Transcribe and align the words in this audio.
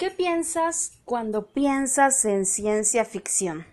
¿Qué 0.00 0.10
piensas 0.10 0.92
cuando 1.04 1.48
piensas 1.48 2.24
en 2.24 2.46
ciencia 2.46 3.04
ficción? 3.04 3.66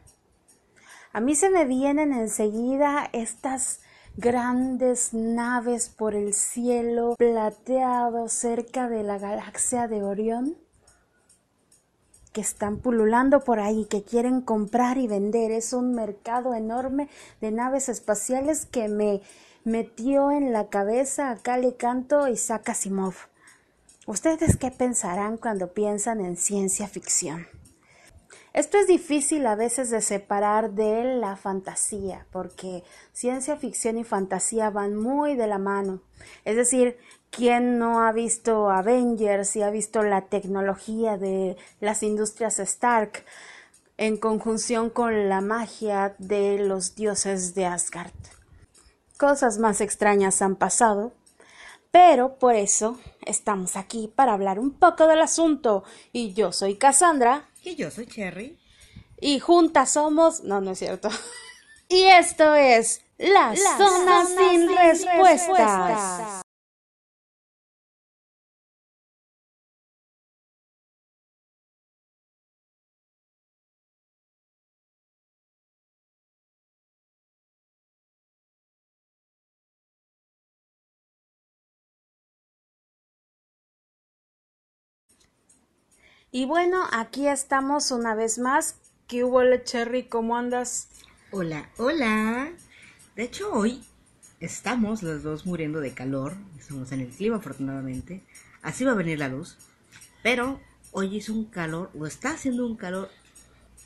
A 1.14 1.22
mí 1.22 1.36
se 1.36 1.50
me 1.50 1.64
vienen 1.64 2.12
enseguida 2.12 3.10
estas 3.14 3.80
grandes 4.18 5.14
naves 5.14 5.88
por 5.88 6.16
el 6.16 6.34
cielo 6.34 7.16
plateado 7.18 8.28
cerca 8.28 8.90
de 8.90 9.04
la 9.04 9.18
galaxia 9.18 9.88
de 9.88 10.04
Orión 10.04 10.58
que 12.34 12.42
están 12.42 12.80
pululando 12.80 13.46
por 13.46 13.62
ahí, 13.62 13.86
que 13.86 14.04
quieren 14.04 14.42
comprar 14.42 14.98
y 14.98 15.08
vender. 15.08 15.52
Es 15.52 15.72
un 15.72 15.96
mercado 15.96 16.54
enorme 16.54 17.08
de 17.40 17.52
naves 17.52 17.88
espaciales 17.88 18.66
que 18.66 18.90
me 18.90 19.22
metió 19.64 20.32
en 20.32 20.52
la 20.52 20.68
cabeza 20.68 21.32
a 21.32 21.38
Cali 21.38 21.72
Canto 21.76 22.28
y 22.28 22.36
Sakasimov. 22.36 23.16
¿Ustedes 24.08 24.56
qué 24.56 24.72
pensarán 24.72 25.36
cuando 25.36 25.74
piensan 25.74 26.22
en 26.22 26.38
ciencia 26.38 26.88
ficción? 26.88 27.46
Esto 28.54 28.78
es 28.78 28.88
difícil 28.88 29.46
a 29.46 29.56
veces 29.56 29.90
de 29.90 30.02
separar 30.02 30.72
de 30.72 31.04
la 31.18 31.36
fantasía, 31.36 32.26
porque 32.32 32.86
ciencia 33.12 33.58
ficción 33.58 33.98
y 33.98 34.06
fantasía 34.06 34.70
van 34.70 34.96
muy 34.96 35.36
de 35.36 35.48
la 35.48 35.58
mano. 35.58 36.00
Es 36.46 36.56
decir, 36.56 36.98
¿quién 37.32 37.80
no 37.80 38.02
ha 38.02 38.14
visto 38.14 38.70
Avengers 38.70 39.58
y 39.58 39.62
ha 39.62 39.72
visto 39.72 40.02
la 40.04 40.22
tecnología 40.22 41.18
de 41.18 41.58
las 41.82 42.02
industrias 42.02 42.60
Stark 42.60 43.26
en 43.98 44.16
conjunción 44.16 44.90
con 44.90 45.28
la 45.28 45.42
magia 45.42 46.16
de 46.18 46.60
los 46.60 46.96
dioses 46.96 47.56
de 47.56 47.66
Asgard? 47.66 48.14
Cosas 49.18 49.58
más 49.58 49.82
extrañas 49.82 50.42
han 50.42 50.56
pasado, 50.56 51.12
pero 51.92 52.40
por 52.40 52.56
eso 52.56 52.98
estamos 53.28 53.76
aquí 53.76 54.12
para 54.14 54.34
hablar 54.34 54.60
un 54.60 54.72
poco 54.72 55.08
del 55.08 55.22
asunto. 55.22 55.84
Y 56.12 56.34
yo 56.34 56.52
soy 56.52 56.76
Cassandra. 56.76 57.50
Y 57.64 57.76
yo 57.76 57.92
soy 57.92 58.08
Cherry. 58.08 58.58
Y 59.20 59.40
juntas 59.40 59.92
somos. 59.92 60.44
No, 60.44 60.62
no 60.62 60.72
es 60.72 60.80
cierto. 60.80 61.10
y 61.90 62.04
esto 62.04 62.56
es 62.56 63.02
La, 63.18 63.56
zona, 63.56 64.26
sin, 64.26 64.68
respuestas. 64.76 66.42
Y 86.38 86.46
bueno, 86.46 86.84
aquí 86.92 87.28
estamos 87.28 87.90
una 87.90 88.14
vez 88.14 88.38
más. 88.38 88.76
¿Qué 89.08 89.24
hubo, 89.24 89.42
Cherry? 89.64 90.04
¿Cómo 90.04 90.38
andas? 90.38 90.88
Hola, 91.32 91.68
hola. 91.78 92.52
De 93.16 93.24
hecho, 93.24 93.52
hoy 93.52 93.84
estamos 94.40 95.02
los 95.02 95.24
dos 95.24 95.48
muriendo 95.48 95.80
de 95.80 95.96
calor. 95.96 96.36
Estamos 96.60 96.92
en 96.92 97.00
el 97.00 97.08
clima, 97.08 97.38
afortunadamente. 97.38 98.22
Así 98.62 98.84
va 98.86 98.92
a 98.92 98.94
venir 98.94 99.18
la 99.18 99.30
luz. 99.30 99.58
Pero 100.22 100.60
hoy 100.92 101.16
hizo 101.16 101.34
un 101.34 101.46
calor, 101.46 101.90
o 101.98 102.06
está 102.06 102.34
haciendo 102.34 102.68
un 102.68 102.76
calor 102.76 103.10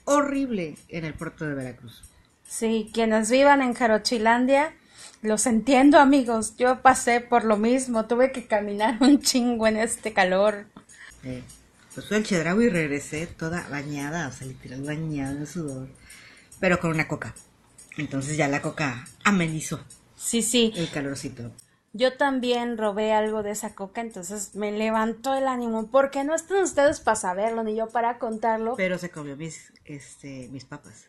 horrible 0.03 0.75
en 0.89 1.05
el 1.05 1.13
puerto 1.13 1.45
de 1.45 1.55
Veracruz. 1.55 2.03
Sí, 2.45 2.91
quienes 2.93 3.31
vivan 3.31 3.61
en 3.61 3.73
Jarochilandia, 3.73 4.73
los 5.21 5.45
entiendo, 5.45 5.99
amigos. 5.99 6.57
Yo 6.57 6.81
pasé 6.81 7.21
por 7.21 7.45
lo 7.45 7.55
mismo. 7.55 8.07
Tuve 8.07 8.33
que 8.33 8.45
caminar 8.45 8.97
un 8.99 9.21
chingo 9.21 9.67
en 9.67 9.77
este 9.77 10.11
calor. 10.11 10.65
Eh, 11.23 11.43
pues 11.93 12.07
fui 12.07 12.17
al 12.17 12.23
Chedraui 12.23 12.65
y 12.65 12.69
regresé 12.69 13.27
toda 13.27 13.67
bañada, 13.69 14.27
o 14.27 14.31
sea, 14.31 14.47
literal 14.47 14.81
bañada 14.83 15.31
en 15.31 15.47
sudor, 15.47 15.89
pero 16.59 16.79
con 16.79 16.91
una 16.91 17.07
coca. 17.07 17.35
Entonces 17.97 18.37
ya 18.37 18.47
la 18.47 18.61
coca 18.61 19.05
amenizó. 19.23 19.83
Sí, 20.15 20.41
sí. 20.41 20.71
El 20.75 20.89
calorcito. 20.89 21.51
Yo 21.93 22.15
también 22.15 22.77
robé 22.77 23.11
algo 23.11 23.43
de 23.43 23.51
esa 23.51 23.75
coca, 23.75 23.99
entonces 23.99 24.55
me 24.55 24.71
levantó 24.71 25.35
el 25.35 25.45
ánimo, 25.45 25.87
porque 25.87 26.23
no 26.23 26.33
están 26.33 26.63
ustedes 26.63 27.01
para 27.01 27.17
saberlo, 27.17 27.63
ni 27.63 27.75
yo 27.75 27.89
para 27.89 28.17
contarlo. 28.17 28.75
Pero 28.77 28.97
se 28.97 29.09
comió 29.09 29.35
mis, 29.35 29.73
este, 29.83 30.47
mis 30.51 30.63
papas. 30.63 31.07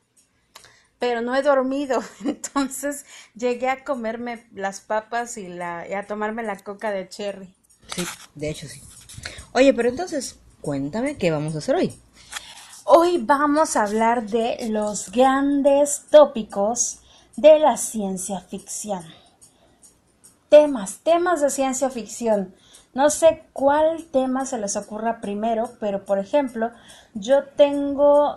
Pero 0.98 1.20
no 1.20 1.36
he 1.36 1.42
dormido, 1.42 2.02
entonces 2.24 3.04
llegué 3.36 3.68
a 3.68 3.84
comerme 3.84 4.48
las 4.52 4.80
papas 4.80 5.36
y, 5.36 5.46
la, 5.46 5.86
y 5.88 5.94
a 5.94 6.06
tomarme 6.08 6.42
la 6.42 6.58
coca 6.58 6.90
de 6.90 7.08
cherry. 7.08 7.54
Sí, 7.94 8.04
de 8.34 8.50
hecho 8.50 8.66
sí. 8.66 8.82
Oye, 9.52 9.72
pero 9.74 9.88
entonces, 9.88 10.40
Cuéntame 10.62 11.16
qué 11.16 11.32
vamos 11.32 11.56
a 11.56 11.58
hacer 11.58 11.74
hoy. 11.74 11.92
Hoy 12.84 13.18
vamos 13.18 13.74
a 13.74 13.82
hablar 13.82 14.28
de 14.28 14.68
los 14.70 15.10
grandes 15.10 16.04
tópicos 16.08 17.00
de 17.34 17.58
la 17.58 17.76
ciencia 17.76 18.38
ficción. 18.42 19.02
Temas, 20.48 21.00
temas 21.02 21.40
de 21.40 21.50
ciencia 21.50 21.90
ficción. 21.90 22.54
No 22.94 23.10
sé 23.10 23.42
cuál 23.52 24.04
tema 24.12 24.46
se 24.46 24.56
les 24.56 24.76
ocurra 24.76 25.20
primero, 25.20 25.68
pero 25.80 26.04
por 26.04 26.20
ejemplo, 26.20 26.70
yo 27.14 27.42
tengo, 27.42 28.36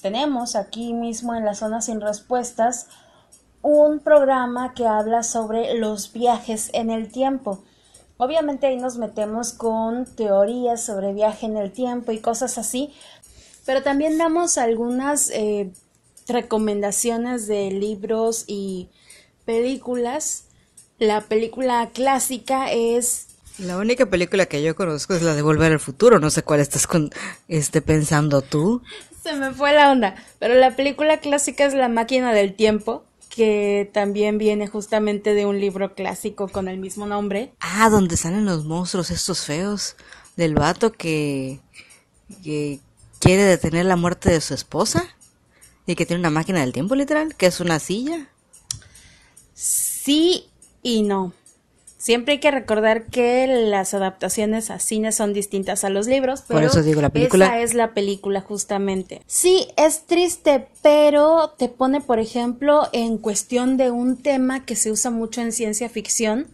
tenemos 0.00 0.56
aquí 0.56 0.92
mismo 0.92 1.36
en 1.36 1.44
la 1.44 1.54
zona 1.54 1.80
sin 1.80 2.00
respuestas 2.00 2.88
un 3.62 4.00
programa 4.00 4.74
que 4.74 4.88
habla 4.88 5.22
sobre 5.22 5.78
los 5.78 6.12
viajes 6.12 6.70
en 6.72 6.90
el 6.90 7.12
tiempo. 7.12 7.62
Obviamente 8.22 8.68
ahí 8.68 8.76
nos 8.76 8.98
metemos 8.98 9.52
con 9.52 10.06
teorías 10.06 10.86
sobre 10.86 11.12
viaje 11.12 11.44
en 11.46 11.56
el 11.56 11.72
tiempo 11.72 12.12
y 12.12 12.20
cosas 12.20 12.56
así, 12.56 12.94
pero 13.66 13.82
también 13.82 14.16
damos 14.16 14.58
algunas 14.58 15.28
eh, 15.30 15.72
recomendaciones 16.28 17.48
de 17.48 17.72
libros 17.72 18.44
y 18.46 18.90
películas. 19.44 20.44
La 21.00 21.22
película 21.22 21.90
clásica 21.92 22.70
es 22.70 23.26
la 23.58 23.76
única 23.76 24.06
película 24.06 24.46
que 24.46 24.62
yo 24.62 24.76
conozco 24.76 25.14
es 25.14 25.22
la 25.22 25.34
de 25.34 25.42
Volver 25.42 25.72
al 25.72 25.80
Futuro. 25.80 26.20
No 26.20 26.30
sé 26.30 26.44
cuál 26.44 26.60
estás 26.60 26.86
con, 26.86 27.10
este, 27.48 27.82
pensando 27.82 28.40
tú. 28.40 28.82
Se 29.20 29.34
me 29.34 29.50
fue 29.52 29.72
la 29.72 29.90
onda. 29.90 30.14
Pero 30.38 30.54
la 30.54 30.76
película 30.76 31.18
clásica 31.18 31.64
es 31.64 31.74
La 31.74 31.88
máquina 31.88 32.32
del 32.32 32.54
tiempo 32.54 33.02
que 33.34 33.90
también 33.94 34.36
viene 34.36 34.66
justamente 34.66 35.32
de 35.32 35.46
un 35.46 35.58
libro 35.58 35.94
clásico 35.94 36.48
con 36.48 36.68
el 36.68 36.78
mismo 36.78 37.06
nombre. 37.06 37.54
Ah, 37.60 37.88
donde 37.88 38.18
salen 38.18 38.44
los 38.44 38.66
monstruos 38.66 39.10
estos 39.10 39.46
feos 39.46 39.96
del 40.36 40.54
vato 40.54 40.92
que, 40.92 41.60
que 42.44 42.80
quiere 43.20 43.44
detener 43.44 43.86
la 43.86 43.96
muerte 43.96 44.30
de 44.30 44.42
su 44.42 44.52
esposa 44.52 45.16
y 45.86 45.94
que 45.94 46.04
tiene 46.04 46.20
una 46.20 46.28
máquina 46.28 46.60
del 46.60 46.74
tiempo 46.74 46.94
literal, 46.94 47.34
que 47.34 47.46
es 47.46 47.60
una 47.60 47.78
silla. 47.78 48.28
Sí 49.54 50.50
y 50.82 51.00
no. 51.00 51.32
Siempre 52.02 52.32
hay 52.32 52.40
que 52.40 52.50
recordar 52.50 53.06
que 53.06 53.46
las 53.46 53.94
adaptaciones 53.94 54.70
a 54.70 54.80
cine 54.80 55.12
son 55.12 55.32
distintas 55.32 55.84
a 55.84 55.88
los 55.88 56.08
libros, 56.08 56.42
pero 56.48 56.58
Por 56.58 56.68
eso 56.68 56.82
digo 56.82 57.00
la 57.00 57.10
película. 57.10 57.46
Esa 57.46 57.60
es 57.60 57.74
la 57.74 57.94
película 57.94 58.40
justamente. 58.40 59.22
Sí, 59.28 59.68
es 59.76 60.04
triste, 60.06 60.66
pero 60.82 61.54
te 61.56 61.68
pone, 61.68 62.00
por 62.00 62.18
ejemplo, 62.18 62.88
en 62.92 63.18
cuestión 63.18 63.76
de 63.76 63.92
un 63.92 64.16
tema 64.16 64.64
que 64.64 64.74
se 64.74 64.90
usa 64.90 65.12
mucho 65.12 65.42
en 65.42 65.52
ciencia 65.52 65.88
ficción, 65.88 66.48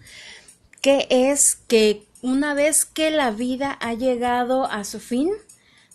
que 0.82 1.06
es 1.08 1.56
que 1.66 2.04
una 2.20 2.52
vez 2.52 2.84
que 2.84 3.10
la 3.10 3.30
vida 3.30 3.72
ha 3.80 3.94
llegado 3.94 4.66
a 4.66 4.84
su 4.84 5.00
fin, 5.00 5.30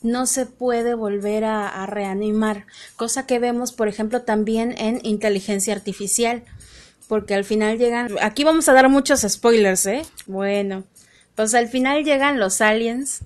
no 0.01 0.25
se 0.25 0.47
puede 0.47 0.95
volver 0.95 1.43
a, 1.43 1.67
a 1.67 1.85
reanimar, 1.85 2.65
cosa 2.95 3.27
que 3.27 3.37
vemos, 3.37 3.71
por 3.71 3.87
ejemplo, 3.87 4.23
también 4.23 4.73
en 4.79 4.99
inteligencia 5.03 5.75
artificial 5.75 6.43
porque 7.07 7.33
al 7.33 7.43
final 7.43 7.77
llegan, 7.77 8.09
aquí 8.21 8.43
vamos 8.43 8.67
a 8.69 8.73
dar 8.73 8.89
muchos 8.89 9.21
spoilers, 9.21 9.85
¿eh? 9.85 10.03
Bueno, 10.25 10.83
pues 11.35 11.53
al 11.53 11.67
final 11.67 12.03
llegan 12.03 12.39
los 12.39 12.61
aliens 12.61 13.21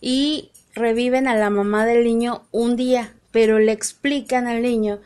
y 0.00 0.50
reviven 0.74 1.28
a 1.28 1.36
la 1.36 1.50
mamá 1.50 1.86
del 1.86 2.04
niño 2.04 2.42
un 2.50 2.76
día, 2.76 3.14
pero 3.30 3.58
le 3.58 3.72
explican 3.72 4.46
al 4.46 4.62
niño 4.62 5.00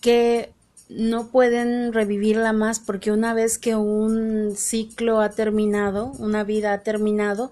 que 0.00 0.50
no 0.88 1.28
pueden 1.28 1.92
revivirla 1.92 2.52
más 2.52 2.78
porque 2.80 3.10
una 3.10 3.34
vez 3.34 3.58
que 3.58 3.74
un 3.74 4.54
ciclo 4.56 5.20
ha 5.20 5.30
terminado, 5.30 6.12
una 6.18 6.44
vida 6.44 6.72
ha 6.72 6.82
terminado, 6.82 7.50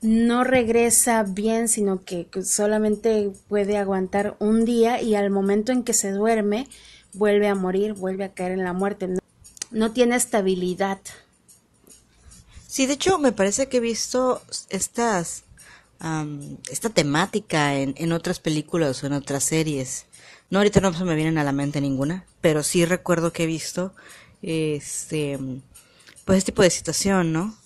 no 0.00 0.44
regresa 0.44 1.24
bien, 1.24 1.68
sino 1.68 2.04
que 2.04 2.28
solamente 2.44 3.30
puede 3.48 3.78
aguantar 3.78 4.36
un 4.38 4.64
día 4.64 5.00
y 5.00 5.14
al 5.14 5.30
momento 5.30 5.72
en 5.72 5.82
que 5.82 5.94
se 5.94 6.12
duerme 6.12 6.68
vuelve 7.14 7.48
a 7.48 7.54
morir, 7.54 7.94
vuelve 7.94 8.24
a 8.24 8.32
caer 8.32 8.52
en 8.52 8.64
la 8.64 8.72
muerte 8.72 9.08
no 9.70 9.92
tiene 9.92 10.16
estabilidad. 10.16 10.98
Sí, 12.66 12.86
de 12.86 12.94
hecho 12.94 13.18
me 13.18 13.32
parece 13.32 13.68
que 13.68 13.78
he 13.78 13.80
visto 13.80 14.42
estas 14.68 15.44
esta 16.70 16.90
temática 16.90 17.74
en, 17.74 17.94
en 17.96 18.12
otras 18.12 18.38
películas 18.38 19.02
o 19.02 19.06
en 19.08 19.14
otras 19.14 19.42
series. 19.42 20.06
No, 20.48 20.60
ahorita 20.60 20.80
no 20.80 20.94
se 20.94 21.04
me 21.04 21.16
vienen 21.16 21.38
a 21.38 21.44
la 21.44 21.52
mente 21.52 21.80
ninguna, 21.80 22.24
pero 22.40 22.62
sí 22.62 22.84
recuerdo 22.84 23.32
que 23.32 23.42
he 23.42 23.46
visto 23.46 23.92
este 24.42 25.38
pues 26.24 26.38
este 26.38 26.52
tipo 26.52 26.62
de 26.62 26.70
situación, 26.70 27.32
¿no? 27.32 27.56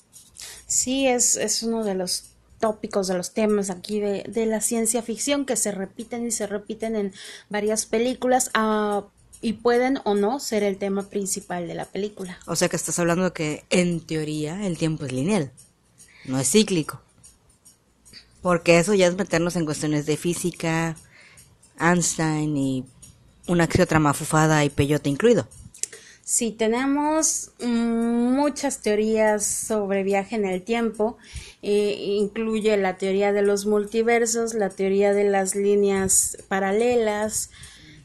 Sí, 0.67 1.07
es, 1.07 1.37
es 1.37 1.63
uno 1.63 1.85
de 1.85 1.95
los 1.95 2.25
tópicos, 2.59 3.09
de 3.09 3.15
los 3.15 3.33
temas 3.35 3.71
aquí 3.71 4.01
de, 4.01 4.23
de 4.23 4.47
la 4.47 4.61
ciencia 4.61 5.03
ficción 5.03 5.45
que 5.45 5.57
se 5.57 5.73
repiten 5.73 6.27
y 6.27 6.31
se 6.31 6.47
repiten 6.47 6.97
en 6.97 7.13
varias 7.51 7.87
películas 7.87 8.51
ah, 8.55 9.05
y 9.43 9.55
pueden 9.55 9.99
o 10.05 10.15
no 10.15 10.41
ser 10.41 10.63
el 10.63 10.79
tema 10.79 11.03
principal 11.03 11.67
de 11.67 11.75
la 11.75 11.85
película. 11.85 12.39
O 12.47 12.57
sea 12.57 12.69
que 12.69 12.77
estás 12.77 12.99
hablando 12.99 13.25
de 13.25 13.33
que 13.33 13.65
en 13.69 14.01
teoría 14.01 14.67
el 14.67 14.79
tiempo 14.79 15.05
es 15.05 15.13
lineal, 15.13 15.51
no 16.25 16.39
es 16.39 16.51
cíclico. 16.51 17.03
Porque 18.41 18.79
eso 18.79 18.95
ya 18.95 19.09
es 19.09 19.17
meternos 19.17 19.57
en 19.57 19.65
cuestiones 19.65 20.07
de 20.07 20.17
física, 20.17 20.97
Einstein 21.79 22.57
y 22.57 22.85
una 23.47 23.69
que 23.69 23.83
otra 23.83 23.99
mafufada 23.99 24.65
y 24.65 24.71
peyote 24.71 25.11
incluido. 25.11 25.47
Sí, 26.25 26.53
tenemos 26.53 27.51
muchas 27.61 28.81
teorías 28.81 29.45
sobre 29.45 30.05
viaje 30.05 30.37
en 30.37 30.45
el 30.45 30.63
tiempo. 30.63 31.19
Eh, 31.63 31.97
incluye 31.99 32.77
la 32.77 32.97
teoría 32.97 33.33
de 33.33 33.43
los 33.43 33.67
multiversos, 33.67 34.55
la 34.55 34.71
teoría 34.71 35.13
de 35.13 35.25
las 35.25 35.57
líneas 35.57 36.39
paralelas. 36.49 37.51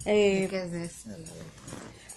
Eh, 0.08 0.48
¿Qué 0.50 0.64
es 0.64 0.74
eso? 0.74 1.10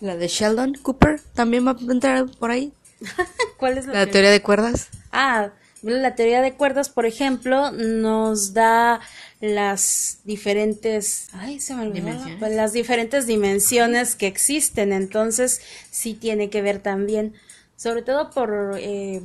La 0.01 0.17
de 0.17 0.29
Sheldon 0.29 0.75
Cooper 0.75 1.21
también 1.35 1.67
va 1.67 1.73
a 1.73 1.93
entrar 1.93 2.27
por 2.39 2.51
ahí. 2.51 2.73
¿Cuál 3.59 3.79
es 3.79 3.87
la, 3.87 3.93
la 3.93 4.07
teoría 4.07 4.31
de 4.31 4.41
cuerdas? 4.41 4.89
Ah, 5.13 5.51
la 5.83 6.15
teoría 6.15 6.41
de 6.41 6.53
cuerdas, 6.55 6.89
por 6.89 7.07
ejemplo, 7.07 7.73
nos 7.73 8.53
da 8.55 9.01
las 9.41 10.19
diferentes, 10.25 11.29
ay, 11.33 11.59
se 11.61 11.75
me 11.75 11.91
pues, 12.39 12.55
las 12.55 12.73
diferentes 12.73 13.27
dimensiones 13.27 14.15
que 14.15 14.27
existen. 14.27 14.93
Entonces, 14.93 15.61
sí 15.91 16.15
tiene 16.15 16.51
que 16.51 16.63
ver 16.63 16.81
también, 16.81 17.35
sobre 17.77 18.03
todo 18.03 18.31
por 18.31 18.77
eh, 18.79 19.23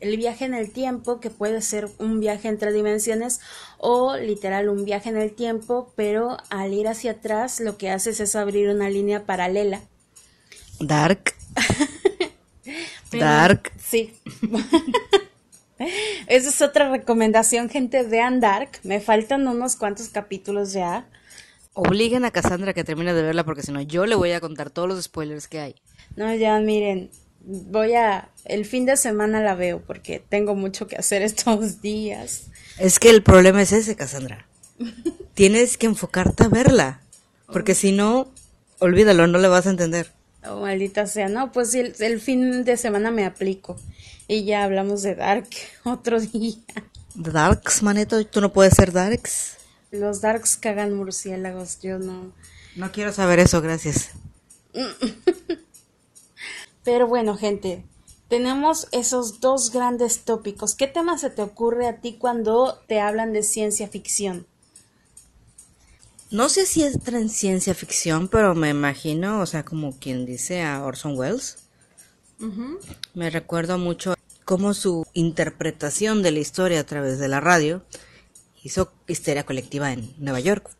el 0.00 0.16
viaje 0.16 0.44
en 0.44 0.54
el 0.54 0.70
tiempo, 0.70 1.20
que 1.20 1.30
puede 1.30 1.60
ser 1.62 1.88
un 1.98 2.20
viaje 2.20 2.48
entre 2.48 2.72
dimensiones 2.72 3.40
o 3.78 4.16
literal 4.16 4.68
un 4.68 4.84
viaje 4.84 5.08
en 5.08 5.16
el 5.16 5.32
tiempo, 5.32 5.92
pero 5.96 6.36
al 6.50 6.72
ir 6.72 6.88
hacia 6.88 7.12
atrás 7.12 7.60
lo 7.60 7.76
que 7.78 7.90
haces 7.90 8.20
es 8.20 8.36
abrir 8.36 8.68
una 8.68 8.90
línea 8.90 9.24
paralela. 9.24 9.80
Dark. 10.80 11.34
Dark. 13.12 13.72
Sí. 13.78 14.14
Esa 16.26 16.48
es 16.48 16.62
otra 16.62 16.90
recomendación, 16.90 17.68
gente. 17.68 18.02
Vean 18.02 18.40
Dark. 18.40 18.80
Me 18.82 19.00
faltan 19.00 19.46
unos 19.46 19.76
cuantos 19.76 20.08
capítulos 20.08 20.72
ya. 20.72 21.06
Obliguen 21.74 22.24
a 22.24 22.30
Cassandra 22.30 22.72
que 22.72 22.84
termine 22.84 23.12
de 23.12 23.22
verla 23.22 23.44
porque 23.44 23.62
si 23.62 23.70
no 23.70 23.82
yo 23.82 24.06
le 24.06 24.14
voy 24.14 24.32
a 24.32 24.40
contar 24.40 24.70
todos 24.70 24.88
los 24.88 25.02
spoilers 25.04 25.46
que 25.46 25.60
hay. 25.60 25.74
No, 26.16 26.34
ya 26.34 26.58
miren, 26.58 27.10
voy 27.46 27.94
a... 27.94 28.28
El 28.44 28.64
fin 28.64 28.84
de 28.86 28.96
semana 28.96 29.40
la 29.40 29.54
veo 29.54 29.80
porque 29.80 30.22
tengo 30.28 30.54
mucho 30.54 30.86
que 30.86 30.96
hacer 30.96 31.22
estos 31.22 31.80
días. 31.80 32.48
Es 32.78 32.98
que 32.98 33.10
el 33.10 33.22
problema 33.22 33.62
es 33.62 33.72
ese, 33.72 33.96
Cassandra. 33.96 34.46
Tienes 35.34 35.78
que 35.78 35.86
enfocarte 35.86 36.44
a 36.44 36.48
verla. 36.48 37.00
Porque 37.46 37.74
si 37.74 37.92
no, 37.92 38.30
olvídalo, 38.80 39.26
no 39.26 39.38
le 39.38 39.48
vas 39.48 39.66
a 39.66 39.70
entender. 39.70 40.12
Oh, 40.46 40.60
maldita 40.60 41.06
sea. 41.06 41.28
No, 41.28 41.52
pues 41.52 41.74
el, 41.74 41.94
el 42.00 42.20
fin 42.20 42.64
de 42.64 42.76
semana 42.76 43.10
me 43.10 43.24
aplico. 43.24 43.76
Y 44.28 44.44
ya 44.44 44.64
hablamos 44.64 45.02
de 45.02 45.14
Dark 45.14 45.48
otro 45.84 46.20
día. 46.20 46.58
¿Darks, 47.14 47.82
maneto? 47.82 48.24
¿Tú 48.26 48.40
no 48.40 48.52
puedes 48.52 48.74
ser 48.74 48.92
Darks? 48.92 49.56
Los 49.90 50.20
Darks 50.20 50.56
cagan 50.56 50.92
murciélagos, 50.94 51.80
yo 51.80 51.98
no. 51.98 52.32
No 52.74 52.92
quiero 52.92 53.12
saber 53.12 53.38
eso, 53.38 53.62
gracias. 53.62 54.10
Pero 56.86 57.08
bueno, 57.08 57.36
gente, 57.36 57.84
tenemos 58.28 58.86
esos 58.92 59.40
dos 59.40 59.72
grandes 59.72 60.20
tópicos. 60.20 60.76
¿Qué 60.76 60.86
tema 60.86 61.18
se 61.18 61.30
te 61.30 61.42
ocurre 61.42 61.88
a 61.88 62.00
ti 62.00 62.12
cuando 62.12 62.80
te 62.86 63.00
hablan 63.00 63.32
de 63.32 63.42
ciencia 63.42 63.88
ficción? 63.88 64.46
No 66.30 66.48
sé 66.48 66.64
si 66.64 66.84
entra 66.84 67.18
en 67.18 67.28
ciencia 67.28 67.74
ficción, 67.74 68.28
pero 68.28 68.54
me 68.54 68.68
imagino, 68.68 69.40
o 69.40 69.46
sea, 69.46 69.64
como 69.64 69.98
quien 69.98 70.26
dice 70.26 70.62
a 70.62 70.84
Orson 70.84 71.18
Welles. 71.18 71.56
Me 73.14 73.30
recuerdo 73.30 73.78
mucho 73.78 74.14
cómo 74.44 74.72
su 74.72 75.04
interpretación 75.12 76.22
de 76.22 76.30
la 76.30 76.38
historia 76.38 76.78
a 76.78 76.84
través 76.84 77.18
de 77.18 77.26
la 77.26 77.40
radio 77.40 77.82
hizo 78.62 78.92
histeria 79.08 79.44
colectiva 79.44 79.92
en 79.92 80.14
Nueva 80.18 80.38
York, 80.38 80.70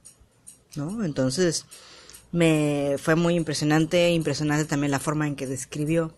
¿no? 0.77 1.05
Entonces 1.05 1.67
me 2.37 2.97
fue 2.99 3.15
muy 3.15 3.35
impresionante, 3.35 4.11
impresionante 4.11 4.65
también 4.65 4.91
la 4.91 5.01
forma 5.01 5.27
en 5.27 5.37
que 5.37 5.47
describió 5.47 6.13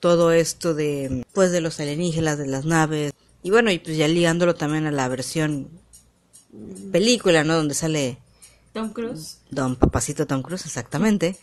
todo 0.00 0.32
esto 0.32 0.74
de 0.74 1.24
pues 1.32 1.52
de 1.52 1.60
los 1.60 1.80
alienígenas, 1.80 2.38
de 2.38 2.46
las 2.46 2.64
naves 2.64 3.12
y 3.42 3.50
bueno, 3.50 3.70
y 3.70 3.78
pues 3.78 3.96
ya 3.96 4.08
ligándolo 4.08 4.54
también 4.54 4.86
a 4.86 4.90
la 4.90 5.08
versión 5.08 5.68
película, 6.92 7.44
¿no? 7.44 7.54
Donde 7.54 7.74
sale 7.74 8.18
Tom 8.72 8.92
Cruise. 8.92 9.38
Don 9.50 9.76
Papacito 9.76 10.26
Tom 10.26 10.42
Cruise, 10.42 10.66
exactamente 10.66 11.38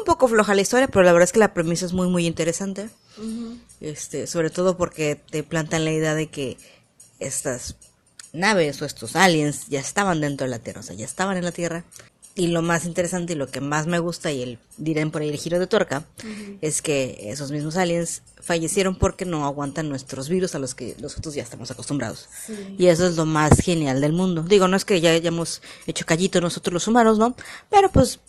un 0.00 0.04
poco 0.04 0.28
floja 0.28 0.54
la 0.54 0.62
historia, 0.62 0.88
pero 0.88 1.04
la 1.04 1.12
verdad 1.12 1.24
es 1.24 1.32
que 1.32 1.38
la 1.38 1.54
premisa 1.54 1.86
es 1.86 1.92
muy, 1.92 2.08
muy 2.08 2.26
interesante. 2.26 2.90
este, 3.80 4.26
sobre 4.26 4.50
todo 4.50 4.76
porque 4.76 5.16
te 5.16 5.42
plantan 5.42 5.84
la 5.84 5.92
idea 5.92 6.14
de 6.14 6.28
que 6.28 6.56
estas 7.18 7.76
naves 8.32 8.80
o 8.80 8.86
estos 8.86 9.16
aliens 9.16 9.66
ya 9.68 9.80
estaban 9.80 10.20
dentro 10.20 10.46
de 10.46 10.50
la 10.50 10.58
Tierra, 10.58 10.80
o 10.80 10.82
sea, 10.82 10.96
ya 10.96 11.04
estaban 11.04 11.36
en 11.36 11.44
la 11.44 11.52
Tierra. 11.52 11.84
Y 12.36 12.46
lo 12.46 12.62
más 12.62 12.84
interesante 12.84 13.32
y 13.32 13.36
lo 13.36 13.48
que 13.48 13.60
más 13.60 13.86
me 13.86 13.98
gusta, 13.98 14.30
y 14.30 14.42
el, 14.42 14.58
dirán 14.76 15.10
por 15.10 15.22
ahí 15.22 15.28
el 15.28 15.36
giro 15.36 15.58
de 15.58 15.66
tuerca, 15.66 16.04
es 16.60 16.80
que 16.80 17.18
esos 17.30 17.50
mismos 17.50 17.76
aliens 17.76 18.22
fallecieron 18.40 18.96
porque 18.96 19.24
no 19.24 19.44
aguantan 19.44 19.88
nuestros 19.88 20.28
virus 20.28 20.54
a 20.54 20.58
los 20.58 20.74
que 20.74 20.96
nosotros 21.00 21.34
ya 21.34 21.42
estamos 21.42 21.70
acostumbrados. 21.70 22.28
Y 22.78 22.86
eso 22.86 23.06
es 23.06 23.16
lo 23.16 23.26
más 23.26 23.58
genial 23.60 24.00
del 24.00 24.12
mundo. 24.12 24.42
Digo, 24.42 24.68
no 24.68 24.76
es 24.76 24.84
que 24.84 25.00
ya 25.00 25.10
hayamos 25.10 25.60
hecho 25.86 26.06
callito 26.06 26.40
nosotros 26.40 26.72
los 26.72 26.88
humanos, 26.88 27.18
¿no? 27.18 27.34
Pero 27.68 27.90
pues 27.90 28.20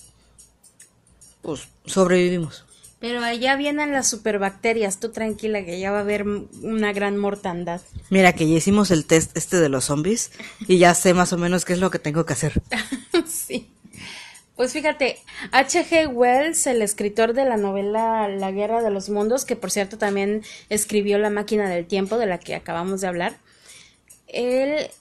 pues 1.42 1.68
sobrevivimos. 1.86 2.66
Pero 3.00 3.24
allá 3.24 3.56
vienen 3.56 3.92
las 3.92 4.08
superbacterias, 4.08 5.00
tú 5.00 5.10
tranquila 5.10 5.66
que 5.66 5.80
ya 5.80 5.90
va 5.90 6.00
a 6.00 6.02
haber 6.02 6.24
una 6.24 6.94
gran 6.94 7.18
mortandad. 7.18 7.82
Mira 8.12 8.34
que 8.34 8.48
ya 8.48 8.58
hicimos 8.58 8.92
el 8.92 9.06
test 9.06 9.36
este 9.36 9.60
de 9.60 9.70
los 9.70 9.86
zombies 9.86 10.32
y 10.68 10.78
ya 10.78 10.94
sé 10.94 11.16
más 11.16 11.34
o 11.34 11.38
menos 11.40 11.66
qué 11.66 11.74
es 11.74 11.80
lo 11.80 11.90
que 11.90 11.98
tengo 11.98 12.28
que 12.28 12.34
hacer. 12.34 12.62
sí. 13.26 13.72
Pues 14.62 14.74
fíjate, 14.74 15.18
H.G. 15.54 16.06
Wells, 16.14 16.68
el 16.68 16.84
escritor 16.84 17.34
de 17.34 17.46
la 17.46 17.58
novela 17.58 18.28
La 18.28 18.52
Guerra 18.52 18.84
de 18.84 18.92
los 18.92 19.10
Mundos, 19.10 19.44
que 19.44 19.56
por 19.56 19.72
cierto 19.72 19.98
también 19.98 20.44
escribió 20.70 21.18
La 21.18 21.32
máquina 21.32 21.68
del 21.68 21.88
tiempo 21.88 22.20
de 22.20 22.28
la 22.28 22.38
que 22.38 22.54
acabamos 22.54 23.02
de 23.02 23.08
hablar, 23.08 23.38
él 24.28 24.92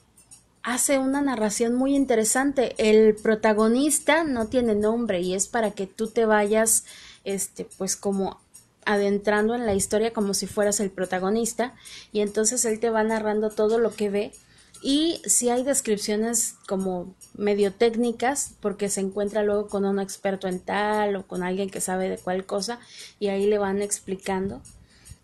hace 0.62 0.96
una 0.96 1.20
narración 1.20 1.74
muy 1.74 1.94
interesante. 1.94 2.74
El 2.78 3.14
protagonista 3.16 4.24
no 4.24 4.46
tiene 4.46 4.74
nombre 4.74 5.20
y 5.20 5.34
es 5.34 5.46
para 5.46 5.72
que 5.72 5.86
tú 5.86 6.08
te 6.08 6.24
vayas, 6.24 6.86
este, 7.24 7.66
pues 7.76 7.96
como 7.96 8.40
adentrando 8.86 9.54
en 9.54 9.66
la 9.66 9.74
historia 9.74 10.14
como 10.14 10.32
si 10.32 10.46
fueras 10.46 10.80
el 10.80 10.90
protagonista 10.90 11.74
y 12.12 12.22
entonces 12.22 12.64
él 12.64 12.80
te 12.80 12.88
va 12.88 13.04
narrando 13.04 13.50
todo 13.50 13.78
lo 13.78 13.94
que 13.94 14.08
ve 14.08 14.32
y 14.82 15.20
si 15.26 15.50
hay 15.50 15.62
descripciones 15.62 16.54
como 16.66 17.14
medio 17.34 17.72
técnicas 17.72 18.54
porque 18.60 18.88
se 18.88 19.00
encuentra 19.00 19.42
luego 19.42 19.68
con 19.68 19.84
un 19.84 20.00
experto 20.00 20.48
en 20.48 20.60
tal 20.60 21.16
o 21.16 21.26
con 21.26 21.42
alguien 21.42 21.70
que 21.70 21.80
sabe 21.80 22.08
de 22.08 22.18
cuál 22.18 22.46
cosa 22.46 22.80
y 23.18 23.28
ahí 23.28 23.46
le 23.46 23.58
van 23.58 23.82
explicando. 23.82 24.62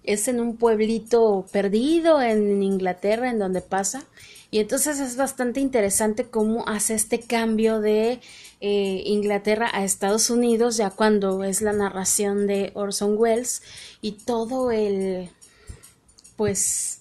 Es 0.05 0.29
en 0.29 0.41
un 0.41 0.57
pueblito 0.57 1.47
perdido 1.51 2.23
en 2.23 2.63
Inglaterra 2.63 3.31
en 3.31 3.39
donde 3.39 3.61
pasa 3.61 4.05
y 4.51 4.61
entonces 4.61 5.01
es 5.01 5.17
bastante 5.17 5.61
interesante 5.61 6.25
cómo 6.25 6.67
hace 6.69 6.95
este 6.95 7.21
cambio 7.21 7.81
de 7.81 8.21
eh, 8.61 9.03
Inglaterra 9.05 9.69
a 9.73 9.85
Estados 9.85 10.31
Unidos, 10.31 10.77
ya 10.77 10.91
cuando 10.91 11.45
es 11.45 11.61
la 11.61 11.73
narración 11.73 12.47
de 12.47 12.71
Orson 12.75 13.17
Welles 13.19 13.63
y 14.01 14.13
todo 14.13 14.71
el, 14.71 15.29
pues, 16.37 16.96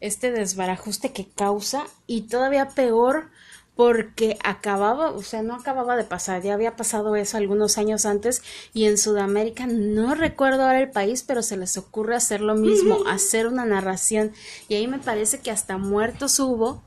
este 0.00 0.30
desbarajuste 0.30 1.12
que 1.12 1.26
causa 1.28 1.84
y 2.06 2.22
todavía 2.22 2.70
peor 2.70 3.30
porque 3.78 4.36
acababa, 4.42 5.12
o 5.12 5.22
sea, 5.22 5.42
no 5.42 5.54
acababa 5.54 5.94
de 5.94 6.02
pasar, 6.02 6.42
ya 6.42 6.54
había 6.54 6.74
pasado 6.74 7.14
eso 7.14 7.36
algunos 7.36 7.78
años 7.78 8.06
antes 8.06 8.42
y 8.74 8.86
en 8.86 8.98
Sudamérica, 8.98 9.68
no 9.68 10.16
recuerdo 10.16 10.64
ahora 10.64 10.80
el 10.80 10.90
país, 10.90 11.22
pero 11.22 11.44
se 11.44 11.56
les 11.56 11.76
ocurre 11.76 12.16
hacer 12.16 12.40
lo 12.40 12.56
mismo, 12.56 13.06
hacer 13.06 13.46
una 13.46 13.64
narración 13.64 14.32
y 14.68 14.74
ahí 14.74 14.88
me 14.88 14.98
parece 14.98 15.38
que 15.38 15.52
hasta 15.52 15.78
muertos 15.78 16.40
hubo 16.40 16.82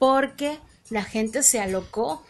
porque 0.00 0.58
la 0.90 1.04
gente 1.04 1.44
se 1.44 1.60
alocó 1.60 2.24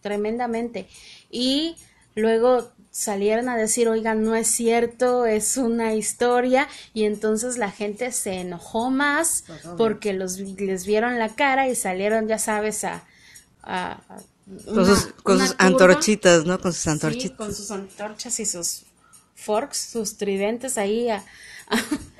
tremendamente 0.00 0.88
y 1.30 1.76
luego 2.16 2.72
salieron 2.94 3.48
a 3.48 3.56
decir, 3.56 3.88
oigan, 3.88 4.22
no 4.22 4.36
es 4.36 4.46
cierto, 4.46 5.26
es 5.26 5.56
una 5.56 5.94
historia, 5.94 6.68
y 6.92 7.04
entonces 7.04 7.58
la 7.58 7.72
gente 7.72 8.12
se 8.12 8.34
enojó 8.34 8.88
más 8.92 9.42
porque 9.76 10.12
los, 10.12 10.38
les 10.38 10.86
vieron 10.86 11.18
la 11.18 11.34
cara 11.34 11.68
y 11.68 11.74
salieron, 11.74 12.28
ya 12.28 12.38
sabes, 12.38 12.84
a, 12.84 13.02
con 15.24 15.40
sus, 15.40 15.56
antorchitas, 15.58 16.44
¿no? 16.44 16.60
Con 16.60 16.72
sus 16.72 16.86
antorchitas. 16.86 17.30
Sí, 17.30 17.36
con 17.36 17.52
sus 17.52 17.70
antorchas 17.72 18.38
y 18.38 18.46
sus 18.46 18.84
forks, 19.34 19.76
sus 19.76 20.16
tridentes 20.16 20.78
ahí. 20.78 21.08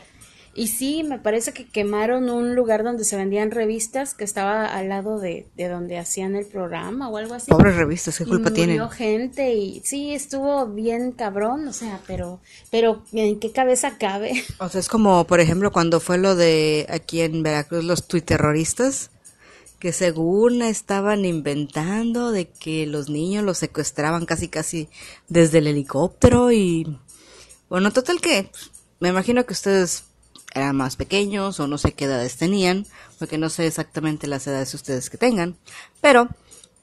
Y 0.57 0.69
sí, 0.69 1.03
me 1.03 1.19
parece 1.19 1.53
que 1.53 1.67
quemaron 1.67 2.31
un 2.31 2.55
lugar 2.55 2.85
donde 2.85 3.05
se 3.05 3.17
vendían 3.17 3.51
revistas 3.51 4.15
que 4.15 4.23
estaba 4.25 4.67
al 4.67 4.89
lado 4.89 5.19
de, 5.19 5.49
de 5.57 5.69
donde 5.69 5.99
hacían 5.99 6.37
el 6.37 6.47
programa 6.47 7.09
o 7.09 7.17
algo 7.17 7.35
así. 7.35 7.51
Pobres 7.51 7.75
revistas, 7.75 8.19
¿qué 8.19 8.25
Y 8.25 8.27
culpa 8.27 8.53
tienen? 8.53 8.77
murió 8.77 8.89
gente 8.89 9.55
y 9.55 9.81
sí, 9.85 10.15
estuvo 10.15 10.67
bien 10.67 11.13
cabrón, 11.13 11.67
o 11.67 11.73
sea, 11.73 12.01
pero, 12.07 12.41
pero 12.71 13.03
¿en 13.13 13.41
qué 13.41 13.53
cabeza 13.53 13.99
cabe? 13.99 14.45
O 14.61 14.69
sea, 14.69 14.81
es 14.81 14.89
como, 14.89 15.27
por 15.27 15.41
ejemplo, 15.41 15.73
cuando 15.73 15.99
fue 16.01 16.19
lo 16.19 16.37
de 16.37 16.87
aquí 16.89 17.21
en 17.21 17.43
Veracruz, 17.43 17.85
los 17.85 18.07
tuiterroristas, 18.07 19.11
que 19.79 19.93
según 19.93 20.63
estaban 20.63 21.25
inventando 21.25 22.31
de 22.33 22.49
que 22.49 22.87
los 22.87 23.11
niños 23.11 23.45
los 23.45 23.59
secuestraban 23.59 24.25
casi 24.25 24.49
casi 24.49 24.89
desde 25.29 25.59
el 25.59 25.67
helicóptero 25.67 26.53
y... 26.53 26.99
Bueno, 27.69 27.93
total 27.93 28.21
que 28.21 28.49
pues, 28.51 28.71
me 29.01 29.09
imagino 29.11 29.45
que 29.45 29.53
ustedes 29.53 30.05
eran 30.55 30.77
más 30.77 30.97
pequeños 30.97 31.61
o 31.61 31.67
no 31.67 31.79
sé 31.79 31.93
qué 31.93 32.07
edades 32.07 32.37
tenían, 32.37 32.87
porque 33.19 33.39
no 33.39 33.49
sé 33.51 33.67
exactamente 33.67 34.27
las 34.27 34.47
edades 34.47 34.73
ustedes 34.75 35.11
que 35.11 35.19
tengan, 35.19 35.57
pero 36.01 36.29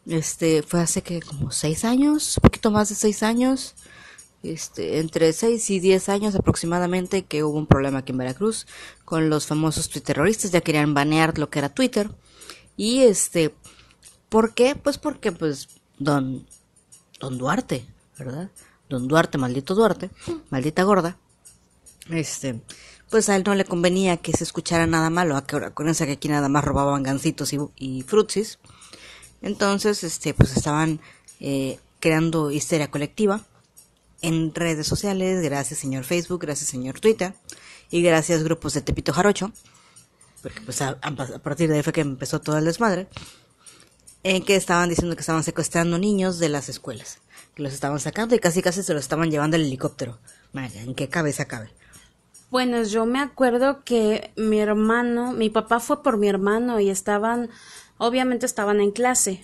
este 0.06 0.64
fue 0.64 0.82
hace 0.82 1.02
que 1.02 1.22
como 1.22 1.52
seis 1.52 1.86
años, 1.86 2.38
un 2.38 2.42
poquito 2.42 2.72
más 2.72 2.90
de 2.90 2.96
seis 2.96 3.24
años, 3.24 3.76
este, 4.44 5.00
entre 5.00 5.34
6 5.34 5.70
y 5.70 5.80
10 5.80 6.10
años 6.10 6.34
aproximadamente 6.36 7.26
que 7.26 7.44
hubo 7.44 7.60
un 7.60 7.68
problema 7.68 8.00
aquí 8.00 8.12
en 8.12 8.18
Veracruz 8.18 8.66
con 9.06 9.30
los 9.30 9.46
famosos 9.46 9.90
twitterroristas, 9.90 10.52
ya 10.52 10.62
querían 10.62 10.96
banear 10.96 11.38
lo 11.38 11.52
que 11.52 11.60
era 11.60 11.70
Twitter. 11.70 12.10
Y 12.76 13.02
este, 13.02 13.54
¿por 14.30 14.56
qué? 14.56 14.76
Pues 14.76 14.98
porque 14.98 15.32
pues 15.32 15.70
don 16.00 16.48
don 17.20 17.38
Duarte, 17.38 17.86
¿verdad? 18.18 18.50
Don 18.90 19.08
Duarte, 19.08 19.38
maldito 19.38 19.76
Duarte, 19.76 20.10
maldita 20.50 20.84
gorda. 20.84 21.18
Este, 22.10 22.60
pues 23.12 23.30
a 23.30 23.36
él 23.36 23.44
no 23.46 23.54
le 23.54 23.66
convenía 23.66 24.18
que 24.18 24.32
se 24.32 24.46
escuchara 24.46 24.88
nada 24.88 25.10
malo, 25.10 25.36
acuérdense 25.36 26.06
que 26.06 26.14
aquí 26.14 26.30
nada 26.30 26.48
más 26.48 26.64
robaban 26.64 27.04
gancitos 27.04 27.54
y, 27.54 27.60
y 27.76 28.04
frutsis. 28.04 28.58
Entonces, 29.42 30.04
este, 30.04 30.34
pues 30.34 30.56
estaban 30.56 31.02
eh, 31.42 31.78
creando 32.00 32.52
histeria 32.52 32.90
colectiva 32.90 33.42
en 34.22 34.56
redes 34.56 34.88
sociales, 34.88 35.44
gracias 35.44 35.80
señor 35.80 36.06
Facebook, 36.06 36.42
gracias 36.42 36.70
señor 36.70 37.00
Twitter 37.00 37.34
y 37.90 38.02
gracias 38.02 38.44
grupos 38.44 38.74
de 38.76 38.82
Tepito 38.82 39.12
Jarocho, 39.12 39.52
porque 40.42 40.62
pues 40.62 40.82
a, 40.82 41.00
partir 41.44 41.70
de 41.70 41.78
ahí 41.78 41.84
fue 41.84 41.92
que 41.92 42.02
empezó 42.02 42.40
todo 42.40 42.58
el 42.58 42.66
desmadre, 42.66 43.08
en 44.24 44.46
que 44.46 44.56
estaban 44.56 44.88
diciendo 44.88 45.16
que 45.16 45.22
estaban 45.22 45.44
secuestrando 45.44 45.98
niños 45.98 46.40
de 46.40 46.48
las 46.48 46.70
escuelas, 46.70 47.18
que 47.56 47.64
los 47.64 47.74
estaban 47.74 48.00
sacando 48.00 48.36
y 48.36 48.40
casi 48.40 48.62
casi 48.62 48.84
se 48.84 48.94
los 48.94 49.02
estaban 49.02 49.32
llevando 49.32 49.56
al 49.56 49.64
helicóptero. 49.64 50.20
Vaya, 50.54 50.82
¿en 50.82 50.96
qué 50.96 51.10
cabeza 51.10 51.46
cabe? 51.46 51.72
Bueno, 52.52 52.84
yo 52.84 53.06
me 53.06 53.22
acuerdo 53.22 53.86
que 53.86 54.34
mi 54.36 54.60
hermano, 54.60 55.32
mi 55.32 55.50
papá 55.50 55.80
fue 55.80 56.04
por 56.04 56.18
mi 56.18 56.28
hermano 56.28 56.82
y 56.82 56.90
estaban, 56.90 57.50
obviamente 57.98 58.46
estaban 58.46 58.82
en 58.82 58.92
clase, 58.92 59.42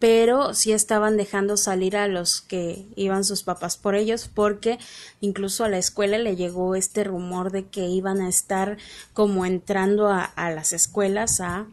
pero 0.00 0.52
sí 0.52 0.72
estaban 0.72 1.16
dejando 1.16 1.56
salir 1.56 1.96
a 1.96 2.08
los 2.08 2.40
que 2.40 2.88
iban 2.96 3.22
sus 3.22 3.44
papás 3.44 3.76
por 3.76 3.94
ellos, 3.94 4.28
porque 4.34 4.80
incluso 5.20 5.62
a 5.62 5.68
la 5.68 5.78
escuela 5.78 6.18
le 6.18 6.34
llegó 6.34 6.74
este 6.74 7.04
rumor 7.04 7.52
de 7.52 7.68
que 7.68 7.86
iban 7.86 8.20
a 8.20 8.28
estar 8.28 8.78
como 9.12 9.46
entrando 9.46 10.08
a, 10.08 10.32
las 10.36 10.72
escuelas 10.72 11.40
a, 11.40 11.66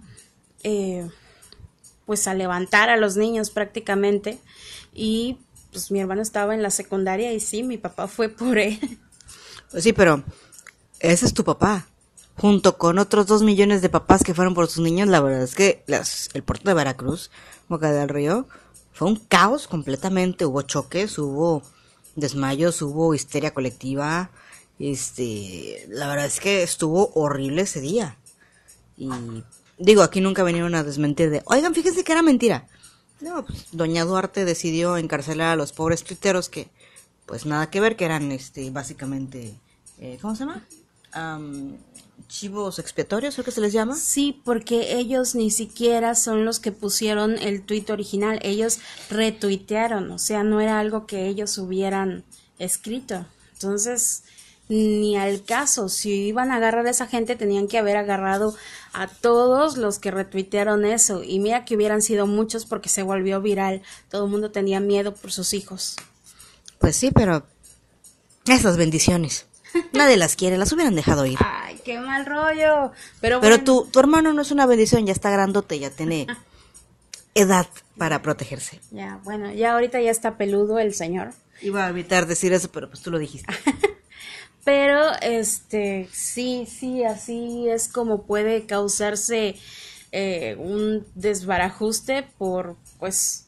eh, 0.61 1.09
pues 2.05 2.27
a 2.27 2.35
levantar 2.35 2.91
a 2.91 2.97
los 2.97 3.17
niños 3.17 3.49
prácticamente, 3.49 4.37
y 4.93 5.39
pues 5.71 5.89
mi 5.89 5.99
hermano 5.99 6.21
estaba 6.21 6.53
en 6.53 6.61
la 6.61 6.69
secundaria 6.69 7.33
y 7.33 7.39
sí, 7.39 7.63
mi 7.63 7.79
papá 7.79 8.07
fue 8.07 8.29
por 8.29 8.59
él. 8.59 8.79
Sí, 9.75 9.91
pero 9.91 10.23
ese 10.99 11.25
es 11.25 11.33
tu 11.33 11.43
papá. 11.43 11.87
Junto 12.35 12.77
con 12.77 12.99
otros 12.99 13.25
dos 13.25 13.41
millones 13.41 13.81
de 13.81 13.89
papás 13.89 14.23
que 14.23 14.35
fueron 14.35 14.53
por 14.53 14.67
sus 14.67 14.83
niños, 14.83 15.07
la 15.07 15.21
verdad 15.21 15.41
es 15.41 15.55
que 15.55 15.83
las, 15.87 16.29
el 16.33 16.43
puerto 16.43 16.69
de 16.69 16.75
Veracruz, 16.75 17.31
Boca 17.67 17.91
del 17.91 18.09
Río, 18.09 18.47
fue 18.93 19.07
un 19.07 19.15
caos 19.15 19.67
completamente. 19.67 20.45
Hubo 20.45 20.61
choques, 20.61 21.17
hubo 21.17 21.63
desmayos, 22.15 22.81
hubo 22.81 23.15
histeria 23.15 23.53
colectiva. 23.53 24.29
Este, 24.79 25.85
la 25.89 26.07
verdad 26.07 26.25
es 26.27 26.39
que 26.39 26.61
estuvo 26.61 27.11
horrible 27.15 27.63
ese 27.63 27.81
día. 27.81 28.17
Y 28.97 29.09
digo, 29.77 30.03
aquí 30.03 30.21
nunca 30.21 30.43
vinieron 30.43 30.75
a 30.75 30.83
desmentir 30.83 31.29
de, 31.29 31.41
oigan, 31.45 31.73
fíjense 31.73 32.03
que 32.03 32.11
era 32.11 32.21
mentira. 32.21 32.67
No, 33.19 33.43
pues 33.45 33.67
doña 33.71 34.05
Duarte 34.05 34.45
decidió 34.45 34.97
encarcelar 34.97 35.49
a 35.49 35.55
los 35.55 35.73
pobres 35.73 36.03
tuiteros 36.03 36.49
que, 36.49 36.69
pues 37.25 37.45
nada 37.45 37.69
que 37.69 37.81
ver, 37.81 37.95
que 37.95 38.05
eran, 38.05 38.31
este, 38.31 38.69
básicamente, 38.69 39.55
eh, 39.99 40.19
¿cómo 40.21 40.35
se 40.35 40.41
llama? 40.41 40.63
Chivos 42.27 42.79
expiatorios, 42.79 43.35
creo 43.35 43.45
que 43.45 43.51
se 43.51 43.61
les 43.61 43.71
llama. 43.71 43.95
Sí, 43.95 44.41
porque 44.43 44.97
ellos 44.97 45.33
ni 45.33 45.49
siquiera 45.49 46.13
son 46.13 46.43
los 46.43 46.59
que 46.59 46.71
pusieron 46.71 47.37
el 47.37 47.61
tuit 47.61 47.89
original, 47.89 48.39
ellos 48.43 48.79
retuitearon, 49.09 50.11
o 50.11 50.19
sea, 50.19 50.43
no 50.43 50.59
era 50.59 50.79
algo 50.79 51.07
que 51.07 51.27
ellos 51.27 51.57
hubieran 51.57 52.25
escrito. 52.59 53.25
Entonces, 53.53 54.23
ni 54.69 55.15
al 55.15 55.43
caso, 55.43 55.87
si 55.87 56.27
iban 56.27 56.51
a 56.51 56.57
agarrar 56.57 56.85
a 56.85 56.89
esa 56.89 57.07
gente, 57.07 57.37
tenían 57.37 57.67
que 57.67 57.77
haber 57.77 57.95
agarrado 57.95 58.55
a 58.91 59.07
todos 59.07 59.77
los 59.77 59.97
que 59.97 60.11
retuitearon 60.11 60.83
eso. 60.83 61.23
Y 61.23 61.39
mira 61.39 61.63
que 61.63 61.75
hubieran 61.75 62.01
sido 62.01 62.27
muchos 62.27 62.65
porque 62.65 62.89
se 62.89 63.03
volvió 63.03 63.41
viral, 63.41 63.81
todo 64.09 64.25
el 64.25 64.31
mundo 64.31 64.51
tenía 64.51 64.81
miedo 64.81 65.15
por 65.15 65.31
sus 65.31 65.53
hijos. 65.53 65.95
Pues 66.79 66.97
sí, 66.97 67.11
pero 67.11 67.45
esas 68.45 68.75
bendiciones. 68.75 69.45
Nadie 69.93 70.17
las 70.17 70.35
quiere, 70.35 70.57
las 70.57 70.71
hubieran 70.71 70.95
dejado 70.95 71.25
ir. 71.25 71.37
Ay, 71.43 71.79
qué 71.83 71.99
mal 71.99 72.25
rollo. 72.25 72.91
Pero, 73.21 73.39
Pero 73.39 73.39
bueno, 73.39 73.63
tu, 73.63 73.85
tu 73.85 73.99
hermano 73.99 74.33
no 74.33 74.41
es 74.41 74.51
una 74.51 74.65
bendición, 74.65 75.05
ya 75.05 75.13
está 75.13 75.29
grandote, 75.29 75.79
ya 75.79 75.89
tiene 75.89 76.27
edad 77.35 77.67
para 77.97 78.21
protegerse. 78.21 78.79
Ya, 78.91 79.19
bueno, 79.23 79.51
ya 79.53 79.73
ahorita 79.73 80.01
ya 80.01 80.11
está 80.11 80.37
peludo 80.37 80.79
el 80.79 80.93
señor. 80.93 81.33
Iba 81.61 81.85
a 81.85 81.89
evitar 81.89 82.25
decir 82.27 82.53
eso, 82.53 82.71
pero 82.71 82.89
pues 82.89 83.01
tú 83.01 83.11
lo 83.11 83.19
dijiste. 83.19 83.51
Pero, 84.67 85.13
este, 85.21 86.09
sí, 86.11 86.67
sí, 86.67 87.05
así 87.05 87.69
es 87.69 87.87
como 87.87 88.23
puede 88.23 88.65
causarse 88.65 89.55
eh, 90.11 90.57
un 90.59 91.07
desbarajuste 91.15 92.23
por, 92.37 92.75
pues, 92.99 93.45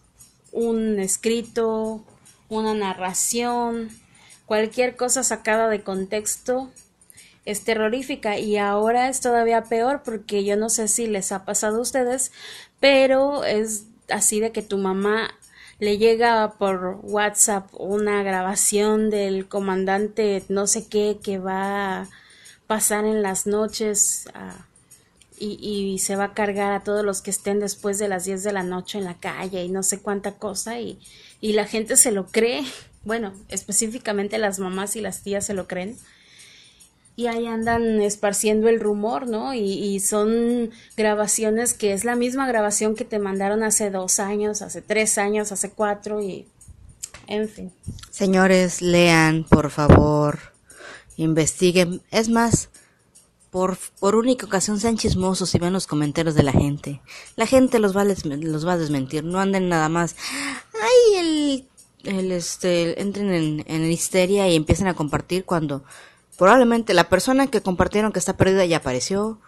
un 0.53 0.98
escrito, 0.98 2.05
una 2.48 2.74
narración, 2.74 3.89
cualquier 4.50 4.96
cosa 4.96 5.22
sacada 5.22 5.70
de 5.70 5.84
contexto 5.84 6.72
es 7.46 7.63
terrorífica 7.63 8.39
y 8.39 8.58
ahora 8.58 9.08
es 9.08 9.22
todavía 9.22 9.65
peor 9.65 10.01
porque 10.03 10.44
yo 10.44 10.58
no 10.58 10.70
sé 10.70 10.88
si 10.88 11.06
les 11.06 11.32
ha 11.32 11.46
pasado 11.46 11.77
a 11.77 11.82
ustedes, 11.82 12.32
pero 12.79 13.44
es 13.44 13.84
así 14.10 14.39
de 14.39 14.51
que 14.51 14.63
tu 14.63 14.79
mamá 14.79 15.29
le 15.77 16.00
llega 16.00 16.53
por 16.58 17.00
WhatsApp 17.03 17.70
una 17.74 18.24
grabación 18.24 19.12
del 19.12 19.48
comandante 19.48 20.44
no 20.50 20.65
sé 20.65 20.88
qué 20.88 21.20
que 21.24 21.38
va 21.38 22.00
a 22.01 22.10
pasar 22.65 23.06
en 23.06 23.22
las 23.22 23.46
noches 23.46 24.25
y, 25.38 26.00
se 26.00 26.15
va 26.15 26.24
a 26.24 26.34
cargar 26.34 26.72
a 26.72 26.84
todos 26.84 27.06
los 27.06 27.22
que 27.22 27.29
estén 27.29 27.60
después 27.60 28.00
de 28.00 28.08
las 28.08 28.25
10 28.25 28.41
de 28.41 28.53
la 28.53 28.63
noche 28.63 28.98
en 28.98 29.06
la 29.06 29.20
calle 29.20 29.63
y 29.63 29.70
no 29.70 29.84
sé 29.84 30.01
cuánta 30.01 30.32
cosa 30.39 30.79
y 30.79 30.98
la 31.39 31.65
gente 31.65 31.98
se 31.98 32.12
lo 32.12 32.25
cree. 32.25 32.63
Bueno, 33.03 33.34
específicamente 33.48 34.38
las 34.38 34.60
mamás 34.60 34.96
y 34.96 35.01
las 35.01 35.22
tías 35.22 35.46
se 35.46 35.53
lo 35.53 35.68
creen 35.68 35.98
y 37.20 37.27
ahí 37.27 37.48
andan 37.48 38.00
esparciendo 38.00 38.70
el 38.70 38.79
rumor, 38.79 39.27
¿no? 39.27 39.53
Y, 39.53 40.00
son 40.00 40.72
grabaciones 40.96 41.74
que 41.74 41.91
es 41.91 42.06
la 42.06 42.15
misma 42.15 42.48
grabación 42.48 42.96
que 42.96 43.03
te 43.03 43.20
mandaron 43.20 43.62
hace 43.62 43.91
dos 43.91 44.22
años, 44.22 44.62
hace 44.62 44.82
tres 44.82 45.18
años, 45.18 45.51
hace 45.51 45.70
cuatro 45.70 46.22
y 46.22 46.48
en 47.27 47.50
fin. 47.50 47.74
Señores, 48.10 48.82
lean, 48.82 49.44
por 49.44 49.70
favor, 49.70 50.39
investiguen. 51.18 52.01
Es 52.10 52.29
más, 52.29 52.70
por, 53.51 53.77
por 54.00 54.15
única 54.15 54.46
ocasión 54.46 54.79
sean 54.79 54.96
chismosos 54.96 55.53
y 55.53 55.60
vean 55.60 55.74
los 55.74 55.88
comentarios 55.88 56.36
de 56.36 56.44
la 56.44 56.53
gente. 56.53 57.01
La 57.36 57.48
gente 57.48 57.79
los 57.79 57.94
va 57.94 58.03
a, 58.03 58.06
los 58.06 58.65
va 58.65 58.74
a 58.74 58.77
desmentir, 58.77 59.25
no 59.25 59.41
anden 59.41 59.68
nada 59.68 59.89
más. 59.89 60.15
Ay, 60.74 61.20
el, 61.20 61.68
el 62.03 62.32
este, 62.32 63.01
entren 63.01 63.32
en, 63.32 63.65
en 63.68 63.91
histeria 63.91 64.48
y 64.48 64.56
empiecen 64.56 64.88
a 64.88 64.94
compartir 64.94 65.46
cuando 65.46 65.84
probablemente 66.38 66.94
la 66.94 67.10
persona 67.10 67.48
que 67.48 67.62
compartieron 67.62 68.12
que 68.12 68.20
está 68.20 68.38
perdida 68.38 68.65
ya 68.65 68.77
apareció, 68.77 69.39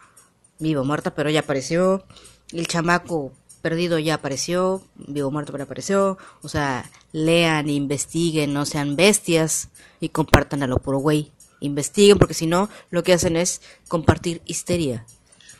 vivo 0.59 0.83
muerta, 0.83 1.13
pero 1.15 1.29
ya 1.29 1.41
apareció. 1.41 2.05
El 2.51 2.67
chamaco 2.67 3.31
perdido 3.61 3.99
ya 3.99 4.15
apareció, 4.15 4.83
vivo 4.95 5.31
muerto 5.31 5.51
pero 5.51 5.63
apareció. 5.63 6.17
O 6.41 6.49
sea, 6.49 6.89
lean, 7.11 7.69
investiguen, 7.69 8.53
no 8.53 8.65
sean 8.65 8.95
bestias 8.95 9.69
y 9.99 10.09
compartan 10.09 10.63
a 10.63 10.67
lo 10.67 10.79
puro 10.79 10.97
güey. 10.97 11.31
Investiguen 11.59 12.17
porque 12.17 12.33
si 12.33 12.47
no, 12.47 12.69
lo 12.89 13.03
que 13.03 13.13
hacen 13.13 13.37
es 13.37 13.61
compartir 13.87 14.41
histeria. 14.45 15.05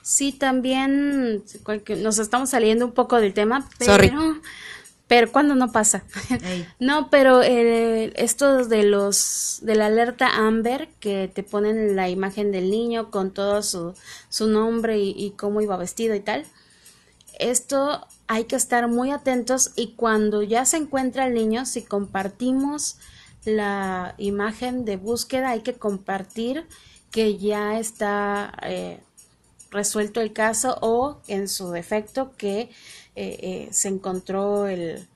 Sí, 0.02 0.32
también 0.32 1.44
nos 1.98 2.18
estamos 2.18 2.50
saliendo 2.50 2.86
un 2.86 2.92
poco 2.92 3.18
del 3.18 3.34
tema, 3.34 3.70
pero, 3.78 3.94
Sorry. 3.94 4.12
Pero 5.12 5.30
cuando 5.30 5.56
no 5.56 5.74
pasa. 5.74 6.06
Ey. 6.42 6.66
no, 6.80 7.10
pero 7.10 7.44
eh, 7.44 8.14
esto 8.16 8.66
de 8.66 8.84
los 8.84 9.60
de 9.62 9.76
la 9.76 9.88
alerta 9.88 10.38
Amber 10.48 10.88
que 11.02 11.28
te 11.28 11.44
ponen 11.44 11.98
la 11.98 12.08
imagen 12.08 12.54
del 12.54 12.72
niño 12.72 13.12
con 13.12 13.32
todo 13.32 13.62
su, 13.62 13.94
su 14.30 14.48
nombre 14.48 15.00
y, 15.00 15.14
y 15.18 15.32
cómo 15.32 15.60
iba 15.60 15.76
vestido 15.76 16.16
y 16.16 16.22
tal. 16.22 16.46
Esto 17.40 18.08
hay 18.28 18.46
que 18.46 18.56
estar 18.56 18.88
muy 18.88 19.12
atentos 19.12 19.74
y 19.76 19.96
cuando 19.96 20.44
ya 20.44 20.64
se 20.64 20.78
encuentra 20.78 21.28
el 21.28 21.34
niño, 21.34 21.66
si 21.66 21.82
compartimos 21.82 22.96
la 23.44 24.16
imagen 24.18 24.86
de 24.86 24.96
búsqueda, 24.96 25.50
hay 25.50 25.60
que 25.60 25.74
compartir 25.74 26.66
que 27.12 27.38
ya 27.38 27.78
está 27.80 28.54
eh, 28.62 29.02
resuelto 29.72 30.22
el 30.22 30.32
caso 30.32 30.78
o 30.80 31.20
en 31.28 31.50
su 31.50 31.72
defecto 31.72 32.32
que 32.38 32.70
eh, 33.16 33.38
eh, 33.42 33.70
se 33.72 33.90
encontró 33.90 34.68
el, 34.68 35.08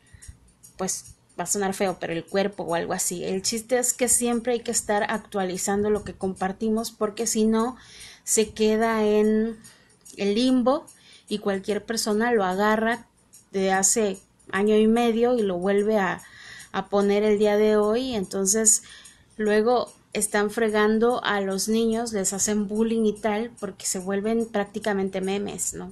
pues 0.77 1.15
va 1.39 1.43
a 1.43 1.47
sonar 1.47 1.73
feo, 1.73 1.97
pero 1.99 2.13
el 2.13 2.25
cuerpo 2.25 2.63
o 2.63 2.75
algo 2.75 2.93
así. 2.93 3.23
El 3.23 3.41
chiste 3.41 3.77
es 3.77 3.93
que 3.93 4.07
siempre 4.07 4.53
hay 4.53 4.59
que 4.61 4.71
estar 4.71 5.03
actualizando 5.09 5.89
lo 5.89 6.03
que 6.03 6.13
compartimos 6.13 6.91
porque 6.91 7.27
si 7.27 7.45
no 7.45 7.75
se 8.23 8.49
queda 8.49 9.03
en 9.03 9.57
el 10.17 10.35
limbo 10.35 10.85
y 11.27 11.39
cualquier 11.39 11.85
persona 11.85 12.31
lo 12.31 12.43
agarra 12.43 13.07
de 13.51 13.71
hace 13.71 14.19
año 14.51 14.77
y 14.77 14.87
medio 14.87 15.37
y 15.37 15.41
lo 15.41 15.57
vuelve 15.57 15.97
a, 15.97 16.21
a 16.71 16.89
poner 16.89 17.23
el 17.23 17.37
día 17.37 17.57
de 17.57 17.77
hoy. 17.77 18.15
Entonces 18.15 18.83
luego 19.37 19.93
están 20.13 20.49
fregando 20.49 21.23
a 21.23 21.41
los 21.41 21.67
niños, 21.67 22.13
les 22.13 22.31
hacen 22.31 22.67
bullying 22.67 23.05
y 23.05 23.13
tal, 23.13 23.51
porque 23.59 23.85
se 23.85 23.99
vuelven 23.99 24.45
prácticamente 24.45 25.19
memes, 25.19 25.73
¿no? 25.73 25.91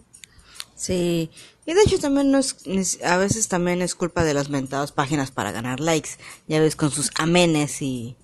Sí, 0.75 1.29
y 1.65 1.73
de 1.73 1.81
hecho 1.81 1.99
también 1.99 2.31
no 2.31 2.39
es, 2.39 2.99
a 3.05 3.17
veces 3.17 3.47
también 3.47 3.81
es 3.81 3.95
culpa 3.95 4.23
de 4.23 4.33
las 4.33 4.49
mentadas 4.49 4.91
páginas 4.91 5.31
para 5.31 5.51
ganar 5.51 5.79
likes, 5.79 6.09
ya 6.47 6.59
ves 6.59 6.75
con 6.75 6.89
sus 6.91 7.11
amenes 7.15 7.81
y, 7.81 8.15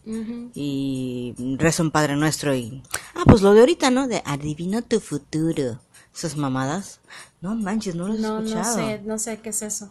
y 0.56 1.36
rezo 1.58 1.84
un 1.84 1.92
Padre 1.92 2.16
Nuestro 2.16 2.56
y, 2.56 2.84
ah, 3.16 3.24
pues 3.26 3.42
lo 3.42 3.54
de 3.54 3.62
ahorita, 3.62 3.92
¿no? 3.92 4.08
De 4.08 4.22
adivina 4.26 4.82
tu 4.82 5.00
futuro, 5.00 5.80
esas 6.14 6.36
mamadas, 6.38 7.00
no 7.42 7.56
manches, 7.56 7.96
no 7.96 8.08
lo 8.08 8.16
he 8.16 8.20
No, 8.20 8.40
no 8.40 8.46
escuchado. 8.46 8.76
sé, 8.76 9.02
no 9.06 9.20
sé 9.20 9.40
qué 9.40 9.50
es 9.50 9.62
eso. 9.62 9.90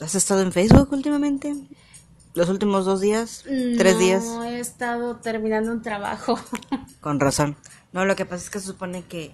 ¿Has 0.00 0.14
estado 0.16 0.42
en 0.42 0.52
Facebook 0.52 0.88
últimamente? 0.92 1.54
¿Los 2.34 2.48
últimos 2.50 2.84
dos 2.84 3.00
días? 3.00 3.44
¿Tres 3.44 3.94
no, 3.94 4.00
días? 4.00 4.24
he 4.44 4.58
estado 4.60 5.16
terminando 5.16 5.70
un 5.72 5.80
trabajo. 5.80 6.38
Con 7.00 7.20
razón. 7.20 7.56
No, 7.92 8.04
lo 8.04 8.16
que 8.16 8.26
pasa 8.26 8.44
es 8.44 8.50
que 8.50 8.60
se 8.60 8.66
supone 8.66 9.04
que 9.04 9.32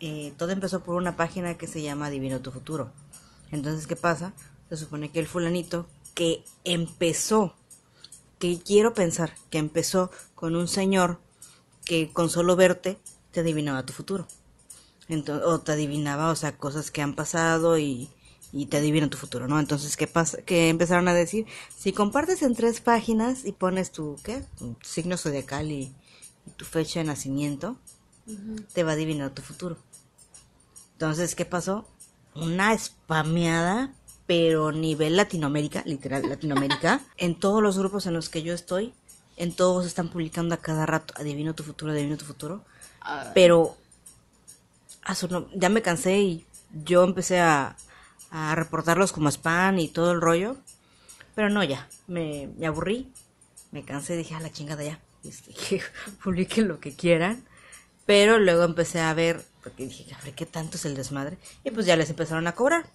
eh, 0.00 0.32
todo 0.36 0.50
empezó 0.50 0.80
por 0.80 0.96
una 0.96 1.16
página 1.16 1.56
que 1.58 1.66
se 1.66 1.82
llama 1.82 2.10
Divino 2.10 2.40
tu 2.40 2.50
Futuro. 2.50 2.90
Entonces, 3.50 3.86
¿qué 3.86 3.96
pasa? 3.96 4.32
Se 4.68 4.76
supone 4.76 5.10
que 5.10 5.20
el 5.20 5.26
fulanito 5.26 5.86
que 6.14 6.44
empezó, 6.64 7.54
que 8.38 8.58
quiero 8.60 8.94
pensar, 8.94 9.34
que 9.50 9.58
empezó 9.58 10.10
con 10.34 10.56
un 10.56 10.68
señor 10.68 11.20
que 11.84 12.10
con 12.12 12.30
solo 12.30 12.56
verte 12.56 12.98
te 13.32 13.40
adivinaba 13.40 13.84
tu 13.84 13.92
futuro. 13.92 14.26
Entonces, 15.08 15.46
o 15.46 15.60
te 15.60 15.72
adivinaba, 15.72 16.30
o 16.30 16.36
sea, 16.36 16.56
cosas 16.56 16.90
que 16.90 17.02
han 17.02 17.14
pasado 17.14 17.78
y, 17.78 18.08
y 18.52 18.66
te 18.66 18.76
adivina 18.76 19.10
tu 19.10 19.18
futuro, 19.18 19.48
¿no? 19.48 19.58
Entonces, 19.58 19.96
¿qué 19.96 20.06
pasa? 20.06 20.42
Que 20.42 20.68
empezaron 20.68 21.08
a 21.08 21.14
decir, 21.14 21.46
si 21.76 21.92
compartes 21.92 22.42
en 22.42 22.54
tres 22.54 22.80
páginas 22.80 23.44
y 23.44 23.52
pones 23.52 23.90
tu, 23.90 24.16
¿qué? 24.22 24.44
Tu 24.58 24.76
signo 24.82 25.16
zodiacal 25.16 25.70
y, 25.72 25.92
y 26.46 26.50
tu 26.56 26.64
fecha 26.64 27.00
de 27.00 27.06
nacimiento, 27.06 27.76
te 28.72 28.84
va 28.84 28.92
a 28.92 28.94
adivinar 28.94 29.34
tu 29.34 29.42
futuro. 29.42 29.76
Entonces, 31.00 31.34
¿qué 31.34 31.46
pasó? 31.46 31.86
Una 32.34 32.76
spameada, 32.76 33.90
pero 34.26 34.70
nivel 34.70 35.16
Latinoamérica, 35.16 35.82
literal 35.86 36.28
Latinoamérica, 36.28 37.00
en 37.16 37.40
todos 37.40 37.62
los 37.62 37.78
grupos 37.78 38.04
en 38.04 38.12
los 38.12 38.28
que 38.28 38.42
yo 38.42 38.52
estoy, 38.52 38.92
en 39.38 39.54
todos 39.56 39.86
están 39.86 40.10
publicando 40.10 40.54
a 40.54 40.58
cada 40.58 40.84
rato, 40.84 41.14
adivino 41.16 41.54
tu 41.54 41.62
futuro, 41.62 41.92
adivino 41.92 42.18
tu 42.18 42.26
futuro. 42.26 42.62
Pero 43.32 43.78
a 45.00 45.14
su 45.14 45.26
no- 45.28 45.48
ya 45.54 45.70
me 45.70 45.80
cansé 45.80 46.18
y 46.20 46.44
yo 46.84 47.02
empecé 47.02 47.40
a, 47.40 47.76
a 48.30 48.54
reportarlos 48.54 49.12
como 49.12 49.30
spam 49.30 49.78
y 49.78 49.88
todo 49.88 50.12
el 50.12 50.20
rollo. 50.20 50.58
Pero 51.34 51.48
no, 51.48 51.64
ya, 51.64 51.88
me, 52.08 52.50
me 52.58 52.66
aburrí, 52.66 53.10
me 53.72 53.86
cansé, 53.86 54.18
dije, 54.18 54.34
a 54.34 54.40
la 54.40 54.52
chingada 54.52 54.84
ya, 54.84 55.00
este, 55.24 55.54
que 55.54 55.80
publiquen 56.22 56.68
lo 56.68 56.78
que 56.78 56.94
quieran. 56.94 57.42
Pero 58.06 58.38
luego 58.38 58.64
empecé 58.64 59.00
a 59.00 59.14
ver, 59.14 59.44
porque 59.62 59.86
dije, 59.86 60.04
¿qué 60.34 60.46
tanto 60.46 60.76
es 60.76 60.84
el 60.84 60.94
desmadre? 60.94 61.38
Y 61.64 61.70
pues 61.70 61.86
ya 61.86 61.96
les 61.96 62.10
empezaron 62.10 62.46
a 62.46 62.54
cobrar. 62.54 62.86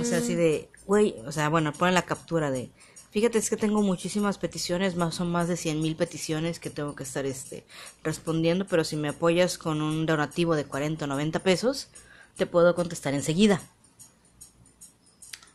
O 0.00 0.04
sea, 0.04 0.18
así 0.18 0.34
de, 0.34 0.68
güey, 0.86 1.14
o 1.26 1.32
sea, 1.32 1.48
bueno, 1.48 1.72
ponen 1.72 1.94
la 1.94 2.02
captura 2.02 2.50
de, 2.50 2.70
fíjate, 3.10 3.38
es 3.38 3.48
que 3.48 3.56
tengo 3.56 3.80
muchísimas 3.82 4.38
peticiones, 4.38 4.96
más 4.96 5.14
son 5.14 5.30
más 5.30 5.48
de 5.48 5.56
100 5.56 5.80
mil 5.80 5.96
peticiones 5.96 6.58
que 6.58 6.70
tengo 6.70 6.94
que 6.94 7.04
estar 7.04 7.26
este, 7.26 7.64
respondiendo, 8.02 8.66
pero 8.66 8.84
si 8.84 8.96
me 8.96 9.08
apoyas 9.08 9.56
con 9.56 9.80
un 9.80 10.04
donativo 10.04 10.56
de 10.56 10.64
40 10.64 11.04
o 11.04 11.08
90 11.08 11.38
pesos, 11.40 11.88
te 12.36 12.46
puedo 12.46 12.74
contestar 12.74 13.14
enseguida. 13.14 13.62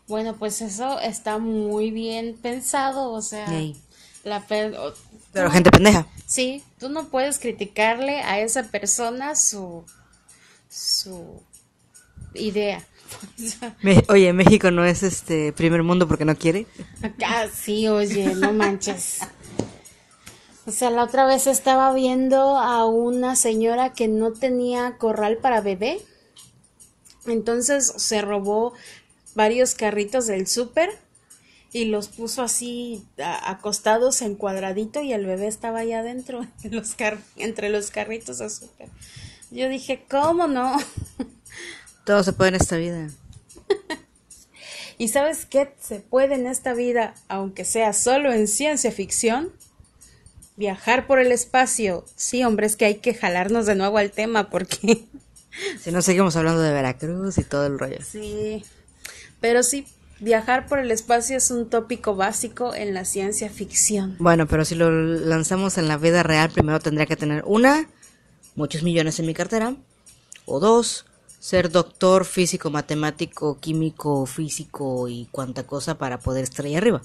Bueno, 0.08 0.36
pues 0.36 0.62
eso 0.62 1.00
está 1.00 1.38
muy 1.38 1.92
bien 1.92 2.38
pensado, 2.42 3.12
o 3.12 3.22
sea. 3.22 3.48
La 4.24 4.38
o- 4.38 4.94
Pero 5.32 5.52
gente 5.52 5.70
pendeja. 5.72 6.08
sí, 6.26 6.64
tú 6.80 6.90
no 6.90 7.10
puedes 7.10 7.40
criticarle 7.40 8.22
a 8.22 8.40
esa 8.40 8.64
persona 8.64 9.36
su 9.36 9.84
su 10.70 11.42
idea. 12.34 12.84
Me- 13.84 14.04
oye, 14.10 14.34
México 14.34 14.72
no 14.72 14.84
es 14.86 15.04
este 15.04 15.54
primer 15.54 15.84
mundo 15.84 16.08
porque 16.08 16.26
no 16.26 16.36
quiere. 16.36 16.66
Ah, 17.26 17.46
sí, 17.54 17.88
oye, 17.88 18.34
no 18.36 18.54
manches. 18.54 19.20
O 20.66 20.72
sea, 20.72 20.90
la 20.90 21.04
otra 21.04 21.26
vez 21.26 21.46
estaba 21.46 21.94
viendo 21.94 22.58
a 22.58 22.86
una 22.86 23.36
señora 23.36 23.92
que 23.94 24.08
no 24.08 24.32
tenía 24.32 24.98
corral 24.98 25.38
para 25.38 25.60
bebé. 25.62 26.02
Entonces 27.28 27.94
se 27.98 28.22
robó 28.22 28.74
varios 29.36 29.76
carritos 29.76 30.26
del 30.28 30.48
súper 30.48 30.90
y 31.74 31.86
los 31.86 32.08
puso 32.08 32.42
así 32.44 33.04
a- 33.18 33.50
acostados 33.52 34.22
en 34.22 34.36
cuadradito 34.36 35.02
y 35.02 35.12
el 35.12 35.26
bebé 35.26 35.48
estaba 35.48 35.80
allá 35.80 36.00
adentro, 36.00 36.46
en 36.64 36.76
los 36.76 36.94
car- 36.96 37.20
entre 37.36 37.70
los 37.70 37.92
carritos 37.92 38.38
de 38.38 38.50
súper. 38.50 38.88
Yo 39.52 39.68
dije, 39.70 40.06
¿cómo 40.10 40.48
no? 40.48 40.78
Todo 42.06 42.24
se 42.24 42.34
puede 42.34 42.50
en 42.50 42.56
esta 42.56 42.78
vida. 42.78 43.10
¿Y 44.98 45.08
sabes 45.10 45.46
qué 45.46 45.74
se 45.82 46.00
puede 46.00 46.36
en 46.36 46.48
esta 46.48 46.74
vida, 46.74 47.16
aunque 47.28 47.66
sea 47.66 47.94
solo 47.94 48.32
en 48.32 48.48
ciencia 48.48 48.92
ficción? 48.92 49.52
Viajar 50.56 51.08
por 51.08 51.20
el 51.20 51.32
espacio. 51.32 52.06
Sí, 52.16 52.44
hombre, 52.44 52.68
es 52.68 52.76
que 52.76 52.86
hay 52.86 52.96
que 52.96 53.14
jalarnos 53.16 53.66
de 53.66 53.76
nuevo 53.76 53.98
al 53.98 54.12
tema 54.12 54.50
porque... 54.50 55.06
Si 55.82 55.92
no, 55.92 56.02
seguimos 56.02 56.36
hablando 56.36 56.62
de 56.62 56.72
Veracruz 56.74 57.38
y 57.38 57.44
todo 57.44 57.66
el 57.66 57.78
rollo. 57.80 57.98
Sí, 58.04 58.64
pero 59.40 59.62
sí, 59.64 59.86
viajar 60.24 60.68
por 60.68 60.80
el 60.80 60.90
espacio 60.92 61.38
es 61.38 61.52
un 61.52 61.70
tópico 61.70 62.16
básico 62.16 62.74
en 62.74 62.94
la 62.94 63.06
ciencia 63.06 63.50
ficción. 63.50 64.16
Bueno, 64.20 64.48
pero 64.48 64.64
si 64.66 64.76
lo 64.76 64.90
lanzamos 64.90 65.78
en 65.78 65.88
la 65.88 65.98
vida 65.98 66.24
real, 66.24 66.50
primero 66.50 66.80
tendría 66.80 67.06
que 67.06 67.18
tener 67.18 67.44
una, 67.46 67.90
muchos 68.56 68.84
millones 68.84 69.20
en 69.20 69.26
mi 69.26 69.34
cartera, 69.34 69.76
o 70.46 70.60
dos, 70.60 71.06
ser 71.40 71.70
doctor, 71.70 72.24
físico, 72.24 72.70
matemático, 72.70 73.60
químico, 73.60 74.26
físico 74.26 75.10
y 75.10 75.28
cuanta 75.30 75.64
cosa 75.68 75.98
para 75.98 76.20
poder 76.20 76.44
estar 76.44 76.66
ahí 76.66 76.76
arriba. 76.76 77.02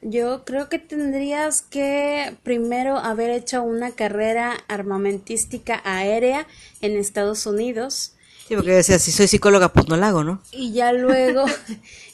Yo 0.00 0.44
creo 0.44 0.68
que 0.68 0.78
tendrías 0.78 1.60
que 1.62 2.36
primero 2.42 2.96
haber 2.96 3.30
hecho 3.30 3.62
una 3.62 3.90
carrera 3.90 4.54
armamentística 4.68 5.82
aérea 5.84 6.46
en 6.80 6.96
Estados 6.96 7.44
Unidos 7.46 8.15
Sí, 8.46 8.54
porque 8.54 8.72
decía, 8.72 8.98
si 9.00 9.10
soy 9.10 9.26
psicóloga, 9.26 9.72
pues 9.72 9.88
no 9.88 9.96
la 9.96 10.08
hago, 10.08 10.22
¿no? 10.22 10.40
y 10.52 10.72
ya 10.72 10.92
luego 10.92 11.44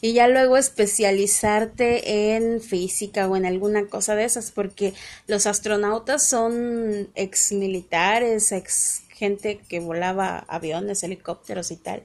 y 0.00 0.14
ya 0.14 0.28
luego 0.28 0.56
especializarte 0.56 2.34
en 2.36 2.60
física 2.60 3.28
o 3.28 3.36
en 3.36 3.44
alguna 3.46 3.86
cosa 3.86 4.14
de 4.14 4.24
esas 4.24 4.50
porque 4.50 4.94
los 5.26 5.46
astronautas 5.46 6.26
son 6.26 7.08
ex 7.14 7.52
militares, 7.52 8.50
ex 8.52 9.02
gente 9.10 9.60
que 9.68 9.80
volaba 9.80 10.38
aviones, 10.48 11.02
helicópteros 11.02 11.70
y 11.70 11.76
tal. 11.76 12.02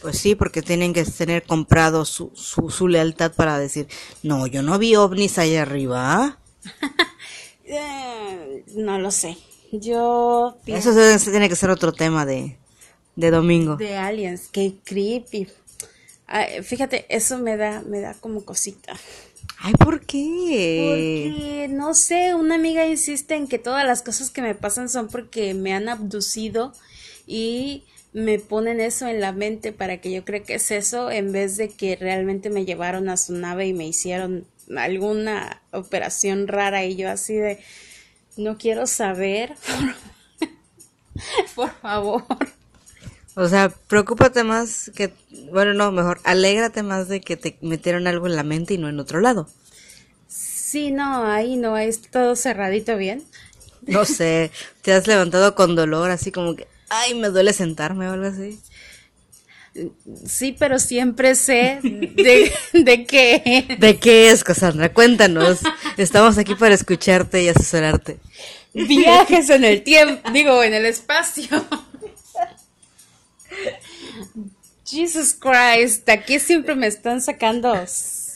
Pues 0.00 0.16
sí, 0.18 0.34
porque 0.34 0.62
tienen 0.62 0.92
que 0.94 1.04
tener 1.04 1.42
comprado 1.42 2.04
su, 2.04 2.30
su, 2.34 2.70
su 2.70 2.88
lealtad 2.88 3.32
para 3.32 3.58
decir, 3.58 3.88
no, 4.22 4.46
yo 4.46 4.62
no 4.62 4.78
vi 4.78 4.94
ovnis 4.96 5.38
allá 5.38 5.62
arriba. 5.62 6.38
Eh, 7.70 8.64
no 8.76 8.98
lo 8.98 9.10
sé. 9.10 9.36
Yo 9.72 10.56
Eso 10.66 10.94
se- 10.94 11.18
se 11.18 11.30
tiene 11.30 11.50
que 11.50 11.56
ser 11.56 11.68
otro 11.68 11.92
tema 11.92 12.24
de, 12.24 12.56
de 13.18 13.32
domingo. 13.32 13.74
de 13.74 13.96
aliens, 13.96 14.48
qué 14.52 14.74
creepy. 14.84 15.48
Ay, 16.28 16.62
fíjate, 16.62 17.04
eso 17.08 17.38
me 17.38 17.56
da 17.56 17.82
me 17.82 18.00
da 18.00 18.14
como 18.14 18.44
cosita. 18.44 18.94
Ay, 19.58 19.72
¿por 19.72 20.06
qué? 20.06 21.26
Porque, 21.34 21.68
no 21.68 21.94
sé, 21.94 22.36
una 22.36 22.54
amiga 22.54 22.86
insiste 22.86 23.34
en 23.34 23.48
que 23.48 23.58
todas 23.58 23.84
las 23.84 24.02
cosas 24.02 24.30
que 24.30 24.40
me 24.40 24.54
pasan 24.54 24.88
son 24.88 25.08
porque 25.08 25.52
me 25.54 25.72
han 25.72 25.88
abducido 25.88 26.72
y 27.26 27.82
me 28.12 28.38
ponen 28.38 28.80
eso 28.80 29.08
en 29.08 29.20
la 29.20 29.32
mente 29.32 29.72
para 29.72 30.00
que 30.00 30.12
yo 30.12 30.24
creo 30.24 30.44
que 30.44 30.54
es 30.54 30.70
eso 30.70 31.10
en 31.10 31.32
vez 31.32 31.56
de 31.56 31.70
que 31.70 31.96
realmente 31.96 32.50
me 32.50 32.64
llevaron 32.64 33.08
a 33.08 33.16
su 33.16 33.32
nave 33.32 33.66
y 33.66 33.72
me 33.72 33.88
hicieron 33.88 34.46
alguna 34.76 35.60
operación 35.72 36.46
rara 36.46 36.84
y 36.84 36.94
yo 36.94 37.10
así 37.10 37.34
de 37.34 37.58
no 38.36 38.58
quiero 38.58 38.86
saber 38.86 39.54
por 41.56 41.70
favor 41.80 42.24
o 43.38 43.48
sea 43.48 43.70
preocúpate 43.70 44.44
más 44.44 44.90
que 44.94 45.12
bueno 45.52 45.74
no 45.74 45.92
mejor 45.92 46.20
alégrate 46.24 46.82
más 46.82 47.08
de 47.08 47.20
que 47.20 47.36
te 47.36 47.56
metieron 47.60 48.06
algo 48.06 48.26
en 48.26 48.36
la 48.36 48.42
mente 48.42 48.74
y 48.74 48.78
no 48.78 48.88
en 48.88 49.00
otro 49.00 49.20
lado 49.20 49.48
sí 50.26 50.90
no 50.90 51.26
ahí 51.26 51.56
no 51.56 51.78
es 51.78 52.02
todo 52.02 52.36
cerradito 52.36 52.96
bien 52.96 53.24
no 53.86 54.04
sé 54.04 54.50
te 54.82 54.92
has 54.92 55.06
levantado 55.06 55.54
con 55.54 55.76
dolor 55.76 56.10
así 56.10 56.32
como 56.32 56.56
que 56.56 56.66
ay, 56.88 57.14
me 57.14 57.28
duele 57.28 57.52
sentarme 57.52 58.08
o 58.08 58.12
algo 58.12 58.26
así. 58.26 58.58
Sí, 60.26 60.56
pero 60.58 60.78
siempre 60.78 61.34
sé 61.34 61.78
de, 61.82 62.52
de 62.72 63.04
qué. 63.04 63.76
¿De 63.78 63.98
qué 63.98 64.30
es, 64.30 64.42
Cassandra? 64.42 64.92
Cuéntanos. 64.92 65.60
Estamos 65.96 66.38
aquí 66.38 66.54
para 66.54 66.74
escucharte 66.74 67.42
y 67.42 67.48
asesorarte. 67.48 68.18
Viajes 68.74 69.50
en 69.50 69.64
el 69.64 69.82
tiempo, 69.82 70.30
digo, 70.30 70.62
en 70.62 70.74
el 70.74 70.84
espacio. 70.84 71.48
Jesus 74.84 75.34
Christ, 75.34 76.08
aquí 76.08 76.38
siempre 76.38 76.74
me 76.74 76.86
están 76.86 77.20
sacando 77.20 77.74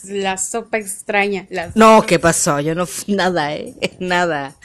la 0.05 0.37
sopa 0.37 0.77
extraña. 0.77 1.47
no, 1.75 2.05
¿qué 2.05 2.19
pasó? 2.19 2.59
Yo 2.59 2.75
no, 2.75 2.87
nada, 3.07 3.55
¿eh? 3.55 3.73
Nada. 3.99 4.55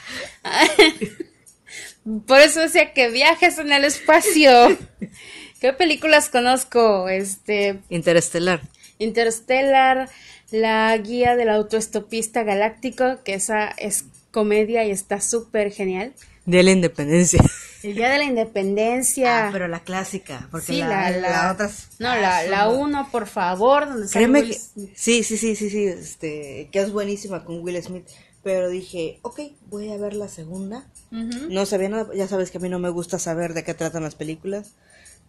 Por 2.27 2.39
eso 2.39 2.61
decía 2.61 2.93
que 2.93 3.09
viajes 3.09 3.57
en 3.59 3.71
el 3.71 3.85
espacio. 3.85 4.77
¿Qué 5.59 5.73
películas 5.73 6.29
conozco? 6.29 7.09
Este. 7.09 7.79
Interestelar. 7.89 8.61
Interstellar, 8.97 10.09
la 10.51 10.95
guía 10.97 11.35
del 11.35 11.49
autoestopista 11.49 12.43
galáctico, 12.43 13.23
que 13.23 13.33
esa 13.33 13.69
es 13.77 14.05
comedia 14.31 14.85
y 14.85 14.91
está 14.91 15.21
súper 15.21 15.71
genial. 15.71 16.13
Día 16.51 16.59
de 16.59 16.63
la 16.63 16.71
Independencia. 16.71 17.43
El 17.83 17.95
Día 17.95 18.09
de 18.09 18.17
la 18.17 18.23
Independencia. 18.25 19.47
Ah, 19.47 19.49
pero 19.53 19.67
la 19.69 19.79
clásica, 19.79 20.49
porque 20.51 20.73
la, 20.73 21.11
la, 21.11 21.51
otra 21.53 21.71
No, 21.97 22.13
la, 22.15 22.43
la 22.43 22.67
uno, 22.67 23.09
por 23.09 23.25
favor, 23.25 23.87
donde 23.87 24.09
Créeme 24.09 24.43
que, 24.43 24.53
sí, 24.95 25.23
sí, 25.23 25.37
sí, 25.37 25.55
sí, 25.55 25.69
sí, 25.69 25.85
este, 25.85 26.67
que 26.73 26.79
es 26.79 26.91
buenísima 26.91 27.45
con 27.45 27.61
Will 27.61 27.81
Smith. 27.81 28.05
Pero 28.43 28.69
dije, 28.69 29.19
ok, 29.21 29.39
voy 29.69 29.91
a 29.91 29.97
ver 29.97 30.13
la 30.13 30.27
segunda. 30.27 30.85
No 31.11 31.65
sabía 31.65 31.89
nada, 31.89 32.13
ya 32.13 32.27
sabes 32.27 32.51
que 32.51 32.57
a 32.57 32.61
mí 32.61 32.69
no 32.69 32.79
me 32.79 32.89
gusta 32.89 33.17
saber 33.17 33.53
de 33.53 33.63
qué 33.63 33.73
tratan 33.73 34.03
las 34.03 34.15
películas. 34.15 34.71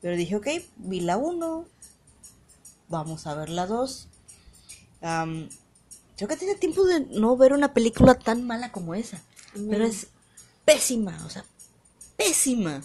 Pero 0.00 0.16
dije, 0.16 0.36
ok, 0.36 0.46
vi 0.76 1.00
la 1.00 1.16
uno, 1.16 1.66
vamos 2.88 3.26
a 3.26 3.34
ver 3.34 3.48
la 3.48 3.66
dos. 3.66 4.08
creo 5.00 6.28
que 6.28 6.36
tiene 6.36 6.54
tiempo 6.56 6.84
de 6.84 7.00
no 7.00 7.36
ver 7.36 7.52
una 7.52 7.72
película 7.72 8.14
tan 8.14 8.46
mala 8.46 8.72
como 8.72 8.94
esa. 8.94 9.22
Pero 9.68 9.84
es 9.84 10.08
pésima, 10.72 11.18
o 11.26 11.30
sea, 11.30 11.44
pésima. 12.16 12.80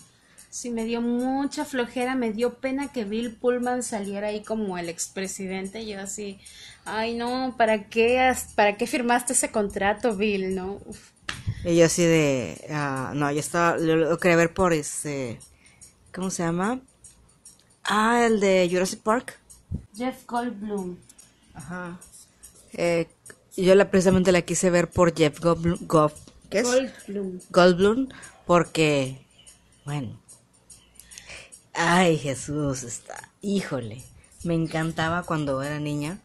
Sí, 0.50 0.70
me 0.70 0.86
dio 0.86 1.02
mucha 1.02 1.66
flojera, 1.66 2.16
me 2.16 2.32
dio 2.32 2.56
pena 2.56 2.92
que 2.92 3.04
Bill 3.04 3.36
Pullman 3.36 3.84
saliera 3.84 4.28
ahí 4.30 4.42
como 4.42 4.78
el 4.78 4.88
expresidente. 4.88 5.86
Yo 5.86 6.00
así, 6.00 6.40
ay 6.86 7.16
no, 7.16 7.56
¿para 7.58 7.90
qué, 7.90 8.34
para 8.56 8.78
qué 8.78 8.88
firmaste 8.88 9.34
ese 9.34 9.52
contrato, 9.52 10.16
Bill? 10.16 10.56
No. 10.56 10.80
Y 11.66 11.76
yo 11.76 11.86
así 11.86 12.04
de, 12.04 12.66
uh, 12.70 13.14
no, 13.14 13.32
yo 13.32 13.40
estaba, 13.40 13.78
lo, 13.78 14.18
quería 14.18 14.38
ver 14.38 14.54
por 14.54 14.72
ese, 14.72 15.40
¿cómo 16.14 16.30
se 16.30 16.44
llama? 16.44 16.80
Ah, 17.84 18.26
el 18.26 18.40
de 18.40 18.68
Jurassic 18.72 19.02
Park. 19.02 19.38
Jeff 19.96 20.26
Goldblum. 20.26 20.96
Ajá. 21.54 22.00
Eh, 22.74 23.08
yo 23.58 23.76
la, 23.76 23.92
precisamente 23.92 24.32
la 24.32 24.42
quise 24.42 24.70
ver 24.70 24.90
por 24.90 25.16
Jeff 25.16 25.40
Goldblum. 25.40 25.86
¿Qué 26.56 26.62
es? 26.62 26.68
Goldblum. 26.68 27.40
Goldblum, 27.50 28.10
porque, 28.46 29.26
bueno, 29.84 30.18
Ay, 31.76 32.18
Jesús, 32.18 32.84
está. 32.84 33.30
Híjole. 33.42 34.02
Me 34.44 34.54
encantaba 34.54 35.24
cuando 35.24 35.62
era 35.62 35.80
niña. 35.80 36.20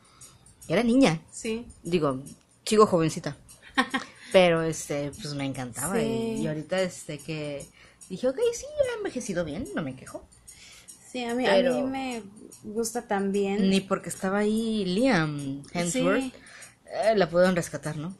Era 0.68 0.84
niña. 0.84 1.20
Sí. 1.32 1.66
Digo, 1.82 2.22
chico 2.64 2.86
jovencita. 2.86 3.36
Pero 4.32 4.62
este, 4.62 5.10
pues 5.10 5.34
me 5.34 5.44
encantaba. 5.44 6.00
Y, 6.00 6.46
ahorita 6.46 6.80
este 6.80 7.18
que 7.18 7.66
dije, 8.08 8.28
ok, 8.28 8.38
sí, 8.54 8.64
he 8.66 8.98
envejecido 8.98 9.44
bien, 9.44 9.66
no 9.74 9.82
me 9.82 9.96
quejo. 9.96 10.24
Sí, 11.10 11.24
a 11.24 11.34
mí, 11.34 11.44
a 11.46 11.56
mí 11.56 11.82
me 11.82 12.22
gusta 12.62 13.02
también. 13.02 13.68
Ni 13.68 13.80
porque 13.80 14.08
estaba 14.08 14.38
ahí 14.38 14.84
Liam 14.84 15.64
Hemsworth. 15.72 16.32
Eh, 16.92 17.14
la 17.16 17.28
pudieron 17.28 17.56
rescatar, 17.56 17.96
¿no? 17.96 18.14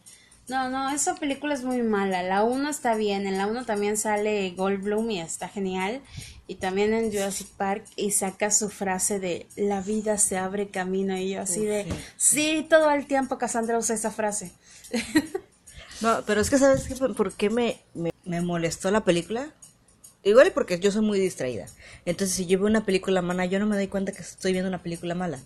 No, 0.51 0.69
no, 0.69 0.91
esa 0.91 1.15
película 1.15 1.55
es 1.55 1.63
muy 1.63 1.81
mala. 1.81 2.25
La 2.25 2.43
1 2.43 2.69
está 2.69 2.97
bien, 2.97 3.29
en 3.29 3.39
la 3.39 3.47
1 3.47 3.65
también 3.67 3.97
sale 3.97 4.51
Goldblum 4.51 5.09
y 5.13 5.21
está 5.21 5.49
genial. 5.49 6.03
Y 6.49 6.57
también 6.57 6.93
en 6.93 7.13
Jurassic 7.13 7.47
Park 7.51 7.85
y 7.95 8.11
saca 8.11 8.51
su 8.51 8.69
frase 8.69 9.21
de 9.21 9.47
la 9.55 9.81
vida 9.81 10.19
se 10.19 10.37
abre 10.37 10.69
camino. 10.69 11.17
Y 11.17 11.31
yo 11.31 11.43
así 11.43 11.65
de, 11.65 11.87
sí, 12.17 12.67
todo 12.69 12.91
el 12.91 13.07
tiempo 13.07 13.39
Cassandra 13.39 13.79
usa 13.79 13.95
esa 13.95 14.11
frase. 14.11 14.51
no, 16.01 16.25
pero 16.27 16.41
es 16.41 16.51
que 16.51 16.59
¿sabes 16.59 16.89
qué? 16.89 16.97
por 16.97 17.33
qué 17.33 17.49
me, 17.49 17.81
me, 18.25 18.41
molestó 18.41 18.91
la 18.91 19.05
película? 19.05 19.55
Igual 20.25 20.51
porque 20.53 20.81
yo 20.81 20.91
soy 20.91 21.03
muy 21.03 21.21
distraída. 21.21 21.67
Entonces 22.05 22.37
si 22.37 22.47
yo 22.47 22.59
veo 22.59 22.67
una 22.67 22.85
película 22.85 23.23
mala, 23.23 23.47
yo 23.47 23.61
no 23.61 23.67
me 23.67 23.77
doy 23.77 23.87
cuenta 23.87 24.11
que 24.11 24.23
estoy 24.23 24.51
viendo 24.51 24.69
una 24.69 24.83
película 24.83 25.15
mala. 25.15 25.39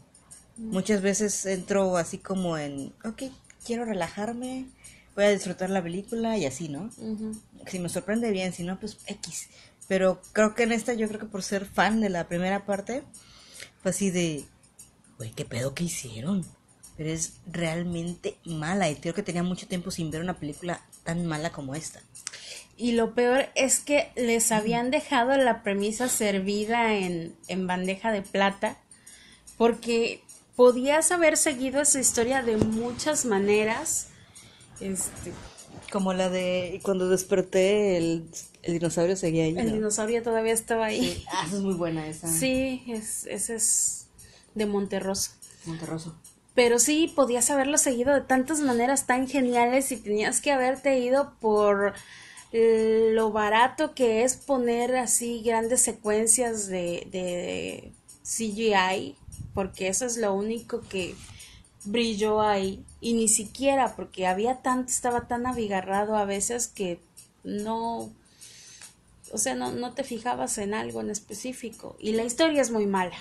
Mm. 0.56 0.70
Muchas 0.70 1.02
veces 1.02 1.44
entro 1.44 1.98
así 1.98 2.16
como 2.16 2.56
en, 2.56 2.94
ok, 3.04 3.24
quiero 3.64 3.84
relajarme, 3.84 4.66
voy 5.14 5.24
a 5.24 5.31
disfrutar 5.31 5.70
la 5.70 5.83
película 5.83 6.37
y 6.37 6.46
así, 6.46 6.68
¿no? 6.68 6.90
Si 7.66 7.79
me 7.79 7.88
sorprende 7.88 8.31
bien, 8.31 8.53
si 8.53 8.64
no, 8.64 8.79
pues 8.79 8.98
X. 9.07 9.48
Pero 9.88 10.20
creo 10.33 10.55
que 10.55 10.64
en 10.64 10.72
esta, 10.72 10.94
yo 10.94 11.09
creo 11.09 11.20
que 11.20 11.27
por 11.27 11.42
ser 11.42 11.66
fan 11.66 12.00
de 12.00 12.09
la 12.09 12.27
primera 12.27 12.64
parte, 12.64 13.03
fue 13.83 13.90
así 13.90 14.11
de, 14.11 14.44
güey, 15.18 15.31
¿qué 15.33 15.44
pedo 15.44 15.74
que 15.74 15.85
hicieron? 15.85 16.44
Pero 16.96 17.11
es 17.11 17.35
realmente 17.46 18.37
mala 18.44 18.88
y 18.88 18.96
creo 18.96 19.14
que 19.14 19.22
tenía 19.22 19.42
mucho 19.42 19.66
tiempo 19.66 19.90
sin 19.90 20.11
ver 20.11 20.20
una 20.20 20.38
película 20.38 20.81
tan 21.03 21.27
mala 21.27 21.53
como 21.53 21.74
esta. 21.74 22.00
Y 22.77 22.92
lo 22.92 23.14
peor 23.14 23.46
es 23.55 23.81
que 23.81 24.11
les 24.16 24.50
habían 24.53 24.90
dejado 24.90 25.37
la 25.37 25.62
premisa 25.62 26.09
servida 26.09 26.94
en, 26.94 27.37
en 27.48 27.66
bandeja 27.66 28.11
de 28.11 28.22
plata, 28.22 28.79
porque 29.57 30.22
podías 30.57 31.12
haber 31.12 31.37
seguido 31.37 31.81
esa 31.81 32.00
historia 32.00 32.42
de 32.42 32.57
muchas 32.57 33.24
maneras 33.24 34.09
este, 34.80 35.32
como 35.92 36.12
la 36.12 36.28
de 36.28 36.80
cuando 36.82 37.08
desperté 37.08 37.96
el, 37.96 38.28
dinosaurio 38.66 39.16
seguía 39.16 39.44
ahí. 39.44 39.54
El 39.56 39.72
dinosaurio 39.72 40.22
todavía 40.22 40.52
estaba 40.52 40.87
ahí. 40.87 41.24
Ah, 41.30 41.44
esa 41.46 41.56
es 41.56 41.62
muy 41.62 41.74
buena 41.74 42.06
esa. 42.06 42.28
Sí, 42.28 42.82
es, 42.88 43.26
ese 43.26 43.56
es 43.56 44.06
de 44.54 44.66
Monterroso. 44.66 45.32
Monterroso. 45.66 46.14
Pero 46.54 46.78
sí, 46.78 47.12
podías 47.14 47.50
haberlo 47.50 47.78
seguido 47.78 48.14
de 48.14 48.20
tantas 48.20 48.60
maneras 48.60 49.06
tan 49.06 49.26
geniales 49.26 49.90
y 49.90 49.96
tenías 49.96 50.40
que 50.40 50.52
haberte 50.52 50.98
ido 50.98 51.34
por 51.40 51.94
lo 52.52 53.32
barato 53.32 53.94
que 53.94 54.22
es 54.22 54.37
poner 54.37 54.94
así 54.94 55.42
grandes 55.44 55.80
secuencias 55.80 56.68
de, 56.68 57.08
de 57.10 57.92
CGI, 58.22 59.16
porque 59.54 59.88
eso 59.88 60.06
es 60.06 60.16
lo 60.18 60.32
único 60.34 60.80
que 60.82 61.16
brilló 61.84 62.40
ahí 62.40 62.84
y 63.04 63.12
ni 63.12 63.28
siquiera 63.28 63.94
porque 63.96 64.26
había 64.26 64.62
tanto, 64.62 64.90
estaba 64.90 65.28
tan 65.28 65.46
abigarrado 65.46 66.16
a 66.16 66.24
veces 66.24 66.68
que 66.68 66.98
no, 67.42 68.10
o 69.30 69.36
sea, 69.36 69.54
no, 69.54 69.72
no 69.72 69.92
te 69.92 70.04
fijabas 70.04 70.56
en 70.56 70.72
algo 70.72 71.02
en 71.02 71.10
específico 71.10 71.96
y 72.00 72.12
la 72.12 72.24
historia 72.24 72.62
es 72.62 72.70
muy 72.70 72.86
mala. 72.86 73.16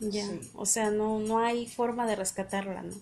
Ya, 0.00 0.28
o 0.54 0.66
sea, 0.66 0.90
no, 0.90 1.18
no 1.18 1.38
hay 1.38 1.66
forma 1.66 2.06
de 2.06 2.16
rescatarla, 2.16 2.82
¿no? 2.82 2.94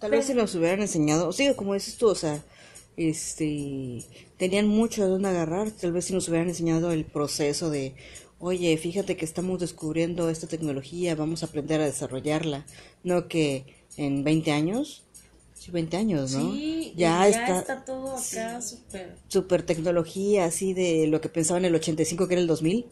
tal 0.00 0.10
vez 0.10 0.26
si 0.26 0.34
nos 0.34 0.54
hubieran 0.54 0.82
enseñado, 0.82 1.32
sí, 1.32 1.50
como 1.56 1.72
dices 1.72 1.96
tú, 1.96 2.08
o 2.08 2.14
sea, 2.14 2.44
este, 2.98 4.04
tenían 4.36 4.68
mucho 4.68 5.02
de 5.02 5.08
dónde 5.08 5.30
agarrar, 5.30 5.70
tal 5.70 5.92
vez 5.92 6.04
si 6.04 6.12
nos 6.12 6.28
hubieran 6.28 6.48
enseñado 6.48 6.92
el 6.92 7.06
proceso 7.06 7.70
de, 7.70 7.94
oye, 8.42 8.76
fíjate 8.76 9.16
que 9.16 9.24
estamos 9.24 9.60
descubriendo 9.60 10.28
esta 10.28 10.48
tecnología, 10.48 11.14
vamos 11.14 11.42
a 11.42 11.46
aprender 11.46 11.80
a 11.80 11.86
desarrollarla, 11.86 12.66
no 13.04 13.28
que 13.28 13.64
en 13.96 14.24
20 14.24 14.50
años, 14.50 15.04
sí, 15.54 15.70
20 15.70 15.96
años, 15.96 16.32
¿no? 16.32 16.52
Sí, 16.52 16.92
ya, 16.96 17.28
está, 17.28 17.84
todo 17.84 18.16
acá 18.16 18.60
súper. 18.60 19.16
Super 19.28 19.62
tecnología, 19.62 20.46
así 20.46 20.74
de 20.74 21.06
lo 21.06 21.20
que 21.20 21.28
pensaba 21.28 21.58
en 21.58 21.66
el 21.66 21.74
85 21.76 22.26
que 22.26 22.34
era 22.34 22.40
el 22.40 22.48
2000, 22.48 22.84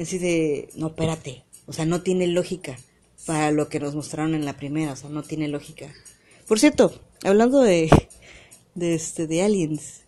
así 0.00 0.18
de, 0.18 0.68
no, 0.74 0.88
espérate, 0.88 1.44
o 1.66 1.72
sea, 1.72 1.84
no 1.84 2.02
tiene 2.02 2.26
lógica 2.26 2.76
para 3.24 3.52
lo 3.52 3.68
que 3.68 3.78
nos 3.78 3.94
mostraron 3.94 4.34
en 4.34 4.44
la 4.44 4.56
primera, 4.56 4.94
o 4.94 4.96
sea, 4.96 5.10
no 5.10 5.22
tiene 5.22 5.46
lógica. 5.46 5.94
Por 6.48 6.58
cierto, 6.58 6.92
hablando 7.22 7.60
de, 7.60 7.88
de 8.74 8.94
este, 8.94 9.28
de 9.28 9.42
aliens, 9.42 10.01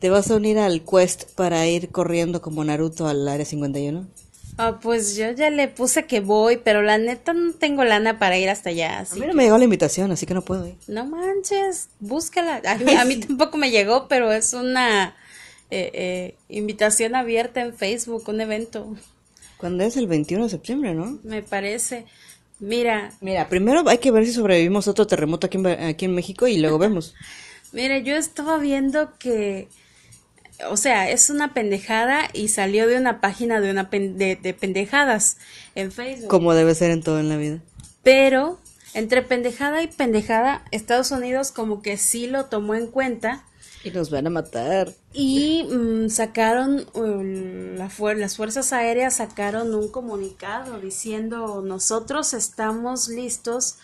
¿Te 0.00 0.10
vas 0.10 0.30
a 0.30 0.36
unir 0.36 0.58
al 0.58 0.82
quest 0.84 1.24
para 1.34 1.66
ir 1.66 1.90
corriendo 1.90 2.40
como 2.42 2.64
Naruto 2.64 3.06
al 3.06 3.28
área 3.28 3.44
51? 3.46 4.08
Ah, 4.58 4.78
pues 4.82 5.16
yo 5.16 5.30
ya 5.32 5.48
le 5.50 5.68
puse 5.68 6.06
que 6.06 6.20
voy, 6.20 6.58
pero 6.58 6.82
la 6.82 6.98
neta 6.98 7.32
no 7.32 7.52
tengo 7.52 7.84
lana 7.84 8.18
para 8.18 8.36
ir 8.38 8.50
hasta 8.50 8.70
allá. 8.70 8.98
A 8.98 9.00
Así 9.00 9.20
mí 9.20 9.26
no 9.26 9.34
me 9.34 9.44
llegó 9.44 9.56
la 9.58 9.64
invitación, 9.64 10.10
así 10.10 10.26
que 10.26 10.34
no 10.34 10.42
puedo 10.44 10.66
ir. 10.66 10.76
No 10.86 11.06
manches, 11.06 11.88
búscala. 12.00 12.60
A 12.66 12.76
mí, 12.76 12.92
a 12.94 13.04
mí 13.06 13.16
tampoco 13.20 13.56
me 13.56 13.70
llegó, 13.70 14.08
pero 14.08 14.32
es 14.32 14.52
una 14.52 15.14
eh, 15.70 15.90
eh, 15.94 16.34
invitación 16.48 17.14
abierta 17.14 17.60
en 17.62 17.74
Facebook, 17.74 18.24
un 18.28 18.40
evento, 18.40 18.96
¿Cuándo 19.56 19.84
es? 19.84 19.96
El 19.96 20.06
21 20.06 20.44
de 20.44 20.50
septiembre, 20.50 20.94
¿no? 20.94 21.18
me 21.22 21.42
parece. 21.42 22.06
Mira, 22.58 23.12
Mira, 23.20 23.48
primero 23.48 23.88
hay 23.88 23.98
que 23.98 24.10
ver 24.10 24.26
si 24.26 24.32
sobrevivimos 24.32 24.86
a 24.88 24.90
otro 24.92 25.06
terremoto 25.06 25.46
aquí 25.46 25.58
en, 25.58 25.66
aquí 25.66 26.04
en 26.06 26.14
México 26.14 26.46
y 26.48 26.58
luego 26.58 26.78
vemos. 26.78 27.14
mira, 27.72 27.98
yo 27.98 28.16
estaba 28.16 28.58
viendo 28.58 29.16
que, 29.18 29.68
o 30.68 30.76
sea, 30.76 31.10
es 31.10 31.30
una 31.30 31.54
pendejada 31.54 32.28
y 32.32 32.48
salió 32.48 32.86
de 32.86 32.96
una 32.96 33.20
página 33.20 33.60
de 33.60 33.70
una 33.70 33.90
pen- 33.90 34.18
de, 34.18 34.36
de 34.36 34.54
pendejadas 34.54 35.36
en 35.74 35.92
Facebook. 35.92 36.28
Como 36.28 36.54
debe 36.54 36.74
ser 36.74 36.90
en 36.90 37.02
todo 37.02 37.18
en 37.20 37.28
la 37.28 37.36
vida. 37.36 37.58
Pero 38.02 38.58
entre 38.94 39.22
pendejada 39.22 39.82
y 39.82 39.86
pendejada, 39.86 40.64
Estados 40.70 41.10
Unidos 41.10 41.52
como 41.52 41.82
que 41.82 41.96
sí 41.96 42.26
lo 42.26 42.46
tomó 42.46 42.74
en 42.74 42.86
cuenta 42.88 43.44
Y 43.84 43.90
nos 43.90 44.10
van 44.10 44.26
a 44.26 44.30
matar. 44.30 44.92
Y 45.12 45.64
mm, 45.64 46.08
sacaron, 46.10 46.86
um, 46.94 47.76
la 47.76 47.90
las 48.14 48.36
fuerzas 48.36 48.72
aéreas 48.72 49.16
sacaron 49.16 49.74
un 49.74 49.88
comunicado 49.90 50.80
diciendo 50.80 51.62
nosotros 51.64 52.34
estamos 52.34 53.08
listos 53.08 53.76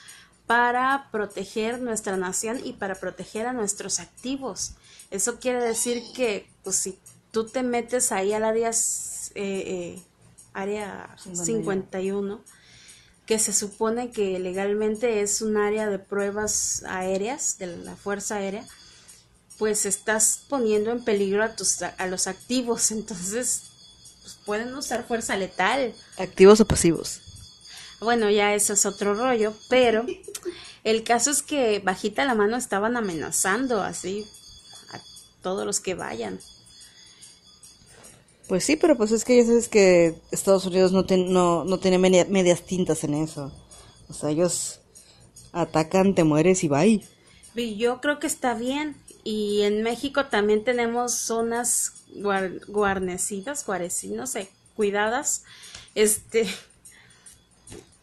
para 0.47 1.09
proteger 1.11 1.81
nuestra 1.81 2.17
nación 2.17 2.61
y 2.63 2.75
para 2.75 2.95
proteger 2.95 3.47
a 3.47 3.53
nuestros 3.53 3.99
activos. 3.99 4.75
Eso 5.17 5.39
quiere 5.41 5.63
decir 5.63 6.03
que 6.15 6.47
pues 6.63 6.77
si 6.77 6.99
tú 7.31 7.47
te 7.47 7.63
metes 7.63 8.13
ahí 8.13 8.35
al 8.35 8.45
área, 8.45 8.71
eh, 8.71 9.33
eh, 9.35 10.03
área 10.53 11.17
51, 11.17 12.45
que 13.25 13.39
se 13.39 13.53
supone 13.53 14.11
que 14.11 14.39
legalmente 14.39 15.23
es 15.23 15.41
un 15.41 15.57
área 15.57 15.89
de 15.89 15.99
pruebas 15.99 16.85
aéreas 16.87 17.57
de 17.59 17.79
la 17.79 17.97
Fuerza 17.97 18.37
Aérea, 18.37 18.67
pues 19.59 19.87
estás 19.87 20.45
poniendo 20.51 20.93
en 20.93 21.03
peligro 21.03 21.43
a 21.43 21.57
tus 21.57 21.83
a 21.83 22.07
los 22.07 22.27
activos, 22.27 22.91
entonces 22.91 23.63
pues, 24.23 24.39
pueden 24.45 24.75
usar 24.75 25.07
fuerza 25.07 25.37
letal. 25.37 25.95
¿Activos 26.19 26.61
o 26.61 26.67
pasivos? 26.67 27.23
Bueno, 28.01 28.29
ya 28.29 28.55
eso 28.55 28.75
es 28.75 28.85
otro 28.85 29.15
rollo, 29.15 29.55
pero 29.71 30.05
el 30.85 31.05
caso 31.05 31.31
es 31.31 31.43
que 31.43 31.79
bajita 31.79 32.27
la 32.27 32.35
mano 32.35 32.59
estaban 32.59 32.97
amenazando 32.97 33.83
así 33.83 34.27
todos 35.47 35.65
los 35.65 35.79
que 35.79 35.95
vayan. 35.95 36.41
Pues 38.49 38.65
sí, 38.65 38.75
pero 38.75 38.97
pues 38.97 39.13
es 39.13 39.25
que 39.25 39.37
ya 39.37 39.45
sabes 39.47 39.69
que 39.69 40.17
Estados 40.33 40.67
Unidos 40.67 40.91
no, 40.91 41.05
ten- 41.07 41.33
no, 41.33 41.65
no 41.65 41.79
tiene 41.79 41.99
media- 41.99 42.27
medias 42.29 42.63
tintas 42.63 43.05
en 43.05 43.15
eso. 43.15 43.53
O 44.09 44.13
sea, 44.13 44.31
ellos 44.31 44.81
atacan, 45.53 46.17
te 46.17 46.25
mueres 46.25 46.65
y 46.65 46.69
bye. 46.69 47.05
Yo 47.77 48.01
creo 48.01 48.19
que 48.19 48.27
está 48.27 48.55
bien. 48.55 48.97
Y 49.23 49.63
en 49.63 49.83
México 49.85 50.27
también 50.27 50.65
tenemos 50.65 51.13
zonas 51.13 51.93
guar- 52.13 52.61
guarnecidas, 52.67 53.65
guareci- 53.65 54.11
no 54.11 54.27
sé, 54.27 54.49
cuidadas, 54.75 55.45
este, 55.95 56.49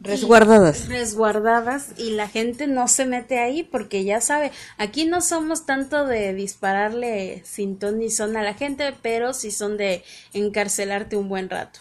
Resguardadas. 0.04 0.86
resguardadas 0.88 1.88
y 1.96 2.10
la 2.10 2.28
gente 2.28 2.66
no 2.66 2.88
se 2.88 3.06
mete 3.06 3.38
ahí 3.38 3.62
porque 3.62 4.04
ya 4.04 4.20
sabe, 4.20 4.52
aquí 4.76 5.06
no 5.06 5.20
somos 5.22 5.64
tanto 5.66 6.04
de 6.06 6.34
dispararle 6.34 7.42
sin 7.44 7.78
ton 7.78 7.98
ni 7.98 8.10
son 8.10 8.36
a 8.36 8.42
la 8.42 8.54
gente, 8.54 8.94
pero 9.02 9.32
sí 9.32 9.50
son 9.50 9.76
de 9.76 10.04
encarcelarte 10.34 11.16
un 11.16 11.28
buen 11.28 11.48
rato. 11.48 11.80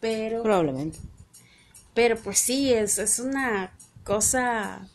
Pero, 0.00 0.42
Probablemente. 0.42 0.98
pero 1.94 2.16
pues 2.16 2.38
sí, 2.38 2.72
es, 2.72 2.98
es 2.98 3.18
una 3.18 3.72
cosa 4.04 4.86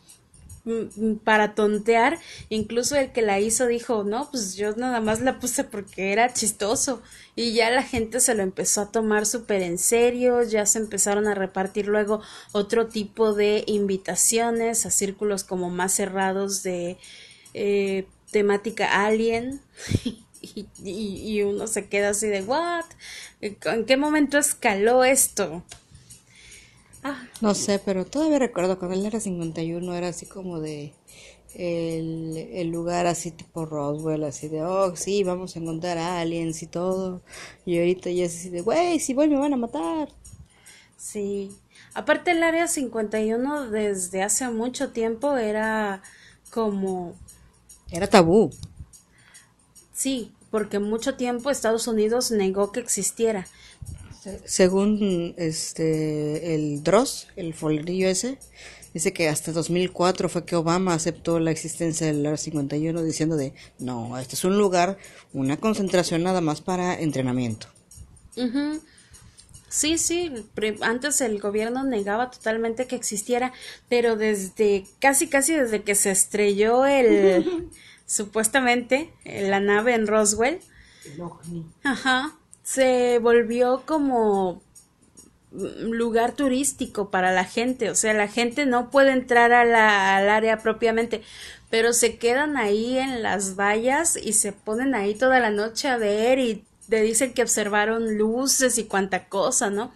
para 1.24 1.56
tontear. 1.56 2.20
Incluso 2.50 2.96
el 2.96 3.12
que 3.12 3.22
la 3.22 3.40
hizo 3.40 3.68
dijo, 3.68 4.04
no, 4.04 4.30
pues 4.32 4.56
yo 4.56 4.76
nada 4.76 5.02
más 5.02 5.22
la 5.22 5.40
puse 5.40 5.64
porque 5.64 6.12
era 6.12 6.34
chistoso. 6.34 7.02
Y 7.36 7.54
ya 7.54 7.70
la 7.70 7.84
gente 7.84 8.20
se 8.20 8.34
lo 8.36 8.44
empezó 8.44 8.82
a 8.82 8.92
tomar 8.92 9.26
súper 9.26 9.62
en 9.62 9.78
serio, 9.78 10.42
ya 10.44 10.66
se 10.66 10.80
empezaron 10.80 11.28
a 11.28 11.36
repartir 11.36 11.88
luego 11.88 12.22
otro 12.52 12.88
tipo 12.88 13.34
de 13.34 13.64
invitaciones 13.68 14.86
a 14.86 14.92
círculos 14.92 15.44
como 15.44 15.70
más 15.70 15.94
cerrados 15.94 16.64
de 16.64 16.98
eh, 17.54 18.06
temática 18.32 19.06
alien. 19.06 19.62
Y, 20.40 20.68
y- 20.84 21.34
y 21.40 21.42
uno 21.42 21.66
se 21.68 21.90
queda 21.90 22.10
así 22.10 22.28
de, 22.28 22.42
¿what? 22.44 22.86
¿En 23.42 23.86
qué 23.86 23.98
momento 23.98 24.38
escaló 24.38 25.04
esto? 25.04 25.64
Ah, 27.08 27.28
No 27.42 27.54
sé, 27.56 27.80
pero 27.80 28.06
todavía 28.06 28.40
recuerdo 28.40 28.78
cuando 28.80 28.96
él 28.98 29.06
era 29.06 29.20
51 29.20 29.96
era 29.96 30.10
así 30.10 30.26
como 30.26 30.60
de 30.60 30.94
el, 31.56 32.38
el 32.54 32.68
lugar 32.70 33.08
así 33.08 33.32
tipo 33.32 33.66
Roswell, 33.66 34.24
así 34.26 34.48
de, 34.50 34.64
oh, 34.64 34.96
sí, 34.96 35.24
vamos 35.24 35.56
a 35.56 35.60
encontrar 35.60 35.98
aliens 35.98 36.62
y 36.64 36.68
todo. 36.68 37.22
Y 37.66 37.78
ahorita 37.80 38.10
ya 38.12 38.26
es 38.26 38.36
así 38.38 38.50
de, 38.50 38.62
güey, 38.62 39.00
si 39.00 39.14
voy 39.14 39.30
me 39.30 39.38
van 39.40 39.54
a 39.54 39.58
matar. 39.58 40.10
Sí. 40.98 41.52
Aparte 41.94 42.32
el 42.32 42.44
área 42.44 42.68
51 42.68 43.70
desde 43.70 44.24
hace 44.24 44.50
mucho 44.50 44.92
tiempo 44.92 45.38
era 45.38 46.02
como 46.52 47.16
Era 47.92 48.08
tabú. 48.08 48.50
sí, 49.92 50.34
porque 50.50 50.80
mucho 50.80 51.16
tiempo 51.16 51.50
Estados 51.50 51.88
Unidos 51.88 52.32
negó 52.32 52.72
que 52.72 52.80
existiera. 52.80 53.48
Según 54.46 55.34
este 55.38 56.56
el 56.56 56.84
Dross, 56.84 57.28
el 57.36 57.54
follerillo 57.54 58.08
ese, 58.08 58.38
dice 58.94 59.14
que 59.14 59.30
hasta 59.30 59.52
2004 59.52 60.30
fue 60.30 60.46
que 60.46 60.56
Obama 60.56 60.94
aceptó 60.94 61.40
la 61.40 61.52
existencia 61.52 62.08
del 62.08 62.26
Área 62.26 62.38
51 62.38 63.04
diciendo 63.04 63.38
de, 63.38 63.54
no, 63.80 64.18
este 64.18 64.36
es 64.36 64.44
un 64.44 64.58
lugar, 64.58 64.98
una 65.34 65.58
concentración 65.58 66.24
nada 66.24 66.42
más 66.42 66.62
para 66.62 67.00
entrenamiento. 67.00 67.68
Ujú. 68.36 68.82
Sí, 69.70 69.98
sí, 69.98 70.32
antes 70.82 71.20
el 71.22 71.40
gobierno 71.40 71.84
negaba 71.84 72.32
totalmente 72.32 72.88
que 72.88 72.96
existiera, 72.96 73.52
pero 73.90 74.16
desde 74.16 74.86
casi 75.00 75.28
casi 75.28 75.54
desde 75.54 75.84
que 75.84 75.94
se 75.94 76.10
estrelló 76.10 76.86
el 76.86 77.70
supuestamente 78.06 79.12
la 79.26 79.60
nave 79.60 79.94
en 79.94 80.08
Roswell, 80.08 80.60
Ajá, 81.84 82.36
se 82.68 83.20
volvió 83.20 83.84
como 83.86 84.62
lugar 85.54 86.34
turístico 86.34 87.10
para 87.10 87.32
la 87.32 87.46
gente, 87.46 87.90
o 87.90 87.96
sea, 87.96 88.14
la 88.14 88.28
gente 88.28 88.66
no 88.66 88.92
puede 88.92 89.12
entrar 89.14 89.54
al 89.54 89.74
área 90.30 90.58
propiamente, 90.58 91.22
pero 91.70 91.94
se 91.94 92.18
quedan 92.18 92.58
ahí 92.58 92.98
en 92.98 93.24
las 93.24 93.56
vallas 93.56 94.18
y 94.22 94.34
se 94.34 94.52
ponen 94.52 94.96
ahí 94.96 95.16
toda 95.16 95.40
la 95.40 95.50
noche 95.50 95.88
a 95.88 95.98
ver 95.98 96.40
y 96.40 96.66
te 96.90 97.02
dicen 97.02 97.34
que 97.34 97.42
observaron 97.44 98.18
luces 98.18 98.78
y 98.78 98.84
cuanta 98.84 99.30
cosa, 99.30 99.70
¿no? 99.70 99.94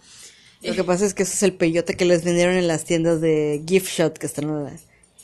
Lo 0.62 0.74
que 0.74 0.84
pasa 0.84 1.04
es 1.04 1.12
que 1.12 1.24
ese 1.24 1.34
es 1.34 1.42
el 1.42 1.52
peyote 1.54 1.94
que 1.96 2.06
les 2.06 2.24
vendieron 2.24 2.54
en 2.54 2.68
las 2.68 2.84
tiendas 2.84 3.20
de 3.20 3.62
gift 3.66 3.88
shop 3.88 4.14
que 4.18 4.26
están 4.26 4.48
a 4.50 4.60
la- 4.62 4.72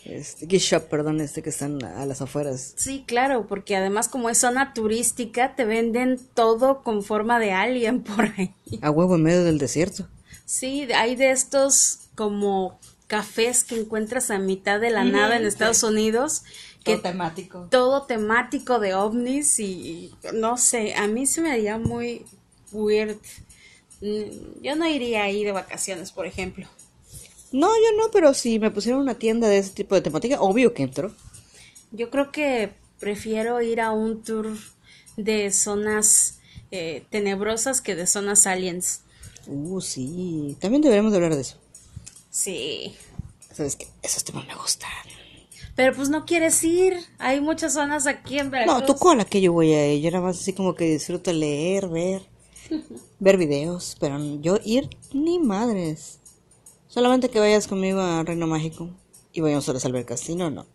este, 0.09 0.47
gift 0.47 0.64
shop, 0.66 0.83
perdón, 0.88 1.21
este 1.21 1.42
que 1.42 1.51
están 1.51 1.83
a 1.85 2.05
las 2.07 2.21
afueras. 2.23 2.75
Sí, 2.77 3.05
claro, 3.07 3.47
porque 3.47 3.77
además 3.77 4.09
como 4.09 4.31
es 4.31 4.38
zona 4.38 4.73
turística, 4.75 5.55
te 5.55 5.64
venden 5.64 6.18
todo 6.35 6.83
con 6.83 7.03
forma 7.03 7.38
de 7.38 7.53
alien 7.53 8.03
por 8.05 8.25
ahí. 8.37 8.55
A 8.83 8.90
huevo 8.90 9.14
en 9.16 9.23
medio 9.23 9.44
del 9.44 9.59
desierto. 9.59 10.09
Sí, 10.44 10.88
hay 10.94 11.14
de 11.16 11.31
estos 11.31 12.01
como 12.14 12.79
cafés 13.07 13.64
que 13.64 13.79
encuentras 13.81 14.31
a 14.31 14.38
mitad 14.38 14.81
de 14.81 14.90
la 14.90 15.05
nada 15.05 15.37
en 15.37 15.47
Estados 15.47 15.83
Unidos, 15.83 16.42
que 16.85 16.97
temático. 16.97 17.66
todo 17.71 18.03
temático 18.07 18.79
de 18.81 18.94
ovnis 18.94 19.59
y, 19.61 19.64
y 19.64 20.14
no 20.35 20.57
sé, 20.57 20.94
a 20.94 21.07
mí 21.07 21.27
se 21.27 21.40
me 21.40 21.53
haría 21.53 21.79
muy 21.79 22.25
weird. 22.73 23.16
Mm, 24.01 24.62
Yo 24.62 24.77
no 24.77 24.87
iría 24.88 25.23
ahí 25.25 25.44
de 25.44 25.53
vacaciones, 25.53 26.12
por 26.12 26.27
ejemplo. 26.27 26.66
No, 27.53 27.69
yo 27.69 27.97
no, 27.97 28.11
pero 28.13 28.35
si 28.35 28.59
me 28.59 28.71
pusieran 28.71 29.01
una 29.01 29.15
tienda 29.15 29.49
de 29.49 29.59
ese 29.59 29.71
tipo 29.71 29.95
de 29.95 30.03
temática, 30.03 30.41
obvio 30.41 30.75
que 30.75 30.83
entro. 30.83 31.13
Yo 31.93 32.11
creo 32.11 32.31
que 32.31 32.75
prefiero 32.99 33.63
ir 33.63 33.81
a 33.81 33.93
un 33.93 34.23
tour 34.23 34.57
de 35.17 35.51
zonas 35.51 36.39
eh, 36.71 37.05
tenebrosas 37.11 37.81
que 37.81 37.95
de 37.95 38.07
zonas 38.07 38.47
aliens. 38.47 39.03
Uh, 39.47 39.81
sí. 39.81 40.57
También 40.61 40.83
deberíamos 40.83 41.13
de 41.13 41.19
hablar 41.19 41.35
de 41.35 41.41
eso. 41.41 41.57
Sí. 42.31 42.95
¿Sabes 43.53 43.77
qué? 43.77 43.89
Esos 44.03 44.25
temas 44.25 44.47
me 44.47 44.55
gustan. 44.55 44.91
Pero 45.75 45.95
pues 45.95 46.11
no 46.11 46.27
quieres 46.27 46.63
ir. 46.65 46.99
Hay 47.19 47.41
muchas 47.41 47.75
zonas 47.75 48.07
aquí 48.07 48.39
en 48.39 48.51
Veracruz. 48.51 48.81
No, 48.81 48.87
tú 48.87 48.97
cola 48.97 49.25
que 49.25 49.41
yo 49.41 49.53
voy 49.53 49.73
a 49.73 49.93
ir. 49.93 50.03
Yo 50.03 50.11
nada 50.11 50.25
más 50.25 50.39
así 50.39 50.53
como 50.53 50.75
que 50.75 50.85
disfruto 50.85 51.33
leer, 51.33 51.89
ver, 51.89 52.23
ver 53.19 53.37
videos. 53.39 53.97
Pero 53.99 54.19
yo 54.41 54.59
ir 54.65 54.91
ni 55.13 55.39
madres. 55.39 56.19
Solamente 56.88 57.29
que 57.29 57.38
vayas 57.38 57.68
conmigo 57.68 58.01
a 58.01 58.22
Reino 58.22 58.46
Mágico 58.46 58.90
y 59.33 59.40
vayamos 59.40 59.68
a 59.68 59.74
las 59.74 59.85
albercas. 59.85 60.20
Si 60.20 60.35
no, 60.35 60.51
no. 60.51 60.66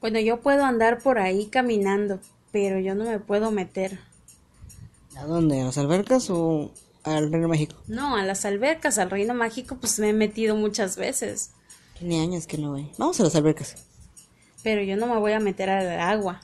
Bueno, 0.00 0.20
yo 0.20 0.40
puedo 0.40 0.64
andar 0.64 1.02
por 1.02 1.18
ahí 1.18 1.46
caminando, 1.46 2.20
pero 2.52 2.78
yo 2.78 2.94
no 2.94 3.04
me 3.04 3.18
puedo 3.18 3.50
meter. 3.50 3.98
¿A 5.16 5.24
dónde? 5.24 5.60
¿A 5.60 5.64
las 5.64 5.78
albercas 5.78 6.30
o 6.30 6.70
al 7.04 7.32
Reino 7.32 7.48
Mágico? 7.48 7.76
No, 7.86 8.16
a 8.16 8.24
las 8.24 8.44
albercas, 8.44 8.98
al 8.98 9.10
Reino 9.10 9.34
Mágico, 9.34 9.76
pues 9.76 9.98
me 9.98 10.10
he 10.10 10.12
metido 10.12 10.56
muchas 10.56 10.96
veces. 10.96 11.50
Tiene 11.98 12.20
años 12.20 12.46
que 12.46 12.58
no 12.58 12.72
voy. 12.72 12.90
Vamos 12.96 13.20
a 13.20 13.24
las 13.24 13.34
albercas. 13.34 13.76
Pero 14.62 14.82
yo 14.82 14.96
no 14.96 15.06
me 15.06 15.18
voy 15.18 15.32
a 15.32 15.40
meter 15.40 15.68
al 15.68 16.00
agua. 16.00 16.40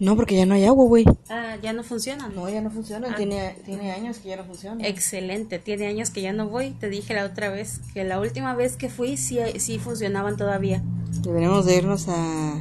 No, 0.00 0.16
porque 0.16 0.34
ya 0.34 0.46
no 0.46 0.54
hay 0.54 0.64
agua, 0.64 0.86
güey. 0.86 1.04
Ah, 1.28 1.56
ya 1.62 1.74
no 1.74 1.84
funcionan. 1.84 2.34
No, 2.34 2.48
ya 2.48 2.62
no 2.62 2.70
funciona. 2.70 3.08
Ah. 3.10 3.16
Tiene, 3.16 3.54
tiene 3.66 3.92
años 3.92 4.18
que 4.18 4.30
ya 4.30 4.36
no 4.38 4.44
funciona. 4.44 4.86
Excelente, 4.86 5.58
tiene 5.58 5.88
años 5.88 6.08
que 6.08 6.22
ya 6.22 6.32
no 6.32 6.48
voy. 6.48 6.70
Te 6.70 6.88
dije 6.88 7.12
la 7.12 7.26
otra 7.26 7.50
vez 7.50 7.82
que 7.92 8.02
la 8.04 8.18
última 8.18 8.54
vez 8.54 8.76
que 8.76 8.88
fui 8.88 9.18
sí, 9.18 9.38
sí 9.58 9.78
funcionaban 9.78 10.38
todavía. 10.38 10.82
Deberíamos 11.20 11.66
de 11.66 11.76
irnos 11.76 12.08
a, 12.08 12.54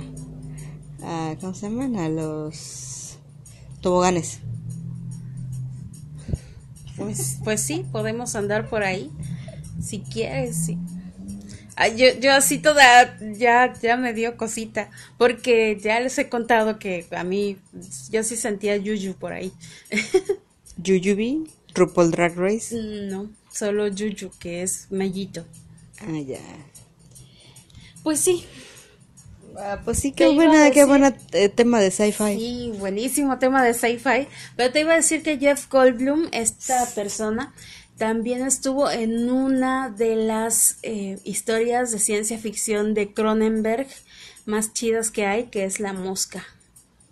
a... 1.02 1.36
¿Cómo 1.39 1.54
se 1.54 1.69
llaman? 1.69 1.95
A 1.95 2.10
los 2.10 3.17
toboganes. 3.80 4.39
Pues, 6.97 7.39
pues 7.45 7.62
sí, 7.62 7.86
podemos 7.89 8.36
andar 8.36 8.67
por 8.67 8.84
ahí. 8.84 9.10
Si 9.82 9.99
quieres, 9.99 10.58
sí. 10.58 10.78
Yo, 11.88 12.08
yo 12.20 12.34
así 12.34 12.60
toda, 12.60 13.18
ya, 13.38 13.74
ya 13.82 13.96
me 13.96 14.13
dio 14.13 14.36
cosita, 14.36 14.89
porque 15.18 15.80
ya 15.82 16.00
les 16.00 16.18
he 16.18 16.28
contado 16.28 16.78
que 16.78 17.06
a 17.12 17.24
mí, 17.24 17.58
yo 18.10 18.24
sí 18.24 18.36
sentía 18.36 18.76
yuyu 18.78 19.15
por 19.15 19.32
ahí. 19.34 19.52
Yuyubi, 20.78 21.50
RuPaul 21.74 22.12
Drag 22.12 22.38
Race. 22.38 22.76
no, 23.10 23.30
solo 23.52 23.88
yuyu, 23.88 24.32
que 24.39 24.62
es 24.62 24.88
mellito. 24.89 25.46
Ah, 26.02 26.20
ya. 26.20 26.39
Pues 28.04 28.20
sí, 28.22 28.46
Ah, 29.58 29.82
pues 29.84 30.00
sí, 30.00 30.12
¿Qué 30.13 30.30
buena 30.30 31.15
eh, 31.34 31.50
tema 31.50 31.80
de 31.82 31.92
sci-fi. 31.92 32.38
Sí, 32.38 32.74
buenísimo 32.78 33.39
tema 33.39 33.63
de 33.63 33.74
sci-fi. 33.74 34.28
Pero 34.56 34.72
te 34.72 34.82
iba 34.82 34.94
a 34.94 34.98
decir 34.98 35.22
que 35.22 35.38
Jeff 35.38 35.68
Goldblum, 35.70 36.28
esta 36.32 36.86
persona, 36.96 37.54
también 37.99 38.43
estuvo 38.43 38.89
en 38.89 39.29
una 39.29 39.89
de 39.89 40.15
las 40.15 40.77
eh, 40.83 41.19
historias 41.25 41.91
de 41.91 41.99
ciencia 41.99 42.39
ficción 42.39 42.93
de 42.93 43.13
Cronenberg 43.13 43.88
más 44.45 44.73
chidas 44.73 45.12
que 45.12 45.25
hay, 45.25 45.47
que 45.47 45.65
es 45.65 45.79
La 45.79 45.91
Mosca. 45.93 46.43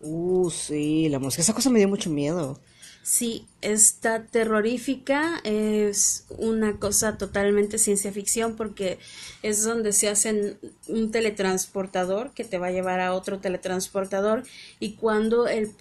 Uh, 0.02 0.50
sí, 0.50 1.10
la 1.10 1.20
música. 1.20 1.42
Esa 1.42 1.54
cosa 1.54 1.70
me 1.70 1.80
dio 1.80 1.90
mucho 1.90 2.10
miedo. 2.10 2.58
Sí, 3.04 3.46
está 3.62 4.24
terrorífica, 4.24 5.40
es 5.44 6.26
una 6.30 6.78
cosa 6.78 7.18
totalmente 7.18 7.78
ciencia 7.78 8.12
ficción 8.12 8.56
porque 8.56 8.98
es 9.44 9.64
donde 9.64 9.94
se 9.94 10.10
hacen 10.10 10.58
un 10.88 11.12
teletransportador 11.12 12.32
que 12.32 12.44
te 12.44 12.58
va 12.58 12.68
a 12.68 12.72
llevar 12.72 13.00
a 13.00 13.14
otro 13.14 13.40
teletransportador 13.40 14.44
y 14.80 14.94
cuando 14.94 15.48
el 15.48 15.72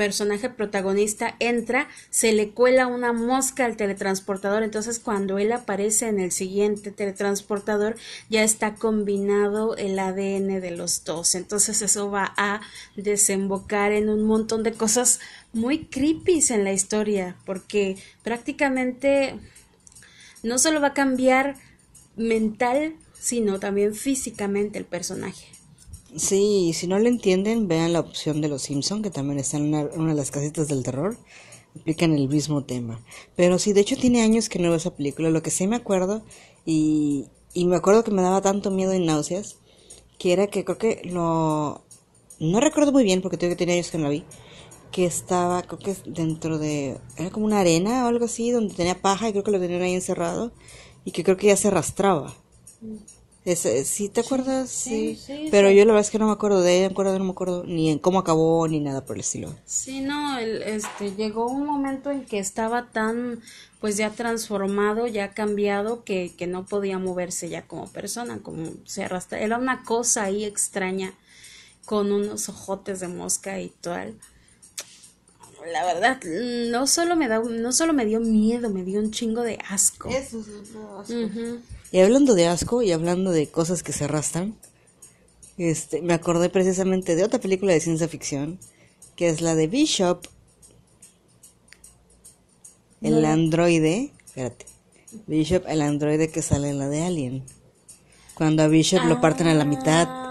personaje 0.00 0.48
protagonista 0.48 1.36
entra, 1.40 1.86
se 2.08 2.32
le 2.32 2.52
cuela 2.52 2.86
una 2.86 3.12
mosca 3.12 3.66
al 3.66 3.76
teletransportador, 3.76 4.62
entonces 4.62 4.98
cuando 4.98 5.36
él 5.36 5.52
aparece 5.52 6.08
en 6.08 6.18
el 6.18 6.32
siguiente 6.32 6.90
teletransportador 6.90 7.96
ya 8.30 8.42
está 8.42 8.76
combinado 8.76 9.76
el 9.76 9.98
ADN 9.98 10.62
de 10.62 10.70
los 10.70 11.04
dos, 11.04 11.34
entonces 11.34 11.82
eso 11.82 12.10
va 12.10 12.32
a 12.38 12.62
desembocar 12.96 13.92
en 13.92 14.08
un 14.08 14.22
montón 14.22 14.62
de 14.62 14.72
cosas 14.72 15.20
muy 15.52 15.84
creepy 15.84 16.42
en 16.48 16.64
la 16.64 16.72
historia, 16.72 17.36
porque 17.44 17.98
prácticamente 18.22 19.38
no 20.42 20.56
solo 20.56 20.80
va 20.80 20.88
a 20.88 20.94
cambiar 20.94 21.56
mental, 22.16 22.94
sino 23.18 23.60
también 23.60 23.94
físicamente 23.94 24.78
el 24.78 24.86
personaje. 24.86 25.59
Sí, 26.16 26.72
si 26.74 26.88
no 26.88 26.98
lo 26.98 27.08
entienden, 27.08 27.68
vean 27.68 27.92
la 27.92 28.00
opción 28.00 28.40
de 28.40 28.48
Los 28.48 28.62
Simpson, 28.62 29.00
que 29.00 29.10
también 29.10 29.38
está 29.38 29.58
en 29.58 29.72
una, 29.72 29.84
de 29.84 30.14
las 30.14 30.32
casitas 30.32 30.66
del 30.66 30.82
terror. 30.82 31.16
Explican 31.74 32.12
el 32.14 32.28
mismo 32.28 32.64
tema. 32.64 33.00
Pero 33.36 33.58
sí, 33.60 33.72
de 33.72 33.82
hecho 33.82 33.96
tiene 33.96 34.22
años 34.22 34.48
que 34.48 34.58
no 34.58 34.68
veo 34.68 34.76
esa 34.76 34.94
película. 34.94 35.30
Lo 35.30 35.42
que 35.42 35.52
sí 35.52 35.68
me 35.68 35.76
acuerdo, 35.76 36.22
y, 36.66 37.26
y 37.54 37.64
me 37.66 37.76
acuerdo 37.76 38.02
que 38.02 38.10
me 38.10 38.22
daba 38.22 38.40
tanto 38.42 38.72
miedo 38.72 38.92
y 38.92 38.98
náuseas, 39.04 39.58
que 40.18 40.32
era 40.32 40.48
que 40.48 40.64
creo 40.64 40.78
que 40.78 41.02
lo... 41.04 41.82
No 42.40 42.60
recuerdo 42.60 42.90
muy 42.90 43.04
bien, 43.04 43.22
porque 43.22 43.36
tengo 43.36 43.52
que 43.52 43.56
tenía 43.56 43.74
años 43.74 43.90
que 43.90 43.98
no 43.98 44.04
la 44.04 44.10
vi. 44.10 44.24
Que 44.90 45.04
estaba, 45.04 45.62
creo 45.62 45.78
que 45.78 45.94
dentro 46.10 46.58
de... 46.58 46.98
Era 47.16 47.30
como 47.30 47.46
una 47.46 47.60
arena 47.60 48.04
o 48.04 48.08
algo 48.08 48.24
así, 48.24 48.50
donde 48.50 48.74
tenía 48.74 49.00
paja 49.00 49.28
y 49.28 49.32
creo 49.32 49.44
que 49.44 49.52
lo 49.52 49.60
tenían 49.60 49.82
ahí 49.82 49.94
encerrado. 49.94 50.50
Y 51.04 51.12
que 51.12 51.22
creo 51.22 51.36
que 51.36 51.46
ya 51.46 51.56
se 51.56 51.68
arrastraba. 51.68 52.34
Ese, 53.44 53.84
¿Sí 53.84 54.08
te 54.10 54.20
acuerdas? 54.20 54.68
Sí. 54.68 55.16
sí, 55.16 55.22
sí, 55.26 55.48
Pero 55.50 55.68
sí. 55.70 55.76
yo 55.76 55.84
la 55.84 55.92
verdad 55.92 56.06
es 56.06 56.10
que 56.10 56.18
no 56.18 56.26
me 56.26 56.32
acuerdo 56.32 56.60
de 56.60 56.76
ella, 56.78 56.88
me 56.88 56.92
acuerdo, 56.92 57.18
no 57.18 57.24
me 57.24 57.30
acuerdo 57.30 57.64
ni 57.64 57.90
en 57.90 57.98
cómo 57.98 58.18
acabó 58.18 58.68
ni 58.68 58.80
nada 58.80 59.04
por 59.04 59.16
el 59.16 59.20
estilo. 59.20 59.54
Sí, 59.66 60.00
no, 60.00 60.38
el- 60.38 60.62
este, 60.62 61.12
llegó 61.16 61.46
un 61.46 61.64
momento 61.64 62.10
en 62.10 62.24
que 62.26 62.38
estaba 62.38 62.90
tan, 62.90 63.40
pues 63.80 63.96
ya 63.96 64.10
transformado, 64.10 65.06
ya 65.06 65.32
cambiado, 65.32 66.04
que, 66.04 66.34
que 66.36 66.46
no 66.46 66.66
podía 66.66 66.98
moverse 66.98 67.48
ya 67.48 67.62
como 67.66 67.88
persona, 67.88 68.40
como 68.42 68.72
se 68.84 69.04
arrastra. 69.04 69.40
Era 69.40 69.56
una 69.58 69.84
cosa 69.84 70.24
ahí 70.24 70.44
extraña, 70.44 71.14
con 71.86 72.12
unos 72.12 72.48
ojotes 72.48 73.00
de 73.00 73.08
mosca 73.08 73.60
y 73.60 73.70
tal. 73.80 74.14
La 75.72 75.84
verdad, 75.84 76.20
no 76.70 76.86
solo 76.86 77.16
me 77.16 77.28
da, 77.28 77.40
no 77.40 77.72
solo 77.72 77.92
me 77.92 78.06
dio 78.06 78.20
miedo, 78.20 78.70
me 78.70 78.84
dio 78.84 79.00
un 79.00 79.10
chingo 79.10 79.42
de 79.42 79.58
asco. 79.68 80.08
Ujú. 80.08 81.60
Y 81.92 82.00
hablando 82.00 82.34
de 82.34 82.46
asco 82.46 82.82
y 82.82 82.92
hablando 82.92 83.30
de 83.30 83.48
cosas 83.48 83.82
que 83.82 83.92
se 83.92 84.04
arrastran, 84.04 84.56
este, 85.58 86.02
me 86.02 86.14
acordé 86.14 86.48
precisamente 86.48 87.16
de 87.16 87.24
otra 87.24 87.40
película 87.40 87.72
de 87.72 87.80
ciencia 87.80 88.08
ficción, 88.08 88.58
que 89.16 89.28
es 89.28 89.40
la 89.40 89.54
de 89.54 89.66
Bishop, 89.66 90.26
el 93.02 93.24
androide, 93.24 94.12
espérate, 94.26 94.66
Bishop, 95.26 95.64
el 95.66 95.82
androide 95.82 96.30
que 96.30 96.42
sale 96.42 96.70
en 96.70 96.78
la 96.78 96.88
de 96.88 97.02
Alien. 97.02 97.44
Cuando 98.34 98.62
a 98.62 98.68
Bishop 98.68 99.04
lo 99.04 99.20
parten 99.20 99.48
a 99.48 99.54
la 99.54 99.64
mitad. 99.64 100.29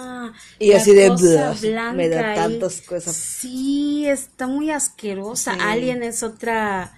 Y 0.60 0.74
así 0.74 0.94
de, 0.94 1.10
"Bleh", 1.10 1.94
me 1.94 2.10
da 2.10 2.22
blanca 2.22 2.36
tantas 2.36 2.82
cosas. 2.82 3.16
Sí, 3.16 4.06
está 4.08 4.48
muy 4.48 4.72
asquerosa. 4.72 5.54
Sí. 5.54 5.60
Alien 5.62 6.04
es 6.04 6.22
otra 6.22 6.94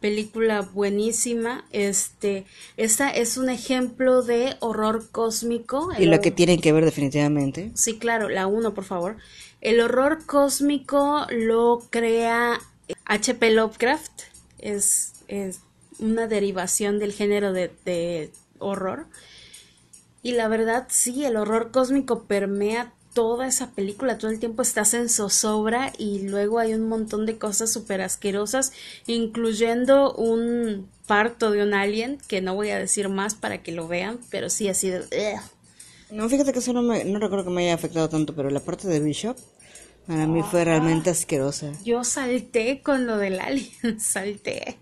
película 0.00 0.60
buenísima. 0.60 1.64
Este, 1.72 2.44
esta 2.76 3.10
es 3.10 3.38
un 3.38 3.48
ejemplo 3.48 4.22
de 4.22 4.56
horror 4.60 5.08
cósmico. 5.10 5.88
Y 5.98 6.06
lo 6.06 6.20
que 6.20 6.30
tienen 6.30 6.60
que 6.60 6.72
ver 6.72 6.84
definitivamente. 6.84 7.70
Sí, 7.74 7.98
claro, 7.98 8.28
la 8.28 8.46
uno, 8.46 8.74
por 8.74 8.84
favor. 8.84 9.16
El 9.60 9.80
horror 9.80 10.24
cósmico 10.26 11.26
lo 11.30 11.82
crea 11.90 12.60
H.P. 13.06 13.50
Lovecraft. 13.50 14.12
Es, 14.58 15.12
es 15.28 15.60
una 15.98 16.26
derivación 16.26 16.98
del 16.98 17.12
género 17.12 17.52
de, 17.52 17.72
de 17.84 18.30
horror. 18.58 19.06
Y 20.22 20.32
la 20.32 20.48
verdad, 20.48 20.86
sí, 20.90 21.24
el 21.24 21.36
horror 21.36 21.70
cósmico 21.70 22.24
permea 22.24 22.92
toda 23.16 23.46
esa 23.46 23.70
película. 23.70 24.18
Todo 24.18 24.30
el 24.30 24.38
tiempo 24.38 24.60
estás 24.60 24.92
en 24.92 25.08
zozobra 25.08 25.90
y 25.96 26.28
luego 26.28 26.58
hay 26.58 26.74
un 26.74 26.86
montón 26.86 27.24
de 27.24 27.38
cosas 27.38 27.72
súper 27.72 28.02
asquerosas, 28.02 28.72
incluyendo 29.06 30.12
un 30.12 30.86
parto 31.06 31.50
de 31.50 31.62
un 31.62 31.72
alien, 31.72 32.18
que 32.28 32.42
no 32.42 32.54
voy 32.54 32.68
a 32.68 32.78
decir 32.78 33.08
más 33.08 33.34
para 33.34 33.62
que 33.62 33.72
lo 33.72 33.88
vean, 33.88 34.20
pero 34.30 34.50
sí 34.50 34.68
así 34.68 34.90
de... 34.90 34.98
"Ugh". 34.98 35.40
No, 36.10 36.28
fíjate 36.28 36.52
que 36.52 36.58
eso 36.58 36.74
no, 36.74 36.82
me, 36.82 37.06
no 37.06 37.18
recuerdo 37.18 37.46
que 37.46 37.50
me 37.52 37.62
haya 37.64 37.74
afectado 37.74 38.10
tanto, 38.10 38.34
pero 38.34 38.50
la 38.50 38.60
parte 38.60 38.86
de 38.86 39.00
Bishop 39.00 39.38
para 40.06 40.26
mí 40.26 40.42
fue 40.42 40.66
realmente 40.66 41.08
asquerosa. 41.08 41.72
Yo 41.84 42.04
salté 42.04 42.82
con 42.82 43.06
lo 43.06 43.16
del 43.16 43.40
alien, 43.40 43.98
salté. 43.98 44.76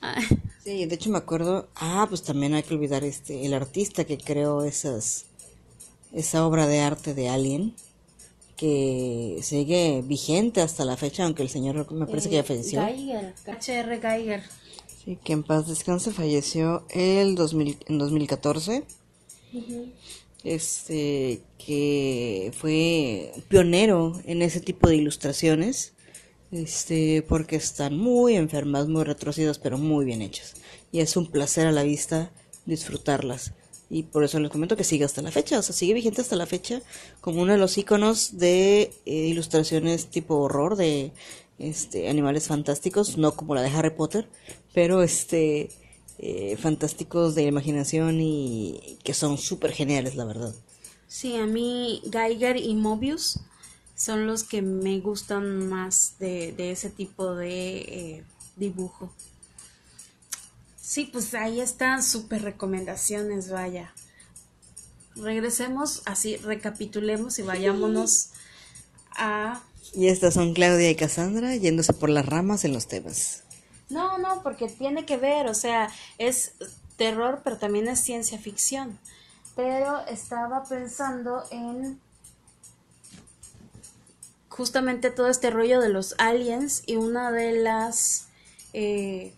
Ay, 0.00 0.26
Sí, 0.64 0.86
de 0.86 0.94
hecho 0.96 1.08
me 1.10 1.18
acuerdo, 1.18 1.68
ah, 1.76 2.04
pues 2.08 2.24
también 2.24 2.52
hay 2.54 2.64
que 2.64 2.74
olvidar 2.74 3.04
este, 3.04 3.46
el 3.46 3.54
artista 3.54 4.04
que 4.04 4.18
creó 4.18 4.64
esas, 4.64 5.26
esa 6.12 6.46
obra 6.46 6.66
de 6.66 6.80
arte 6.80 7.14
de 7.14 7.28
Alien, 7.28 7.74
que 8.56 9.38
sigue 9.42 10.02
vigente 10.04 10.60
hasta 10.60 10.84
la 10.84 10.96
fecha, 10.96 11.24
aunque 11.24 11.42
el 11.42 11.48
señor 11.48 11.90
me 11.92 12.06
parece 12.06 12.28
que 12.28 12.36
ya 12.36 12.44
falleció. 12.44 12.84
Geiger, 12.84 13.34
H.R. 13.46 14.00
Geiger. 14.00 14.42
Sí, 15.02 15.18
que 15.24 15.32
en 15.32 15.42
paz 15.42 15.66
descanse, 15.66 16.12
falleció 16.12 16.84
el 16.90 17.36
2000, 17.36 17.78
en 17.86 17.98
2014. 17.98 18.84
Este, 20.44 21.42
que 21.58 22.52
fue 22.56 23.32
pionero 23.48 24.20
en 24.24 24.42
ese 24.42 24.60
tipo 24.60 24.88
de 24.88 24.96
ilustraciones. 24.96 25.94
Este, 26.52 27.22
porque 27.22 27.56
están 27.56 27.96
muy 27.96 28.34
enfermas, 28.34 28.88
muy 28.88 29.04
retorcidas, 29.04 29.58
pero 29.58 29.78
muy 29.78 30.04
bien 30.04 30.20
hechas. 30.20 30.54
Y 30.92 31.00
es 31.00 31.16
un 31.16 31.30
placer 31.30 31.66
a 31.66 31.72
la 31.72 31.84
vista 31.84 32.30
disfrutarlas. 32.66 33.54
Y 33.90 34.04
por 34.04 34.22
eso 34.22 34.38
les 34.38 34.50
comento 34.50 34.76
que 34.76 34.84
sigue 34.84 35.04
hasta 35.04 35.20
la 35.20 35.32
fecha, 35.32 35.58
o 35.58 35.62
sea, 35.62 35.74
sigue 35.74 35.94
vigente 35.94 36.20
hasta 36.20 36.36
la 36.36 36.46
fecha 36.46 36.80
como 37.20 37.42
uno 37.42 37.52
de 37.52 37.58
los 37.58 37.76
iconos 37.76 38.38
de 38.38 38.92
eh, 39.04 39.12
ilustraciones 39.26 40.06
tipo 40.06 40.36
horror 40.36 40.76
de 40.76 41.12
este 41.58 42.08
animales 42.08 42.46
fantásticos, 42.46 43.18
no 43.18 43.34
como 43.34 43.54
la 43.54 43.62
de 43.62 43.68
Harry 43.70 43.90
Potter, 43.90 44.28
pero 44.72 45.02
este 45.02 45.70
eh, 46.18 46.56
fantásticos 46.56 47.34
de 47.34 47.44
imaginación 47.44 48.20
y 48.20 48.98
que 49.02 49.12
son 49.12 49.38
súper 49.38 49.72
geniales, 49.72 50.14
la 50.14 50.24
verdad. 50.24 50.54
Sí, 51.08 51.34
a 51.36 51.46
mí 51.46 52.02
Geiger 52.12 52.56
y 52.56 52.74
Mobius 52.74 53.40
son 53.96 54.26
los 54.26 54.44
que 54.44 54.62
me 54.62 55.00
gustan 55.00 55.68
más 55.68 56.16
de, 56.18 56.52
de 56.52 56.70
ese 56.70 56.90
tipo 56.90 57.34
de 57.34 57.78
eh, 57.78 58.24
dibujo. 58.56 59.10
Sí, 60.90 61.04
pues 61.04 61.32
ahí 61.34 61.60
están 61.60 62.02
súper 62.02 62.42
recomendaciones, 62.42 63.48
vaya. 63.48 63.94
Regresemos, 65.14 66.02
así 66.04 66.36
recapitulemos 66.38 67.38
y 67.38 67.42
vayámonos 67.42 68.30
a... 69.12 69.62
Y 69.94 70.08
estas 70.08 70.34
son 70.34 70.52
Claudia 70.52 70.90
y 70.90 70.96
Cassandra 70.96 71.54
yéndose 71.54 71.92
por 71.92 72.10
las 72.10 72.26
ramas 72.26 72.64
en 72.64 72.72
los 72.72 72.88
temas. 72.88 73.44
No, 73.88 74.18
no, 74.18 74.42
porque 74.42 74.66
tiene 74.66 75.06
que 75.06 75.16
ver, 75.16 75.46
o 75.46 75.54
sea, 75.54 75.92
es 76.18 76.54
terror, 76.96 77.42
pero 77.44 77.56
también 77.56 77.86
es 77.86 78.00
ciencia 78.00 78.40
ficción. 78.40 78.98
Pero 79.54 80.04
estaba 80.08 80.64
pensando 80.64 81.44
en 81.52 82.00
justamente 84.48 85.12
todo 85.12 85.28
este 85.28 85.50
rollo 85.50 85.80
de 85.80 85.90
los 85.90 86.16
aliens 86.18 86.82
y 86.84 86.96
una 86.96 87.30
de 87.30 87.52
las 87.62 88.26
eh, 88.72 89.32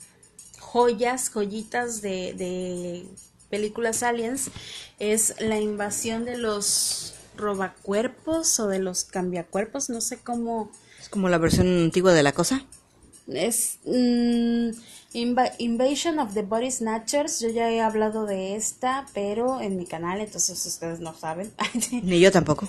joyas, 0.72 1.30
joyitas 1.30 2.00
de, 2.00 2.32
de 2.34 3.04
películas 3.50 4.02
aliens 4.02 4.50
es 4.98 5.34
la 5.38 5.60
invasión 5.60 6.24
de 6.24 6.38
los 6.38 7.14
robacuerpos 7.36 8.58
o 8.60 8.68
de 8.68 8.78
los 8.78 9.04
cambiacuerpos, 9.04 9.90
no 9.90 10.00
sé 10.00 10.18
cómo. 10.18 10.70
Es 10.98 11.08
como 11.08 11.28
la 11.28 11.38
versión 11.38 11.66
antigua 11.66 12.14
de 12.14 12.22
la 12.22 12.32
cosa. 12.32 12.64
Es 13.28 13.78
mm, 13.84 14.70
Invasion 15.12 16.18
of 16.18 16.34
the 16.34 16.42
Body 16.42 16.70
Snatchers. 16.70 17.40
Yo 17.40 17.50
ya 17.50 17.70
he 17.70 17.80
hablado 17.80 18.26
de 18.26 18.56
esta, 18.56 19.06
pero 19.12 19.60
en 19.60 19.76
mi 19.76 19.86
canal, 19.86 20.20
entonces 20.20 20.64
ustedes 20.64 21.00
no 21.00 21.14
saben. 21.14 21.52
Ni 22.02 22.20
yo 22.20 22.32
tampoco. 22.32 22.68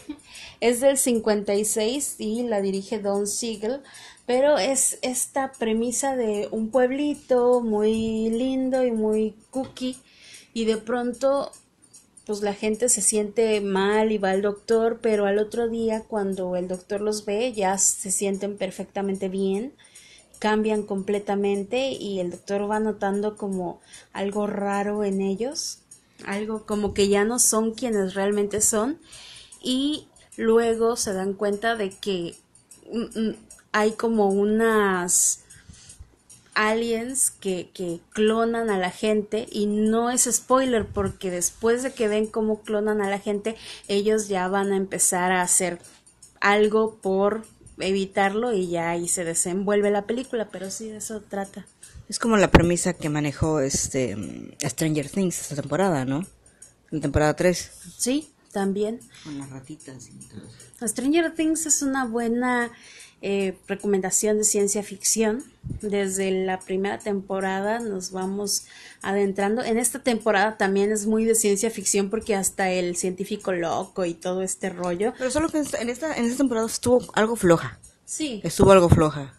Es 0.60 0.82
del 0.82 0.98
56 0.98 2.16
y 2.20 2.44
la 2.44 2.62
dirige 2.62 3.00
Don 3.00 3.28
Siegel, 3.28 3.82
pero 4.26 4.58
es 4.58 5.00
esta 5.02 5.52
premisa 5.52 6.16
de 6.16 6.48
un 6.52 6.70
pueblito 6.70 7.62
muy 7.62 8.30
lindo 8.30 8.86
y 8.86 8.92
muy 8.92 9.36
cookie 9.52 9.98
y 10.54 10.66
de 10.66 10.78
pronto 10.78 11.52
pues 12.26 12.42
la 12.42 12.54
gente 12.54 12.88
se 12.88 13.02
siente 13.02 13.60
mal 13.60 14.12
y 14.14 14.18
va 14.18 14.32
al 14.32 14.42
doctor, 14.42 15.00
pero 15.02 15.26
al 15.26 15.40
otro 15.40 15.68
día 15.68 16.04
cuando 16.08 16.56
el 16.56 16.70
doctor 16.70 17.02
los 17.02 17.26
ve 17.26 17.52
ya 17.52 17.78
se 17.78 18.12
sienten 18.12 18.58
perfectamente 18.58 19.28
bien, 19.28 19.74
cambian 20.40 20.84
completamente 20.84 21.90
y 21.90 22.20
el 22.20 22.32
doctor 22.32 22.70
va 22.70 22.80
notando 22.80 23.36
como 23.36 23.82
algo 24.14 24.48
raro 24.48 25.04
en 25.04 25.22
ellos, 25.22 25.80
algo 26.26 26.66
como 26.66 26.94
que 26.94 27.10
ya 27.10 27.26
no 27.26 27.40
son 27.40 27.74
quienes 27.74 28.14
realmente 28.14 28.62
son 28.62 29.00
y 29.62 30.08
luego 30.38 30.96
se 30.96 31.14
dan 31.14 31.34
cuenta 31.34 31.76
de 31.76 31.90
que 31.90 32.36
mm, 32.90 33.20
mm, 33.20 33.36
hay 33.74 33.94
como 33.94 34.30
unas 34.30 35.42
aliens 36.54 37.32
que, 37.32 37.72
que, 37.74 38.00
clonan 38.14 38.70
a 38.70 38.78
la 38.78 38.92
gente 38.92 39.48
y 39.52 39.66
no 39.66 40.12
es 40.12 40.30
spoiler 40.32 40.86
porque 40.86 41.32
después 41.32 41.82
de 41.82 41.92
que 41.92 42.08
ven 42.08 42.28
cómo 42.28 42.62
clonan 42.62 43.02
a 43.02 43.10
la 43.10 43.20
gente 43.20 43.56
ellos 43.88 44.28
ya 44.28 44.48
van 44.48 44.72
a 44.72 44.78
empezar 44.78 45.32
a 45.32 45.42
hacer 45.42 45.80
algo 46.40 46.96
por 47.02 47.44
evitarlo 47.80 48.54
y 48.54 48.70
ya 48.70 48.92
ahí 48.92 49.08
se 49.08 49.24
desenvuelve 49.24 49.90
la 49.90 50.06
película 50.06 50.48
pero 50.52 50.70
sí 50.70 50.90
de 50.90 50.98
eso 50.98 51.22
trata. 51.22 51.66
Es 52.08 52.20
como 52.20 52.38
la 52.38 52.52
premisa 52.52 52.94
que 52.94 53.10
manejó 53.10 53.60
este 53.60 54.16
Stranger 54.62 55.10
Things 55.10 55.42
esta 55.42 55.56
temporada 55.56 56.06
¿no? 56.06 56.24
en 56.92 57.02
temporada 57.02 57.36
3 57.36 57.72
sí 57.98 58.30
también. 58.52 59.00
Con 59.24 59.40
las 59.40 59.50
ratitas 59.50 60.08
y 60.08 60.12
todo 60.28 60.88
Stranger 60.88 61.34
Things 61.34 61.66
es 61.66 61.82
una 61.82 62.06
buena 62.06 62.72
eh, 63.26 63.58
recomendación 63.70 64.38
de 64.38 64.44
ciencia 64.44 64.84
ficción. 64.84 65.46
Desde 65.82 66.30
la 66.30 66.60
primera 66.60 67.00
temporada 67.00 67.80
nos 67.80 68.12
vamos 68.12 68.66
adentrando. 69.02 69.64
En 69.64 69.78
esta 69.78 70.00
temporada 70.00 70.58
también 70.58 70.92
es 70.92 71.08
muy 71.08 71.24
de 71.24 71.34
ciencia 71.34 71.70
ficción 71.70 72.10
porque 72.10 72.36
hasta 72.36 72.70
el 72.70 72.98
científico 72.98 73.54
loco 73.54 74.04
y 74.04 74.14
todo 74.14 74.42
este 74.42 74.70
rollo. 74.70 75.14
Pero 75.18 75.32
solo 75.32 75.48
que 75.48 75.60
en 75.60 75.90
esta, 75.90 76.14
en 76.18 76.26
esta 76.26 76.38
temporada 76.40 76.68
estuvo 76.68 77.02
algo 77.14 77.38
floja. 77.38 77.80
Sí. 78.04 78.42
Estuvo 78.44 78.74
algo 78.74 78.90
floja. 78.90 79.34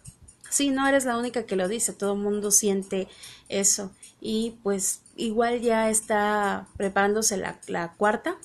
Sí, 0.49 0.71
no 0.71 0.87
eres 0.87 1.05
la 1.05 1.19
única 1.19 1.45
que 1.45 1.55
lo 1.55 1.67
dice, 1.67 1.93
todo 1.93 2.13
el 2.13 2.19
mundo 2.19 2.49
siente 2.49 3.07
eso. 3.49 3.91
Y 4.19 4.55
pues 4.63 5.01
igual 5.15 5.61
ya 5.61 5.91
está 5.91 6.65
preparándose 6.75 7.37
la, 7.37 7.59
la 7.67 7.93
cuarta 7.93 8.35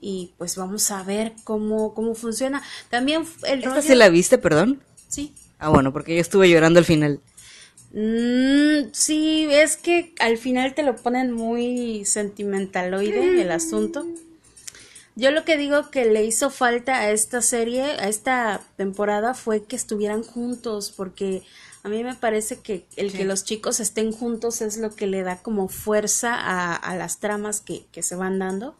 y 0.00 0.32
pues 0.38 0.56
vamos 0.56 0.90
a 0.90 1.02
ver 1.02 1.34
cómo, 1.44 1.94
cómo 1.94 2.14
funciona. 2.14 2.62
También 2.88 3.24
el 3.46 3.58
¿Esta 3.58 3.70
rollo... 3.70 3.82
sí 3.82 3.94
la 3.94 4.08
viste, 4.08 4.38
perdón? 4.38 4.80
Sí. 5.08 5.34
Ah, 5.58 5.68
bueno, 5.68 5.92
porque 5.92 6.14
yo 6.14 6.20
estuve 6.20 6.48
llorando 6.48 6.78
al 6.78 6.84
final. 6.84 7.20
Mm, 7.92 8.92
sí, 8.92 9.48
es 9.50 9.76
que 9.76 10.14
al 10.20 10.38
final 10.38 10.74
te 10.74 10.82
lo 10.82 10.96
ponen 10.96 11.32
muy 11.32 12.04
sentimentaloide 12.04 13.42
el 13.42 13.50
asunto. 13.50 14.06
Yo 15.16 15.32
lo 15.32 15.44
que 15.44 15.56
digo 15.56 15.90
que 15.90 16.04
le 16.06 16.24
hizo 16.24 16.50
falta 16.50 17.00
a 17.00 17.10
esta 17.10 17.42
serie, 17.42 17.82
a 17.82 18.08
esta 18.08 18.62
temporada, 18.76 19.34
fue 19.34 19.64
que 19.64 19.76
estuvieran 19.76 20.22
juntos, 20.22 20.94
porque 20.96 21.42
a 21.82 21.88
mí 21.88 22.04
me 22.04 22.14
parece 22.14 22.60
que 22.60 22.86
el 22.96 23.12
que 23.12 23.24
los 23.24 23.44
chicos 23.44 23.80
estén 23.80 24.12
juntos 24.12 24.62
es 24.62 24.78
lo 24.78 24.94
que 24.94 25.06
le 25.06 25.22
da 25.22 25.42
como 25.42 25.68
fuerza 25.68 26.34
a, 26.34 26.74
a 26.74 26.96
las 26.96 27.18
tramas 27.18 27.60
que, 27.60 27.84
que 27.92 28.02
se 28.02 28.14
van 28.14 28.38
dando. 28.38 28.76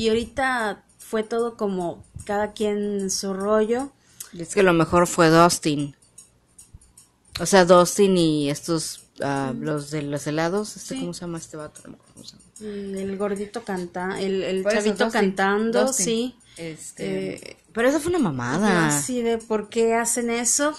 Y 0.00 0.08
ahorita 0.08 0.82
fue 0.98 1.22
todo 1.22 1.56
como 1.58 2.02
cada 2.24 2.52
quien 2.52 3.10
su 3.10 3.34
rollo. 3.34 3.90
Es 4.38 4.54
que 4.54 4.62
lo 4.62 4.72
mejor 4.72 5.06
fue 5.06 5.28
Dustin. 5.28 5.94
O 7.38 7.44
sea, 7.44 7.66
Dustin 7.66 8.16
y 8.16 8.48
estos, 8.48 9.04
uh, 9.20 9.52
los 9.54 9.90
de 9.90 10.00
los 10.02 10.26
helados, 10.26 10.76
este, 10.76 10.94
Sí. 10.94 11.00
¿cómo 11.00 11.12
se 11.12 11.20
llama 11.22 11.36
este 11.38 11.56
vato? 11.58 11.82
Cómo 11.82 12.24
se 12.24 12.36
llama. 12.36 12.42
Mm, 12.60 12.96
El 12.96 13.16
gordito 13.18 13.62
canta, 13.62 14.18
el, 14.20 14.42
el 14.42 14.62
Por 14.62 14.72
eso, 14.72 14.80
chavito 14.82 15.04
Dustin, 15.04 15.20
cantando, 15.20 15.84
Dustin. 15.86 16.04
sí. 16.06 16.34
Este, 16.56 17.34
Eh, 17.34 17.56
pero 17.72 17.88
eso 17.88 18.00
fue 18.00 18.10
una 18.10 18.18
mamada. 18.20 18.88
Así 18.88 19.20
de 19.22 19.36
por 19.36 19.68
qué 19.68 19.94
hacen 19.94 20.30
eso 20.30 20.74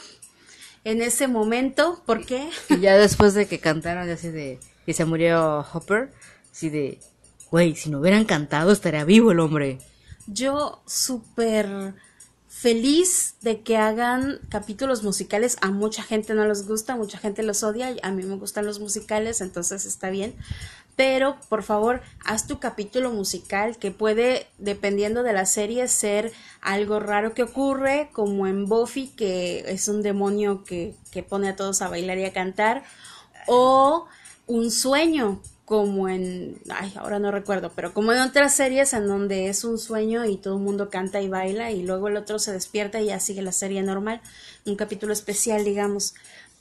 en 0.83 1.01
ese 1.03 1.27
momento, 1.27 2.01
¿por 2.07 2.25
qué? 2.25 2.49
Y 2.69 2.79
ya 2.79 2.97
después 2.97 3.33
de 3.35 3.47
que 3.47 3.59
cantaron, 3.59 4.07
ya 4.07 4.13
así 4.13 4.29
de, 4.29 4.59
y 4.87 4.93
se 4.93 5.05
murió 5.05 5.65
Hopper, 5.73 6.11
así 6.51 6.69
de, 6.69 6.99
güey, 7.51 7.75
si 7.75 7.89
no 7.89 7.99
hubieran 7.99 8.25
cantado 8.25 8.71
estaría 8.71 9.03
vivo 9.03 9.31
el 9.31 9.39
hombre. 9.39 9.77
Yo 10.25 10.81
súper 10.87 11.93
feliz 12.47 13.35
de 13.41 13.61
que 13.61 13.75
hagan 13.75 14.39
capítulos 14.49 15.03
musicales. 15.03 15.57
A 15.61 15.71
mucha 15.71 16.03
gente 16.03 16.33
no 16.33 16.45
les 16.45 16.67
gusta, 16.67 16.95
mucha 16.95 17.17
gente 17.17 17.43
los 17.43 17.63
odia. 17.63 17.95
A 18.03 18.11
mí 18.11 18.23
me 18.23 18.35
gustan 18.35 18.65
los 18.65 18.79
musicales, 18.79 19.41
entonces 19.41 19.85
está 19.85 20.09
bien. 20.09 20.35
Pero 20.95 21.37
por 21.49 21.63
favor, 21.63 22.01
haz 22.23 22.47
tu 22.47 22.59
capítulo 22.59 23.11
musical 23.11 23.77
que 23.77 23.91
puede, 23.91 24.47
dependiendo 24.59 25.23
de 25.23 25.33
la 25.33 25.45
serie, 25.45 25.87
ser 25.87 26.31
algo 26.61 26.99
raro 26.99 27.33
que 27.33 27.43
ocurre, 27.43 28.09
como 28.13 28.45
en 28.45 28.65
Buffy, 28.65 29.07
que 29.07 29.63
es 29.67 29.87
un 29.87 30.03
demonio 30.03 30.63
que, 30.63 30.93
que 31.11 31.23
pone 31.23 31.49
a 31.49 31.55
todos 31.55 31.81
a 31.81 31.89
bailar 31.89 32.19
y 32.19 32.25
a 32.25 32.33
cantar, 32.33 32.83
o 33.47 34.07
un 34.45 34.69
sueño, 34.69 35.41
como 35.71 36.09
en, 36.09 36.57
ay, 36.69 36.91
ahora 36.97 37.17
no 37.17 37.31
recuerdo, 37.31 37.71
pero 37.73 37.93
como 37.93 38.11
en 38.11 38.19
otras 38.19 38.53
series 38.53 38.91
en 38.91 39.07
donde 39.07 39.47
es 39.47 39.63
un 39.63 39.77
sueño 39.79 40.25
y 40.25 40.35
todo 40.35 40.57
el 40.57 40.61
mundo 40.63 40.89
canta 40.89 41.21
y 41.21 41.29
baila 41.29 41.71
y 41.71 41.83
luego 41.83 42.09
el 42.09 42.17
otro 42.17 42.39
se 42.39 42.51
despierta 42.51 42.99
y 42.99 43.05
ya 43.05 43.21
sigue 43.21 43.41
la 43.41 43.53
serie 43.53 43.81
normal, 43.81 44.21
un 44.65 44.75
capítulo 44.75 45.13
especial, 45.13 45.63
digamos. 45.63 46.13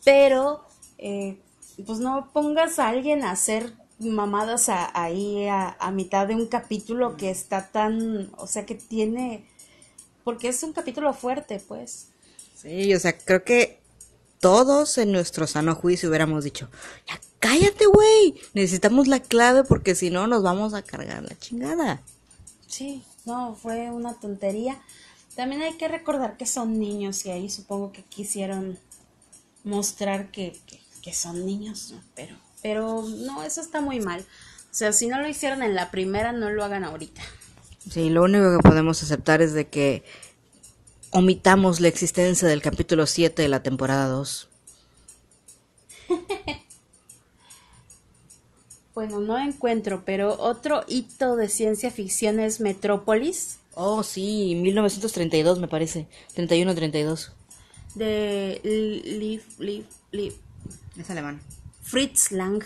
Pero, 0.04 0.64
eh, 0.98 1.38
pues 1.86 1.98
no 1.98 2.30
pongas 2.32 2.78
a 2.78 2.88
alguien 2.88 3.24
a 3.24 3.32
hacer 3.32 3.72
mamadas 3.98 4.68
a- 4.68 4.90
ahí 4.94 5.46
a, 5.48 5.76
a 5.80 5.90
mitad 5.90 6.28
de 6.28 6.36
un 6.36 6.46
capítulo 6.46 7.16
que 7.16 7.30
está 7.30 7.66
tan, 7.72 8.30
o 8.36 8.46
sea, 8.46 8.64
que 8.64 8.76
tiene, 8.76 9.44
porque 10.24 10.48
es 10.48 10.62
un 10.62 10.72
capítulo 10.72 11.12
fuerte, 11.14 11.60
pues. 11.66 12.08
Sí, 12.54 12.94
o 12.94 13.00
sea, 13.00 13.16
creo 13.18 13.44
que 13.44 13.80
todos 14.40 14.98
en 14.98 15.12
nuestro 15.12 15.46
sano 15.46 15.74
juicio 15.74 16.08
hubiéramos 16.08 16.44
dicho, 16.44 16.70
ya 17.08 17.20
cállate, 17.40 17.86
güey, 17.86 18.40
necesitamos 18.54 19.08
la 19.08 19.20
clave 19.20 19.64
porque 19.64 19.94
si 19.94 20.10
no 20.10 20.26
nos 20.26 20.42
vamos 20.42 20.74
a 20.74 20.82
cargar 20.82 21.22
la 21.22 21.36
chingada. 21.38 22.02
Sí, 22.68 23.02
no, 23.24 23.56
fue 23.56 23.90
una 23.90 24.14
tontería. 24.14 24.80
También 25.34 25.62
hay 25.62 25.74
que 25.74 25.88
recordar 25.88 26.36
que 26.36 26.46
son 26.46 26.78
niños 26.78 27.24
y 27.26 27.30
ahí 27.30 27.50
supongo 27.50 27.92
que 27.92 28.02
quisieron 28.02 28.78
mostrar 29.64 30.30
que, 30.30 30.58
que, 30.66 30.80
que 31.02 31.14
son 31.14 31.44
niños, 31.44 31.92
¿no? 31.92 32.02
pero, 32.14 32.36
pero 32.62 33.02
no, 33.02 33.42
eso 33.42 33.60
está 33.60 33.80
muy 33.80 34.00
mal. 34.00 34.20
O 34.20 34.74
sea, 34.74 34.92
si 34.92 35.08
no 35.08 35.20
lo 35.20 35.28
hicieron 35.28 35.62
en 35.62 35.74
la 35.74 35.90
primera, 35.90 36.32
no 36.32 36.50
lo 36.50 36.62
hagan 36.62 36.84
ahorita. 36.84 37.22
Sí, 37.90 38.10
lo 38.10 38.22
único 38.22 38.56
que 38.56 38.68
podemos 38.68 39.02
aceptar 39.02 39.42
es 39.42 39.52
de 39.52 39.68
que 39.68 40.04
omitamos 41.10 41.80
la 41.80 41.88
existencia 41.88 42.46
del 42.46 42.62
capítulo 42.62 43.06
7 43.06 43.42
de 43.42 43.48
la 43.48 43.62
temporada 43.62 44.06
2. 44.06 44.48
Bueno, 48.94 49.20
no 49.20 49.38
encuentro, 49.38 50.02
pero 50.04 50.36
otro 50.40 50.84
hito 50.88 51.36
de 51.36 51.48
ciencia 51.48 51.90
ficción 51.90 52.40
es 52.40 52.60
Metrópolis. 52.60 53.58
Oh, 53.74 54.02
sí, 54.02 54.54
1932 54.56 55.58
me 55.60 55.68
parece. 55.68 56.06
31-32. 56.36 57.30
De 57.94 58.60
Liv, 58.64 59.42
Liv, 59.58 59.84
Liv. 60.10 60.34
Es 60.98 61.08
alemán. 61.10 61.40
Fritz 61.82 62.30
Lang. 62.32 62.62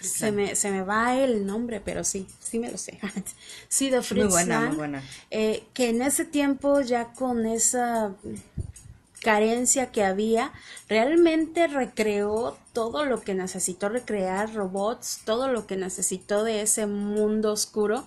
se, 0.00 0.30
Me, 0.32 0.54
se 0.54 0.70
me 0.70 0.82
va 0.82 1.16
el 1.18 1.46
nombre, 1.46 1.80
pero 1.80 2.04
sí, 2.04 2.26
sí 2.40 2.58
me 2.58 2.70
lo 2.70 2.78
sé. 2.78 2.98
sí, 3.68 3.90
de 3.90 4.02
Fritz 4.02 4.24
Muy 4.24 4.32
buena, 4.32 4.60
Lang. 4.60 4.68
muy 4.68 4.76
buena. 4.76 5.02
eh, 5.30 5.64
que 5.74 5.88
en 5.90 6.02
ese 6.02 6.24
tiempo, 6.24 6.80
ya 6.80 7.12
con 7.12 7.44
esa 7.46 8.14
carencia 9.26 9.90
que 9.90 10.04
había, 10.04 10.52
realmente 10.88 11.66
recreó 11.66 12.56
todo 12.72 13.04
lo 13.04 13.22
que 13.22 13.34
necesitó 13.34 13.88
recrear, 13.88 14.54
robots, 14.54 15.22
todo 15.24 15.48
lo 15.48 15.66
que 15.66 15.76
necesitó 15.76 16.44
de 16.44 16.62
ese 16.62 16.86
mundo 16.86 17.50
oscuro, 17.50 18.06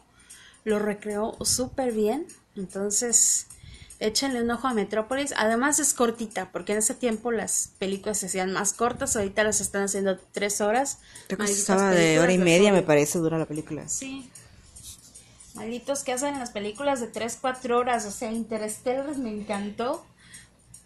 lo 0.63 0.79
recreó 0.79 1.35
súper 1.43 1.91
bien. 1.91 2.25
Entonces, 2.55 3.47
échenle 3.99 4.43
un 4.43 4.51
ojo 4.51 4.69
a 4.69 4.73
Metrópolis. 4.73 5.33
Además 5.35 5.79
es 5.79 5.93
cortita, 5.93 6.53
porque 6.53 6.71
en 6.71 6.77
ese 6.77 6.93
tiempo 6.93 7.31
las 7.31 7.71
películas 7.79 8.19
se 8.19 8.27
hacían 8.27 8.53
más 8.53 8.71
cortas, 8.71 9.17
ahorita 9.17 9.43
las 9.43 9.59
están 9.59 9.83
haciendo 9.83 10.17
tres 10.31 10.61
horas. 10.61 10.99
Creo 11.27 11.37
que 11.37 11.43
Malditas 11.43 11.59
estaba 11.59 11.91
de 11.91 12.21
hora 12.21 12.31
y 12.31 12.37
media, 12.37 12.71
me 12.71 12.81
parece, 12.81 13.19
dura 13.19 13.37
la 13.37 13.45
película. 13.45 13.89
Sí. 13.89 14.31
Malditos 15.53 16.05
que 16.05 16.13
hacen 16.13 16.39
las 16.39 16.51
películas 16.51 17.01
de 17.01 17.07
3, 17.07 17.39
4 17.41 17.77
horas. 17.77 18.05
O 18.05 18.11
sea, 18.11 18.31
Interstellar 18.31 19.17
me 19.17 19.31
encantó. 19.31 20.05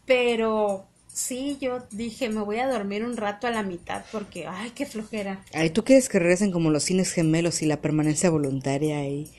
Pero 0.06 0.86
sí, 1.08 1.58
yo 1.62 1.84
dije, 1.92 2.30
me 2.30 2.42
voy 2.42 2.60
a 2.60 2.68
dormir 2.68 3.04
un 3.04 3.16
rato 3.16 3.48
a 3.48 3.52
la 3.52 3.64
mitad 3.64 4.04
porque, 4.12 4.48
ay, 4.48 4.72
qué 4.72 4.86
flojera. 4.86 5.44
Ay, 5.54 5.70
¿tú 5.70 5.84
quieres 5.84 6.10
que 6.10 6.20
regresen 6.20 6.52
como 6.52 6.72
los 6.72 6.84
cines 6.84 7.12
gemelos 7.14 7.62
y 7.62 7.68
la 7.68 7.82
permanencia 7.82 8.30
voluntaria 8.30 9.08
y, 9.08 9.32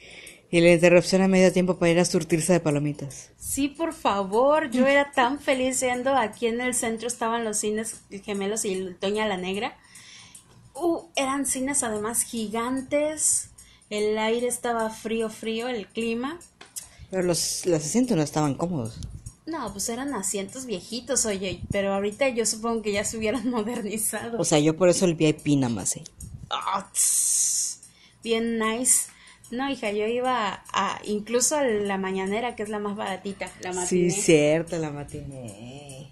y 0.51 0.61
la 0.61 0.73
interrupción 0.73 1.23
a 1.23 1.29
medio 1.29 1.53
tiempo 1.53 1.77
para 1.77 1.93
ir 1.93 1.99
a 1.99 2.05
surtirse 2.05 2.53
de 2.53 2.61
palomitas? 2.61 3.31
Sí, 3.39 3.69
por 3.69 3.93
favor, 3.93 4.71
yo 4.71 4.87
era 4.87 5.13
tan 5.13 5.39
feliz 5.39 5.81
yendo. 5.81 6.17
Aquí 6.17 6.47
en 6.47 6.61
el 6.61 6.75
centro 6.75 7.09
estaban 7.09 7.45
los 7.45 7.59
cines 7.59 7.97
gemelos 8.25 8.65
y 8.65 8.95
Toña 9.01 9.27
la 9.27 9.37
Negra. 9.37 9.77
Uh, 10.75 11.03
eran 11.15 11.45
cines 11.45 11.83
además 11.83 12.23
gigantes. 12.23 13.51
El 13.91 14.17
aire 14.17 14.47
estaba 14.47 14.91
frío, 14.91 15.29
frío, 15.29 15.69
el 15.69 15.87
clima. 15.87 16.39
Pero 17.11 17.23
los, 17.23 17.67
los 17.67 17.85
asientos 17.85 18.17
no 18.17 18.23
estaban 18.23 18.55
cómodos. 18.55 18.99
No, 19.47 19.71
pues 19.73 19.89
eran 19.91 20.15
asientos 20.15 20.65
viejitos, 20.65 21.27
oye, 21.27 21.61
pero 21.71 21.93
ahorita 21.95 22.29
yo 22.31 22.47
supongo 22.47 22.83
que 22.83 22.93
ya 22.93 23.05
se 23.05 23.19
hubieran 23.19 23.51
modernizado. 23.51 24.39
O 24.39 24.45
sea, 24.45 24.59
yo 24.59 24.77
por 24.77 24.89
eso 24.89 25.05
el 25.05 25.15
VIP 25.15 25.47
nada 25.59 25.73
más, 25.73 25.97
¿eh? 25.97 26.05
Tss, 26.93 27.81
bien 28.23 28.59
nice. 28.59 29.09
No, 29.51 29.69
hija, 29.71 29.93
yo 29.93 30.07
iba 30.07 30.65
a, 30.73 31.01
incluso 31.05 31.57
a 31.57 31.63
la 31.65 31.99
mañanera, 31.99 32.57
que 32.57 32.63
es 32.63 32.69
la 32.71 32.79
más 32.79 32.97
baratita, 32.97 33.51
la 33.61 33.73
Sí, 33.73 33.79
matiné. 33.79 34.11
cierto, 34.11 34.79
la 34.79 34.91
matiné. 34.91 36.11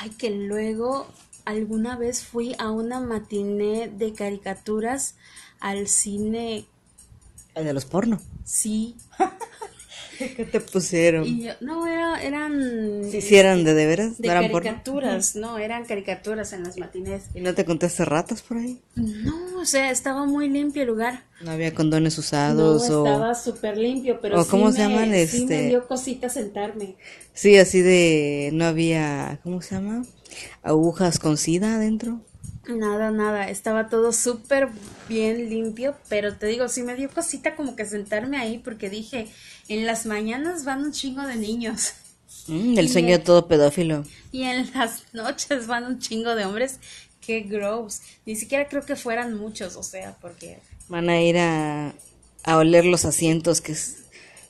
Ay, 0.00 0.10
que 0.10 0.30
luego 0.30 1.06
alguna 1.44 1.96
vez 1.96 2.24
fui 2.24 2.54
a 2.58 2.70
una 2.70 3.00
matiné 3.00 3.88
de 3.88 4.12
caricaturas 4.12 5.16
al 5.58 5.88
cine, 5.88 6.66
El 7.54 7.64
de 7.64 7.72
los 7.72 7.84
porno. 7.84 8.20
sí, 8.44 8.94
¿Qué 10.18 10.44
te 10.44 10.60
pusieron? 10.60 11.24
y 11.26 11.42
yo, 11.44 11.52
no, 11.60 11.86
era, 11.86 12.22
eran... 12.22 13.02
¿Sí, 13.10 13.20
sí 13.20 13.36
eran 13.36 13.64
de 13.64 13.74
de 13.74 13.86
veras? 13.86 14.18
De 14.18 14.26
¿No 14.28 14.32
eran 14.32 14.48
caricaturas, 14.50 15.36
no, 15.36 15.58
eran 15.58 15.84
caricaturas 15.84 16.52
en 16.52 16.64
las 16.64 16.78
matinés. 16.78 17.24
¿Y 17.34 17.40
no 17.40 17.54
te 17.54 17.64
contaste 17.64 18.04
ratas 18.04 18.42
por 18.42 18.56
ahí? 18.58 18.80
No, 18.94 19.58
o 19.60 19.64
sea, 19.64 19.90
estaba 19.90 20.24
muy 20.26 20.48
limpio 20.48 20.82
el 20.82 20.88
lugar. 20.88 21.24
¿No 21.42 21.50
había 21.50 21.74
condones 21.74 22.16
No, 22.16 22.20
usados 22.20 22.90
o...? 22.90 23.06
estaba 23.06 23.34
súper 23.34 23.76
limpio, 23.76 24.18
pero 24.20 24.40
o 24.40 24.44
sí 24.44 24.50
¿cómo 24.50 24.72
se 24.72 24.78
me- 24.78 24.94
llaman? 24.94 25.04
sí 25.26 25.46
me 25.46 25.54
Este- 25.54 25.68
dio 25.68 25.86
cosita 25.86 26.28
sentarme. 26.28 26.96
Sí, 27.34 27.58
así 27.58 27.80
de... 27.82 28.50
No 28.52 28.64
había... 28.64 29.40
¿Cómo 29.42 29.60
se 29.62 29.74
llama? 29.74 30.04
Agujas 30.62 31.18
con 31.18 31.36
sida 31.36 31.76
adentro. 31.76 32.20
Nada, 32.68 33.10
nada, 33.12 33.48
estaba 33.48 33.88
todo 33.88 34.12
súper 34.12 34.68
bien 35.08 35.48
limpio, 35.48 35.94
pero 36.08 36.36
te 36.36 36.46
digo, 36.46 36.68
sí 36.68 36.82
me 36.82 36.96
dio 36.96 37.08
cosita 37.10 37.54
como 37.54 37.76
que 37.76 37.84
sentarme 37.86 38.38
ahí 38.38 38.58
porque 38.58 38.90
dije, 38.90 39.28
en 39.68 39.86
las 39.86 40.04
mañanas 40.06 40.64
van 40.64 40.82
un 40.82 40.92
chingo 40.92 41.22
de 41.22 41.36
niños 41.36 41.92
Mm, 42.48 42.78
el 42.78 42.88
sueño 42.88 43.18
de 43.18 43.24
todo 43.24 43.48
pedófilo. 43.48 44.04
y 44.30 44.42
en 44.44 44.70
las 44.72 45.02
noches 45.12 45.66
van 45.66 45.84
un 45.84 45.98
chingo 45.98 46.34
de 46.34 46.44
hombres. 46.44 46.78
Qué 47.20 47.40
gross. 47.40 48.02
Ni 48.24 48.36
siquiera 48.36 48.68
creo 48.68 48.84
que 48.84 48.94
fueran 48.94 49.36
muchos, 49.36 49.74
o 49.76 49.82
sea, 49.82 50.16
porque... 50.20 50.60
Van 50.88 51.08
a 51.08 51.20
ir 51.20 51.38
a, 51.38 51.94
a 52.44 52.56
oler 52.56 52.84
los 52.84 53.04
asientos 53.04 53.60
que 53.60 53.74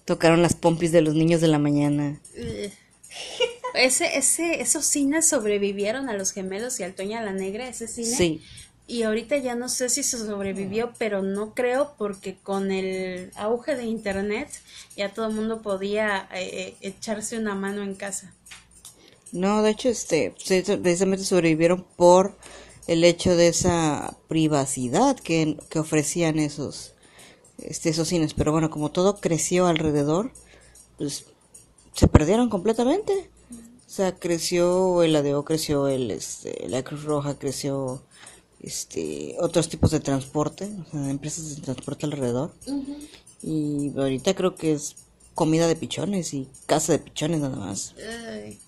tocaron 0.05 0.43
las 0.43 0.55
pompis 0.55 0.93
de 0.93 1.01
los 1.01 1.15
niños 1.15 1.41
de 1.41 1.49
la 1.49 1.59
mañana. 1.59 2.21
Ese, 3.77 4.17
ese, 4.17 4.61
esos 4.61 4.87
cines 4.87 5.29
sobrevivieron 5.29 6.09
a 6.09 6.15
los 6.15 6.33
gemelos 6.33 6.81
y 6.81 6.83
al 6.83 6.95
Toña 6.95 7.23
la 7.23 7.33
Negra, 7.33 7.69
ese 7.69 7.89
cine. 7.89 8.17
Sí. 8.17 8.43
Y 8.89 9.03
ahorita 9.03 9.37
ya 9.39 9.57
no 9.57 9.69
sé 9.69 9.89
si 9.89 10.05
se 10.05 10.17
sobrevivió, 10.19 10.93
pero 10.97 11.21
no 11.21 11.55
creo 11.55 11.95
porque 11.99 12.37
con 12.37 12.71
el 12.71 13.33
auge 13.35 13.75
de 13.75 13.85
internet 13.85 14.49
ya 14.97 15.13
todo 15.13 15.27
el 15.27 15.35
mundo 15.35 15.61
podía 15.61 16.29
eh, 16.33 16.51
eh, 16.53 16.77
echarse 16.81 17.37
una 17.37 17.57
mano 17.57 17.83
en 17.83 17.95
casa. 17.95 18.33
No, 19.33 19.63
de 19.63 19.71
hecho, 19.71 19.89
este, 19.89 20.35
precisamente 20.81 21.25
sobrevivieron 21.25 21.85
por 21.97 22.37
el 22.87 23.03
hecho 23.03 23.35
de 23.35 23.49
esa 23.49 24.17
privacidad 24.29 25.19
que, 25.19 25.59
que 25.69 25.81
ofrecían 25.81 26.39
esos, 26.39 26.95
este, 27.59 27.91
esos 27.91 28.07
cines. 28.07 28.35
Pero 28.35 28.53
bueno, 28.53 28.71
como 28.71 28.93
todo 28.93 29.21
creció 29.21 29.67
alrededor, 29.67 30.31
pues 30.97 31.27
se 31.93 32.07
perdieron 32.07 32.49
completamente. 32.49 33.31
O 33.87 33.89
sea, 33.89 34.15
creció 34.17 35.03
el 35.03 35.15
ADO, 35.15 35.45
creció 35.45 35.89
el, 35.89 36.11
este, 36.11 36.69
la 36.69 36.83
Cruz 36.83 37.05
Roja, 37.05 37.39
creció 37.39 38.03
este, 38.61 39.37
otros 39.39 39.69
tipos 39.69 39.93
de 39.93 40.01
transporte, 40.01 40.69
o 40.89 40.91
sea, 40.91 41.11
empresas 41.11 41.55
de 41.55 41.63
transporte 41.63 42.07
alrededor. 42.07 42.53
Y 43.43 43.93
ahorita 43.97 44.35
creo 44.35 44.57
que 44.57 44.73
es 44.73 44.97
comida 45.35 45.69
de 45.69 45.77
pichones 45.77 46.35
y 46.35 46.49
casa 46.67 46.93
de 46.93 46.99
pichones 46.99 47.41
nada 47.41 47.57
más. 47.57 47.95
Ay. 47.99 48.59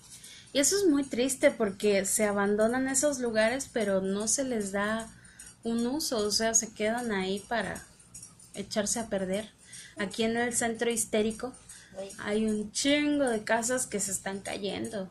Y 0.53 0.59
eso 0.59 0.77
es 0.77 0.87
muy 0.87 1.03
triste 1.03 1.51
porque 1.51 2.05
se 2.05 2.25
abandonan 2.25 2.87
esos 2.87 3.19
lugares, 3.19 3.69
pero 3.71 4.01
no 4.01 4.27
se 4.27 4.43
les 4.43 4.71
da 4.71 5.07
un 5.63 5.85
uso, 5.85 6.17
o 6.17 6.31
sea, 6.31 6.53
se 6.53 6.71
quedan 6.71 7.11
ahí 7.11 7.39
para 7.47 7.85
echarse 8.55 8.99
a 8.99 9.09
perder. 9.09 9.49
Aquí 9.97 10.23
en 10.23 10.37
el 10.37 10.55
centro 10.55 10.89
histérico 10.89 11.53
hay 12.19 12.45
un 12.45 12.71
chingo 12.71 13.25
de 13.25 13.43
casas 13.43 13.87
que 13.87 13.99
se 13.99 14.11
están 14.11 14.39
cayendo. 14.39 15.09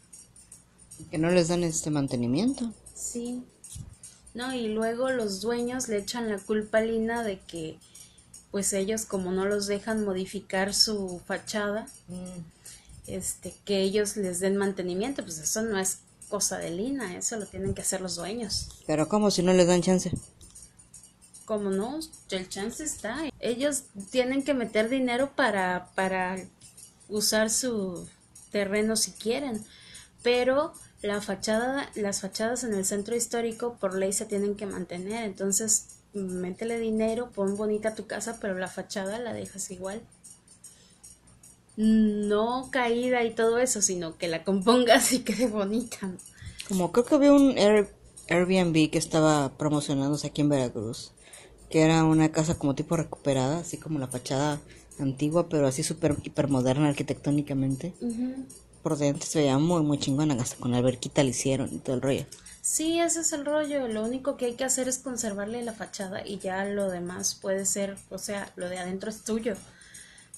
Que 1.11 1.19
no 1.19 1.31
les 1.31 1.49
dan 1.49 1.63
este 1.63 1.91
mantenimiento. 1.91 2.73
Sí. 2.95 3.43
No, 4.35 4.55
y 4.55 4.69
luego 4.69 5.11
los 5.11 5.41
dueños 5.41 5.89
le 5.89 5.99
echan 5.99 6.29
la 6.29 6.39
culpa 6.39 6.79
a 6.79 6.83
Lina 6.83 7.23
de 7.23 7.39
que 7.41 7.79
pues 8.51 8.73
ellos 8.73 9.05
como 9.05 9.31
no 9.31 9.45
los 9.45 9.67
dejan 9.67 10.05
modificar 10.05 10.73
su 10.75 11.21
fachada, 11.27 11.87
este, 13.07 13.55
que 13.65 13.83
ellos 13.83 14.17
les 14.17 14.41
den 14.41 14.57
mantenimiento, 14.57 15.23
pues 15.23 15.39
eso 15.39 15.63
no 15.63 15.79
es 15.79 15.99
cosa 16.29 16.59
de 16.59 16.71
Lina, 16.71 17.17
eso 17.17 17.37
lo 17.37 17.47
tienen 17.47 17.75
que 17.75 17.83
hacer 17.83 18.01
los 18.01 18.17
dueños. 18.17 18.69
Pero 18.87 19.09
¿cómo 19.09 19.31
si 19.31 19.43
no 19.43 19.53
les 19.53 19.67
dan 19.67 19.83
chance? 19.83 20.11
Como 21.45 21.71
no, 21.71 22.01
el 22.31 22.49
chance 22.49 22.85
está. 22.85 23.31
Ellos 23.41 23.85
tienen 24.11 24.43
que 24.43 24.55
meter 24.55 24.89
dinero 24.89 25.31
para, 25.35 25.91
para 25.95 26.39
usar 27.09 27.51
su 27.51 28.07
terreno 28.51 28.97
si 28.97 29.13
quieren, 29.13 29.65
pero 30.23 30.73
la 31.03 31.21
fachada, 31.21 31.91
las 31.95 32.21
fachadas 32.21 32.65
en 32.65 32.75
el 32.75 32.85
centro 32.85 33.15
histórico 33.15 33.77
por 33.81 33.95
ley 33.95 34.13
se 34.13 34.27
tienen 34.27 34.57
que 34.57 34.67
mantener, 34.67 35.25
entonces 35.25 35.87
métele 36.13 36.79
dinero, 36.79 37.31
pon 37.31 37.57
bonita 37.57 37.95
tu 37.95 38.07
casa, 38.07 38.39
pero 38.41 38.59
la 38.59 38.69
fachada 38.69 39.19
la 39.19 39.33
dejas 39.33 39.71
igual. 39.71 40.01
No 41.77 42.71
caída 42.73 43.23
y 43.23 43.33
todo 43.33 43.59
eso, 43.59 43.81
sino 43.83 44.17
que 44.19 44.27
la 44.27 44.43
compongas 44.43 45.13
y 45.13 45.21
quede 45.21 45.47
bonita. 45.47 46.11
Como 46.67 46.91
creo 46.91 47.05
que 47.05 47.15
había 47.15 47.33
un 47.33 47.57
Air- 47.57 47.89
Airbnb 48.29 48.91
que 48.91 48.99
estaba 48.99 49.57
promocionándose 49.57 50.27
aquí 50.27 50.41
en 50.41 50.49
Veracruz, 50.49 51.13
que 51.71 51.83
era 51.83 52.03
una 52.05 52.33
casa 52.33 52.59
como 52.59 52.75
tipo 52.75 52.97
recuperada, 52.97 53.59
así 53.59 53.77
como 53.77 54.01
la 54.01 54.09
fachada 54.09 54.61
antigua, 55.01 55.49
pero 55.49 55.67
así 55.67 55.83
súper 55.83 56.17
hipermoderna 56.23 56.89
arquitectónicamente. 56.89 57.95
Por 58.83 58.97
dentro 58.97 59.27
se 59.27 59.41
veía 59.41 59.59
muy, 59.59 59.83
muy 59.83 59.99
chingona, 59.99 60.35
hasta 60.35 60.57
con 60.57 60.75
alberquita 60.75 61.23
le 61.23 61.31
hicieron 61.31 61.73
y 61.73 61.79
todo 61.79 61.97
el 61.97 62.03
rollo. 62.03 62.27
Sí, 62.61 62.99
ese 63.01 63.21
es 63.21 63.33
el 63.33 63.47
rollo. 63.47 63.89
Lo 63.89 64.05
único 64.05 64.37
que 64.37 64.47
hay 64.47 64.55
que 64.55 64.65
hacer 64.65 64.89
es 64.89 64.99
conservarle 64.99 65.63
la 65.63 65.73
fachada 65.73 66.27
y 66.27 66.39
ya 66.39 66.65
lo 66.65 66.91
demás 66.91 67.35
puede 67.35 67.65
ser, 67.65 67.97
o 68.11 68.19
sea, 68.19 68.53
lo 68.57 68.69
de 68.69 68.79
adentro 68.79 69.09
es 69.09 69.25
tuyo. 69.25 69.55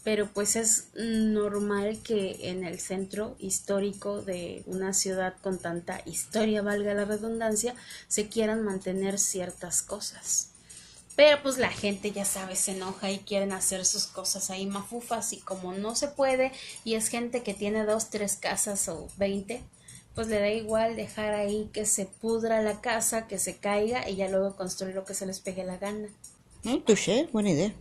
Pero 0.04 0.28
pues 0.32 0.56
es 0.56 0.88
normal 0.94 1.98
que 2.02 2.50
en 2.50 2.64
el 2.64 2.78
centro 2.78 3.36
histórico 3.38 4.22
de 4.22 4.62
una 4.66 4.94
ciudad 4.94 5.34
con 5.42 5.58
tanta 5.58 6.02
historia, 6.06 6.62
valga 6.62 6.94
la 6.94 7.04
redundancia, 7.04 7.74
se 8.08 8.28
quieran 8.28 8.64
mantener 8.64 9.18
ciertas 9.18 9.82
cosas. 9.82 10.49
Pero 11.20 11.42
pues 11.42 11.58
la 11.58 11.68
gente 11.68 12.12
ya 12.12 12.24
sabe, 12.24 12.56
se 12.56 12.72
enoja 12.72 13.10
y 13.10 13.18
quieren 13.18 13.52
hacer 13.52 13.84
sus 13.84 14.06
cosas 14.06 14.48
ahí 14.48 14.64
mafufas 14.64 15.34
y 15.34 15.36
como 15.36 15.74
no 15.74 15.94
se 15.94 16.08
puede 16.08 16.50
y 16.82 16.94
es 16.94 17.08
gente 17.08 17.42
que 17.42 17.52
tiene 17.52 17.84
dos, 17.84 18.08
tres 18.08 18.36
casas 18.36 18.88
o 18.88 19.06
veinte, 19.18 19.60
pues 20.14 20.28
le 20.28 20.40
da 20.40 20.48
igual 20.48 20.96
dejar 20.96 21.34
ahí 21.34 21.68
que 21.74 21.84
se 21.84 22.06
pudra 22.06 22.62
la 22.62 22.80
casa, 22.80 23.26
que 23.26 23.38
se 23.38 23.58
caiga 23.58 24.08
y 24.08 24.16
ya 24.16 24.30
luego 24.30 24.56
construir 24.56 24.94
lo 24.94 25.04
que 25.04 25.12
se 25.12 25.26
les 25.26 25.40
pegue 25.40 25.62
la 25.62 25.76
gana. 25.76 26.08
Mm, 26.62 26.78
touché, 26.86 27.28
buena 27.30 27.50
idea. 27.50 27.74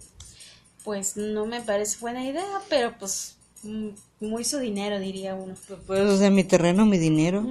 Pues 0.83 1.15
no 1.15 1.45
me 1.45 1.61
parece 1.61 1.97
buena 1.99 2.25
idea, 2.25 2.59
pero 2.67 2.97
pues 2.99 3.37
mm, 3.63 3.91
muy 4.19 4.43
su 4.43 4.59
dinero 4.59 4.99
diría 4.99 5.35
uno. 5.35 5.55
Pues, 5.87 6.01
o 6.01 6.17
sea, 6.17 6.29
mi 6.29 6.43
terreno, 6.43 6.85
mi 6.85 6.97
dinero. 6.97 7.49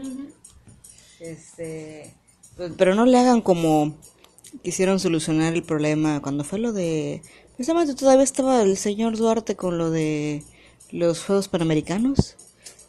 Este, 1.18 2.12
pues, 2.58 2.72
pero 2.76 2.94
no 2.94 3.06
le 3.06 3.18
hagan 3.18 3.40
como 3.40 3.96
quisieron 4.62 5.00
solucionar 5.00 5.54
el 5.54 5.62
problema 5.62 6.20
cuando 6.22 6.44
fue 6.44 6.58
lo 6.58 6.72
de 6.72 7.22
precisamente 7.56 7.94
todavía 7.94 8.24
estaba 8.24 8.62
el 8.62 8.76
señor 8.76 9.16
Duarte 9.16 9.56
con 9.56 9.78
lo 9.78 9.90
de 9.90 10.44
los 10.90 11.24
Juegos 11.24 11.48
Panamericanos. 11.48 12.36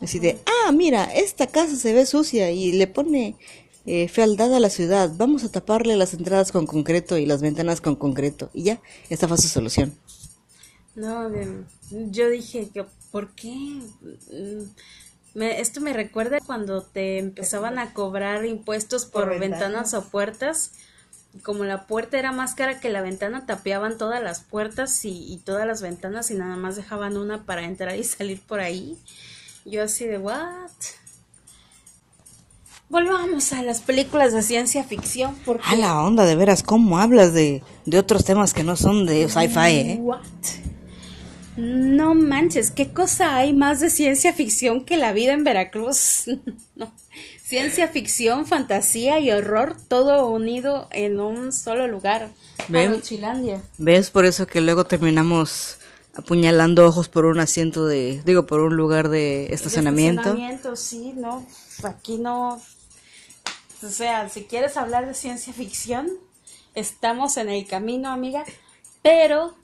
Así 0.02 0.20
de, 0.20 0.40
ah, 0.46 0.72
mira, 0.72 1.06
esta 1.06 1.48
casa 1.48 1.76
se 1.76 1.94
ve 1.94 2.06
sucia 2.06 2.52
y 2.52 2.72
le 2.72 2.88
pone 2.88 3.36
eh, 3.86 4.08
fealdad 4.08 4.54
a 4.54 4.60
la 4.60 4.70
ciudad. 4.70 5.12
Vamos 5.18 5.44
a 5.44 5.52
taparle 5.52 5.98
las 5.98 6.14
entradas 6.14 6.52
con 6.52 6.66
concreto 6.66 7.18
y 7.18 7.26
las 7.26 7.42
ventanas 7.42 7.82
con 7.82 7.96
concreto. 7.96 8.50
Y 8.54 8.64
ya, 8.64 8.82
esta 9.10 9.28
fue 9.28 9.38
su 9.38 9.48
solución. 9.48 9.94
No, 10.96 11.30
yo 11.90 12.30
dije, 12.30 12.70
que, 12.74 12.86
¿por 13.12 13.34
qué? 13.36 13.50
Mm, 13.50 14.64
me, 15.34 15.60
esto 15.60 15.82
me 15.82 15.94
recuerda 15.94 16.40
cuando 16.40 16.84
te 16.84 17.18
empezaban 17.18 17.80
a 17.80 17.94
cobrar 17.94 18.46
impuestos 18.46 19.06
por, 19.06 19.26
Por 19.26 19.40
ventanas 19.40 19.92
ventanas. 19.92 19.94
o 19.94 20.10
puertas. 20.10 20.72
Como 21.44 21.64
la 21.64 21.86
puerta 21.86 22.18
era 22.18 22.32
más 22.32 22.56
cara 22.56 22.80
que 22.80 22.90
la 22.90 23.02
ventana, 23.02 23.46
tapeaban 23.46 23.98
todas 23.98 24.22
las 24.22 24.42
puertas 24.42 25.06
y, 25.06 25.32
y 25.32 25.38
todas 25.38 25.68
las 25.68 25.82
ventanas 25.82 26.32
y 26.32 26.36
nada 26.36 26.56
más 26.56 26.76
dejaban 26.76 27.18
una 27.18 27.44
para 27.44 27.64
entrar 27.64 27.96
y 27.96 28.04
salir 28.04 28.42
por 28.42 28.60
ahí. 28.60 28.98
Yo 29.66 29.84
así 29.84 30.06
de, 30.06 30.18
¿what? 30.18 30.72
Volvamos 32.90 33.54
a 33.54 33.62
las 33.62 33.82
películas 33.82 34.34
de 34.34 34.42
ciencia 34.42 34.84
ficción 34.84 35.36
porque... 35.46 35.64
A 35.68 35.76
la 35.76 36.02
onda, 36.02 36.26
de 36.26 36.36
veras, 36.36 36.64
¿cómo 36.64 36.98
hablas 36.98 37.34
de, 37.34 37.62
de 37.86 38.00
otros 38.00 38.26
temas 38.26 38.56
que 38.56 38.64
no 38.64 38.76
son 38.76 39.06
de 39.06 39.30
sci-fi, 39.30 39.76
eh? 39.76 39.98
What? 40.02 40.22
No 41.56 42.16
manches, 42.16 42.72
¿qué 42.72 42.92
cosa 42.92 43.36
hay 43.36 43.54
más 43.54 43.80
de 43.80 43.92
ciencia 43.92 44.34
ficción 44.34 44.86
que 44.86 44.98
la 44.98 45.14
vida 45.14 45.34
en 45.34 45.44
Veracruz? 45.44 46.24
no. 46.76 46.92
Ciencia 47.50 47.88
ficción, 47.88 48.46
fantasía 48.46 49.20
y 49.20 49.32
horror, 49.32 49.76
todo 49.88 50.28
unido 50.28 50.88
en 50.92 51.20
un 51.20 51.52
solo 51.52 51.88
lugar. 51.88 52.30
Ven. 52.68 53.02
¿Ves? 53.80 54.12
Por 54.12 54.26
eso 54.26 54.46
que 54.46 54.62
luego 54.62 54.86
terminamos 54.86 55.80
apuñalando 56.14 56.86
ojos 56.86 57.10
por 57.10 57.26
un 57.26 57.40
asiento 57.40 57.88
de, 57.88 58.22
digo, 58.24 58.46
por 58.46 58.60
un 58.60 58.76
lugar 58.76 59.10
de 59.10 59.48
estacionamiento. 59.52 60.22
Estacionamiento, 60.22 60.76
sí, 60.76 61.14
no. 61.16 61.44
Aquí 61.82 62.20
no. 62.20 62.62
O 63.82 63.90
sea, 63.90 64.30
si 64.30 64.44
quieres 64.44 64.78
hablar 64.78 65.08
de 65.08 65.16
ciencia 65.16 65.52
ficción, 65.52 66.08
estamos 66.76 67.36
en 67.38 67.50
el 67.50 67.66
camino, 67.66 68.12
amiga. 68.12 68.44
Pero, 69.02 69.56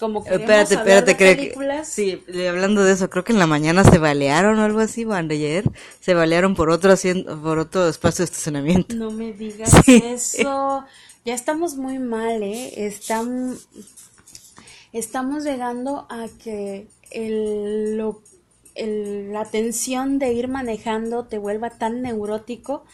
como 0.00 0.20
Espérate, 0.20 0.42
hablar 0.44 0.72
espérate, 0.72 1.10
de 1.12 1.16
creo 1.16 1.30
que... 1.30 1.36
películas, 1.42 1.86
Sí, 1.88 2.24
eh, 2.28 2.48
hablando 2.48 2.82
de 2.82 2.92
eso, 2.94 3.08
creo 3.10 3.22
que 3.22 3.32
en 3.32 3.38
la 3.38 3.46
mañana 3.46 3.84
se 3.84 3.98
balearon 3.98 4.58
o 4.58 4.64
algo 4.64 4.80
así, 4.80 5.04
o 5.04 5.12
ayer 5.12 5.64
se 6.00 6.14
balearon 6.14 6.54
por 6.56 6.70
otro, 6.70 6.90
asiento, 6.92 7.40
por 7.40 7.58
otro 7.58 7.86
espacio 7.86 8.22
de 8.24 8.30
estacionamiento. 8.32 8.96
No 8.96 9.10
me 9.12 9.32
digas 9.32 9.70
Sí. 9.84 10.02
eso. 10.04 10.84
Ya 11.24 11.34
estamos 11.34 11.76
muy 11.76 11.98
mal, 11.98 12.42
¿eh? 12.42 12.72
Estam- 12.88 13.58
estamos 14.92 15.44
llegando 15.44 16.06
a 16.08 16.26
que 16.42 16.88
el, 17.10 17.96
lo- 17.96 18.22
el- 18.74 19.32
la 19.32 19.44
tensión 19.44 20.18
de 20.18 20.32
ir 20.32 20.48
manejando 20.48 21.24
te 21.26 21.38
vuelva 21.38 21.70
tan 21.70 22.02
neurótico 22.02 22.84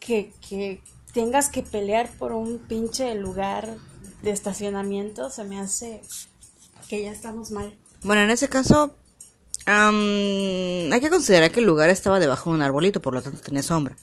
que, 0.00 0.32
que 0.48 0.80
tengas 1.12 1.48
que 1.48 1.62
pelear 1.62 2.08
por 2.18 2.32
un 2.32 2.58
pinche 2.58 3.14
lugar 3.14 3.76
de 4.22 4.30
estacionamiento. 4.30 5.30
Se 5.30 5.44
me 5.44 5.58
hace 5.60 6.00
que 6.88 7.02
ya 7.02 7.10
estamos 7.10 7.50
mal. 7.50 7.72
Bueno, 8.02 8.22
en 8.22 8.30
ese 8.30 8.48
caso, 8.48 8.94
hay 9.66 11.00
que 11.00 11.10
considerar 11.10 11.50
que 11.50 11.60
el 11.60 11.66
lugar 11.66 11.90
estaba 11.90 12.18
debajo 12.20 12.50
de 12.50 12.56
un 12.56 12.62
arbolito, 12.62 13.00
por 13.00 13.14
lo 13.14 13.22
tanto 13.22 13.40
tenía 13.40 13.62
sombra. 13.62 13.96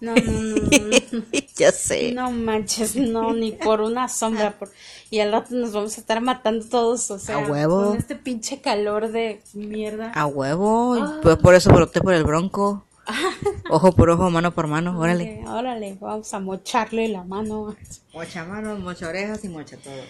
No, 0.00 0.16
no, 0.16 0.32
no, 0.32 1.24
ya 1.56 1.70
sé. 1.70 2.10
No 2.12 2.32
manches, 2.32 2.96
no, 2.96 3.32
ni 3.34 3.52
por 3.52 3.80
una 3.80 4.08
sombra. 4.08 4.58
Por... 4.58 4.72
Y 5.10 5.20
al 5.20 5.30
rato 5.30 5.54
nos 5.54 5.72
vamos 5.72 5.96
a 5.96 6.00
estar 6.00 6.20
matando 6.20 6.66
todos, 6.66 7.08
o 7.12 7.20
sea, 7.20 7.36
A 7.36 7.48
huevo. 7.48 7.90
con 7.90 7.98
este 7.98 8.16
pinche 8.16 8.60
calor 8.60 9.12
de 9.12 9.40
mierda. 9.52 10.10
A 10.12 10.26
huevo, 10.26 11.20
pues 11.22 11.36
por 11.36 11.54
eso 11.54 11.70
opté 11.70 12.00
por 12.00 12.14
el 12.14 12.24
bronco. 12.24 12.84
Ojo 13.70 13.92
por 13.92 14.10
ojo, 14.10 14.30
mano 14.30 14.54
por 14.54 14.66
mano, 14.66 14.98
órale. 14.98 15.44
Órale, 15.46 15.96
vamos 16.00 16.32
a 16.34 16.40
mocharle 16.40 17.08
la 17.08 17.24
mano. 17.24 17.74
Mocha 18.12 18.44
manos, 18.44 18.78
mocha 18.80 19.08
orejas 19.08 19.44
y 19.44 19.48
mocha 19.48 19.76
todo. 19.76 20.02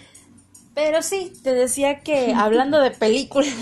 Pero 0.73 1.01
sí, 1.01 1.33
te 1.43 1.53
decía 1.53 2.01
que 2.01 2.33
hablando 2.35 2.79
de 2.79 2.91
películas, 2.91 3.53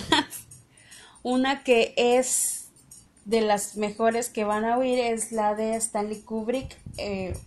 una 1.23 1.63
que 1.63 1.93
es 1.97 2.69
de 3.25 3.41
las 3.41 3.77
mejores 3.77 4.29
que 4.29 4.43
van 4.43 4.65
a 4.65 4.77
oír 4.77 4.99
es 4.99 5.31
la 5.31 5.55
de 5.55 5.75
Stanley 5.75 6.21
Kubrick, 6.21 6.77
eh, 6.97 7.37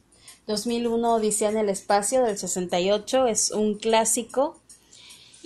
2001 0.47 1.14
Odisea 1.14 1.49
en 1.49 1.57
el 1.57 1.68
espacio 1.68 2.22
del 2.22 2.39
68, 2.39 3.26
es 3.26 3.51
un 3.51 3.76
clásico 3.76 4.61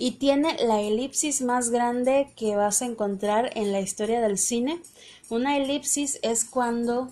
y 0.01 0.11
tiene 0.11 0.55
la 0.65 0.79
elipsis 0.79 1.41
más 1.41 1.71
grande 1.71 2.31
que 2.37 2.55
vas 2.55 2.81
a 2.81 2.85
encontrar 2.85 3.51
en 3.55 3.73
la 3.73 3.81
historia 3.81 4.21
del 4.21 4.37
cine. 4.37 4.81
Una 5.29 5.57
elipsis 5.57 6.19
es 6.21 6.45
cuando 6.45 7.09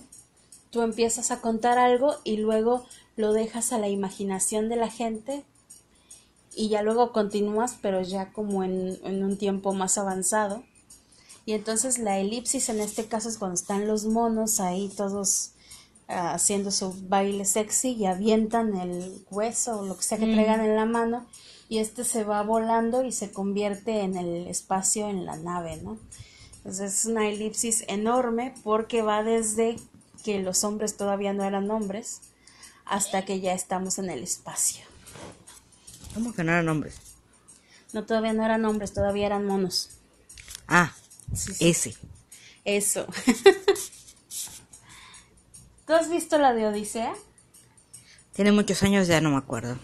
tú 0.70 0.80
empiezas 0.80 1.30
a 1.30 1.42
contar 1.42 1.78
algo 1.78 2.14
y 2.24 2.38
luego 2.38 2.86
lo 3.14 3.34
dejas 3.34 3.74
a 3.74 3.78
la 3.78 3.88
imaginación 3.88 4.70
de 4.70 4.76
la 4.76 4.88
gente 4.88 5.44
y 6.56 6.70
ya 6.70 6.80
luego 6.80 7.12
continúas, 7.12 7.76
pero 7.82 8.00
ya 8.00 8.32
como 8.32 8.64
en, 8.64 8.98
en 9.04 9.22
un 9.22 9.36
tiempo 9.36 9.74
más 9.74 9.98
avanzado. 9.98 10.64
Y 11.44 11.52
entonces 11.52 11.98
la 11.98 12.18
elipsis 12.18 12.70
en 12.70 12.80
este 12.80 13.04
caso 13.04 13.28
es 13.28 13.36
cuando 13.36 13.56
están 13.56 13.86
los 13.86 14.06
monos 14.06 14.60
ahí 14.60 14.90
todos 14.96 15.50
ah, 16.08 16.32
haciendo 16.32 16.70
su 16.70 16.94
baile 17.06 17.44
sexy 17.44 17.90
y 17.90 18.06
avientan 18.06 18.78
el 18.78 19.26
hueso 19.30 19.80
o 19.80 19.84
lo 19.84 19.94
que 19.94 20.04
sea 20.04 20.16
que 20.16 20.32
traigan 20.32 20.64
en 20.64 20.74
la 20.74 20.86
mano 20.86 21.26
y 21.68 21.78
este 21.78 22.04
se 22.04 22.24
va 22.24 22.42
volando 22.42 23.04
y 23.04 23.12
se 23.12 23.30
convierte 23.30 24.00
en 24.00 24.16
el 24.16 24.46
espacio 24.46 25.08
en 25.08 25.26
la 25.26 25.36
nave, 25.36 25.76
¿no? 25.78 25.98
Entonces 26.58 27.00
es 27.00 27.04
una 27.04 27.28
elipsis 27.28 27.84
enorme 27.88 28.54
porque 28.64 29.02
va 29.02 29.22
desde 29.22 29.76
que 30.24 30.40
los 30.40 30.64
hombres 30.64 30.96
todavía 30.96 31.32
no 31.32 31.44
eran 31.44 31.70
hombres 31.70 32.20
hasta 32.84 33.24
que 33.24 33.40
ya 33.40 33.52
estamos 33.52 33.98
en 33.98 34.10
el 34.10 34.22
espacio. 34.22 34.84
¿Cómo 36.14 36.34
que 36.34 36.42
no 36.44 36.52
eran 36.52 36.68
hombres? 36.68 36.96
No, 37.92 38.04
todavía 38.04 38.32
no 38.32 38.44
eran 38.44 38.64
hombres, 38.64 38.92
todavía 38.92 39.26
eran 39.26 39.46
monos. 39.46 39.90
Ah, 40.66 40.92
Sí, 41.34 41.52
sí. 41.54 41.68
ese. 41.68 41.94
Eso. 42.64 43.06
¿Tú 45.86 45.92
has 45.94 46.10
visto 46.10 46.38
la 46.38 46.52
de 46.54 46.66
Odisea? 46.66 47.14
Tiene 48.32 48.52
muchos 48.52 48.82
años, 48.82 49.06
ya 49.06 49.20
no 49.20 49.30
me 49.30 49.36
acuerdo. 49.36 49.78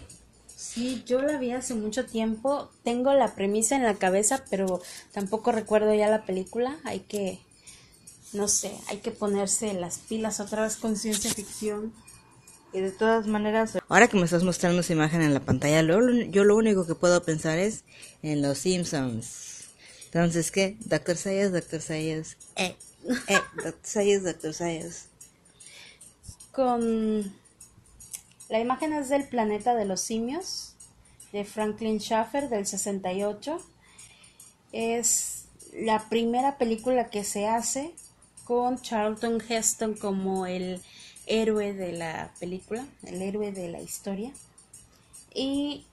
Sí, 0.73 1.03
yo 1.05 1.21
la 1.21 1.37
vi 1.37 1.51
hace 1.51 1.73
mucho 1.73 2.05
tiempo. 2.05 2.69
Tengo 2.83 3.13
la 3.13 3.35
premisa 3.35 3.75
en 3.75 3.83
la 3.83 3.95
cabeza, 3.95 4.43
pero 4.49 4.81
tampoco 5.13 5.51
recuerdo 5.51 5.93
ya 5.93 6.09
la 6.09 6.25
película. 6.25 6.77
Hay 6.83 7.01
que, 7.01 7.39
no 8.33 8.47
sé, 8.47 8.71
hay 8.87 8.97
que 8.97 9.11
ponerse 9.11 9.73
las 9.73 9.99
pilas 9.99 10.39
otra 10.39 10.63
vez 10.63 10.75
con 10.75 10.95
ciencia 10.97 11.31
ficción. 11.33 11.93
Y 12.73 12.81
de 12.81 12.91
todas 12.91 13.25
maneras, 13.27 13.77
ahora 13.87 14.07
que 14.09 14.17
me 14.17 14.25
estás 14.25 14.43
mostrando 14.43 14.81
esa 14.81 14.91
imagen 14.91 15.21
en 15.21 15.33
la 15.33 15.39
pantalla, 15.39 15.81
lo- 15.81 16.11
yo 16.25 16.43
lo 16.43 16.57
único 16.57 16.85
que 16.85 16.95
puedo 16.95 17.23
pensar 17.23 17.57
es 17.57 17.83
en 18.21 18.41
los 18.41 18.57
Simpsons. 18.57 19.65
Entonces, 20.07 20.51
¿qué? 20.51 20.75
Doctor 20.81 21.15
Sayas, 21.15 21.53
Doctor 21.53 21.81
Sayas. 21.81 22.35
Eh, 22.57 22.75
eh, 23.27 23.39
Doctor 23.63 23.75
Sayas, 23.83 24.23
Doctor 24.23 24.53
Sayas. 24.53 25.05
Con 26.51 27.33
la 28.49 28.59
imagen 28.59 28.93
es 28.93 29.09
del 29.09 29.27
planeta 29.27 29.75
de 29.75 29.85
los 29.85 30.01
simios 30.01 30.75
de 31.31 31.45
Franklin 31.45 31.99
Schaffer 31.99 32.49
del 32.49 32.65
68. 32.65 33.59
Es 34.71 35.45
la 35.73 36.07
primera 36.09 36.57
película 36.57 37.09
que 37.09 37.23
se 37.23 37.47
hace 37.47 37.93
con 38.43 38.81
Charlton 38.81 39.41
Heston 39.47 39.95
como 39.95 40.45
el 40.45 40.81
héroe 41.25 41.73
de 41.73 41.93
la 41.93 42.31
película, 42.39 42.85
el 43.03 43.21
héroe 43.21 43.51
de 43.51 43.69
la 43.69 43.81
historia. 43.81 44.31
Y 45.33 45.85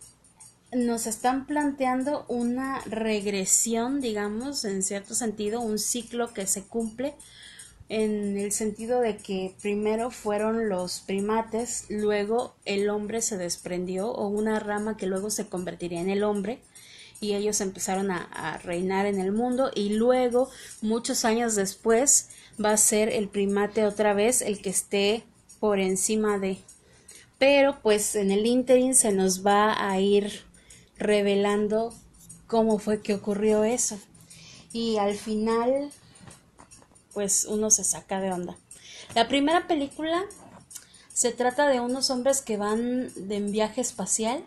nos 0.72 1.07
están 1.07 1.46
planteando 1.46 2.24
una 2.28 2.80
regresión, 2.82 4.00
digamos, 4.00 4.64
en 4.64 4.82
cierto 4.82 5.14
sentido, 5.14 5.61
un 5.61 5.78
ciclo 5.78 6.32
que 6.32 6.46
se 6.46 6.62
cumple 6.62 7.14
en 7.93 8.38
el 8.38 8.53
sentido 8.53 9.03
de 9.03 9.18
que 9.18 9.55
primero 9.61 10.11
fueron 10.11 10.70
los 10.70 11.01
primates, 11.01 11.84
luego 11.90 12.55
el 12.64 12.88
hombre 12.88 13.20
se 13.20 13.36
desprendió 13.36 14.11
o 14.11 14.28
una 14.28 14.59
rama 14.59 14.97
que 14.97 15.07
luego 15.07 15.28
se 15.28 15.47
convertiría 15.47 16.01
en 16.01 16.09
el 16.09 16.24
hombre 16.24 16.61
y 17.20 17.34
ellos 17.34 17.61
empezaron 17.61 18.11
a, 18.11 18.59
reinar 18.64 19.05
en 19.05 19.20
el 19.20 19.30
mundo 19.30 19.70
y 19.74 19.90
luego 19.90 20.49
muchos 20.80 21.26
años 21.26 21.55
después 21.55 22.30
va 22.62 22.70
a 22.70 22.78
ser 22.78 23.11
el 23.11 23.28
primate 23.28 23.84
otra 23.84 24.14
vez 24.14 24.40
el 24.40 24.62
que 24.62 24.70
esté 24.70 25.24
por 25.61 25.78
encima 25.78 26.38
de. 26.38 26.57
Pero 27.38 27.78
pues 27.82 28.16
en 28.16 28.30
el 28.30 28.47
interim 28.47 28.95
se 28.95 29.12
nos 29.12 29.47
va 29.47 29.86
a 29.86 30.01
ir 30.01 30.45
revelando 30.97 31.93
cómo 32.47 32.78
fue 32.78 33.03
que 33.03 33.12
ocurrió 33.12 33.64
eso. 33.64 33.99
Y 34.72 34.97
al 34.97 35.14
final 35.14 35.93
pues 37.15 37.45
uno 37.45 37.71
se 37.71 37.85
saca 37.85 38.21
de 38.21 38.33
onda. 38.33 38.57
La 39.15 39.29
primera 39.29 39.67
película 39.67 40.23
se 41.13 41.33
trata 41.33 41.69
de 41.69 41.81
unos 41.81 42.11
hombres 42.11 42.41
que 42.41 42.57
van 42.57 43.11
de 43.15 43.37
en 43.37 43.53
viaje 43.53 43.81
espacial 43.81 44.45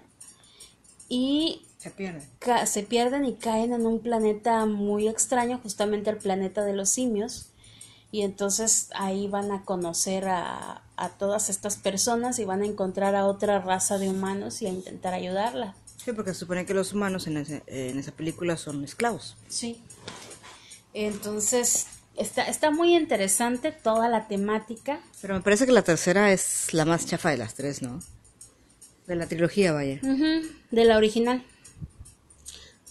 y 1.07 1.61
se 1.78 1.91
pierden. 1.91 2.28
se 2.66 2.84
pierden 2.84 3.26
y 3.26 3.36
caen 3.36 3.74
en 3.74 3.86
un 3.86 3.99
planeta 3.99 4.66
muy 4.66 5.07
extraño, 5.07 5.59
justamente 5.61 6.09
el 6.09 6.18
planeta 6.18 6.63
de 6.63 6.74
los 6.74 6.89
simios. 6.89 7.47
Y 8.11 8.22
entonces 8.22 8.89
ahí 8.95 9.28
van 9.28 9.51
a 9.51 9.63
conocer 9.66 10.28
a, 10.28 10.82
a 10.95 11.09
todas 11.09 11.49
estas 11.49 11.76
personas 11.76 12.39
y 12.39 12.45
van 12.45 12.61
a 12.61 12.66
encontrar 12.66 13.13
a 13.16 13.26
otra 13.26 13.59
raza 13.59 13.97
de 13.97 14.09
humanos 14.09 14.61
y 14.61 14.68
a 14.68 14.70
intentar 14.70 15.13
ayudarla. 15.13 15.76
Sí, 16.03 16.13
porque 16.13 16.34
se 16.34 16.39
supone 16.41 16.66
que 16.66 16.74
los 16.74 16.93
humanos 16.93 17.28
en, 17.28 17.38
en 17.38 17.99
esa 17.99 18.11
película 18.11 18.57
son 18.57 18.84
esclavos. 18.84 19.36
Sí. 19.49 19.82
Entonces, 20.93 21.88
Está, 22.18 22.43
está 22.43 22.72
muy 22.72 22.95
interesante 22.95 23.72
toda 23.72 24.07
la 24.07 24.28
temática. 24.28 24.99
Pero 25.22 25.34
me 25.34 25.41
parece 25.41 25.66
que 25.66 25.72
la 25.72 25.82
tercera 25.82 26.32
es 26.32 26.74
la 26.74 26.86
más 26.86 27.05
chafa 27.05 27.30
de 27.30 27.38
las 27.38 27.55
tres, 27.55 27.82
¿no? 27.82 28.01
De 29.07 29.16
la 29.16 29.28
trilogía, 29.28 29.72
vaya. 29.74 29.99
de 30.01 30.86
la 30.86 30.97
original. 30.97 31.43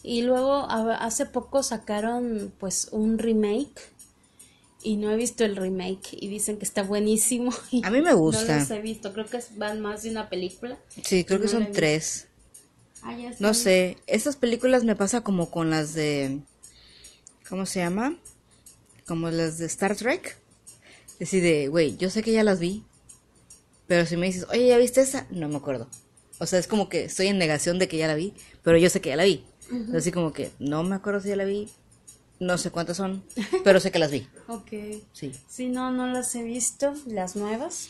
Y 0.03 0.23
luego 0.23 0.67
hace 0.69 1.25
poco 1.25 1.63
sacaron 1.63 2.53
pues 2.59 2.89
un 2.93 3.19
remake 3.19 3.81
y 4.83 4.97
no 4.99 5.11
he 5.11 5.17
visto 5.17 5.45
el 5.47 5.57
remake 5.57 6.09
y 6.13 6.29
dicen 6.29 6.59
que 6.59 6.65
está 6.67 6.83
buenísimo. 6.83 7.53
A 7.83 7.91
mí 7.91 8.03
me 8.03 8.13
gusta. 8.13 8.55
No 8.55 8.61
los 8.61 8.71
he 8.71 8.81
visto, 8.81 9.13
creo 9.15 9.25
que 9.25 9.41
van 9.57 9.81
más 9.81 10.03
de 10.03 10.11
una 10.11 10.29
película. 10.29 10.79
Sí, 11.03 11.25
creo 11.25 11.41
que 11.41 11.49
son 11.49 11.73
tres. 11.73 12.29
Ah, 13.03 13.17
no 13.39 13.55
sé, 13.55 13.97
estas 14.07 14.37
películas 14.37 14.85
me 14.85 14.95
pasa 14.97 15.23
como 15.23 15.51
con 15.51 15.71
las 15.71 15.95
de... 15.95 16.41
¿Cómo 17.49 17.67
se 17.67 17.81
llama? 17.81 18.17
Como 19.07 19.31
las 19.31 19.59
de 19.59 19.67
Star 19.67 19.97
Trek. 19.97 20.37
Decide, 21.19 21.69
güey, 21.69 21.97
yo 21.97 22.11
sé 22.11 22.23
que 22.23 22.33
ya 22.33 22.43
las 22.43 22.59
vi, 22.59 22.85
pero 23.87 24.07
si 24.07 24.17
me 24.17 24.27
dices, 24.27 24.47
oye, 24.51 24.67
¿ya 24.67 24.79
viste 24.79 25.01
esa? 25.01 25.27
No 25.31 25.49
me 25.49 25.57
acuerdo. 25.57 25.89
O 26.39 26.47
sea, 26.47 26.59
es 26.59 26.67
como 26.67 26.89
que 26.89 27.05
estoy 27.05 27.29
en 27.29 27.39
negación 27.39 27.79
de 27.79 27.89
que 27.89 27.97
ya 27.97 28.09
la 28.09 28.15
vi, 28.15 28.35
pero 28.63 28.77
yo 28.77 28.91
sé 28.91 29.01
que 29.01 29.11
ya 29.11 29.17
la 29.17 29.25
vi. 29.25 29.45
Así 29.97 30.13
como 30.13 30.33
que 30.33 30.51
no 30.59 30.83
me 30.83 30.95
acuerdo 30.95 31.21
si 31.21 31.29
ya 31.29 31.37
la 31.37 31.45
vi, 31.45 31.69
no 32.39 32.59
sé 32.59 32.71
cuántas 32.71 32.97
son, 32.97 33.25
pero 33.63 33.81
sé 33.81 33.91
que 33.91 33.99
las 33.99 34.11
vi. 34.11 34.29
ok. 34.49 34.71
Sí. 35.13 35.33
Sí, 35.49 35.69
no, 35.69 35.91
no 35.91 36.07
las 36.07 36.35
he 36.35 36.43
visto, 36.43 36.95
las 37.07 37.37
nuevas. 37.37 37.89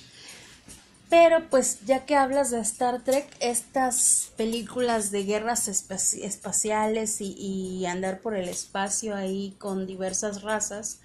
Pero 1.11 1.49
pues 1.49 1.81
ya 1.87 2.07
que 2.07 2.17
hablas 2.17 2.51
de 2.51 2.61
Star 2.61 3.03
Trek, 3.03 3.27
estas 3.41 4.33
películas 4.37 5.11
de 5.11 5.25
guerras 5.25 5.69
espaciales 5.69 7.21
y, 7.21 7.33
y, 7.33 7.87
andar 7.87 8.21
por 8.21 8.35
el 8.35 8.49
espacio 8.49 9.15
ahí 9.15 9.55
con 9.59 9.87
diversas 9.87 10.43
razas, 10.43 11.01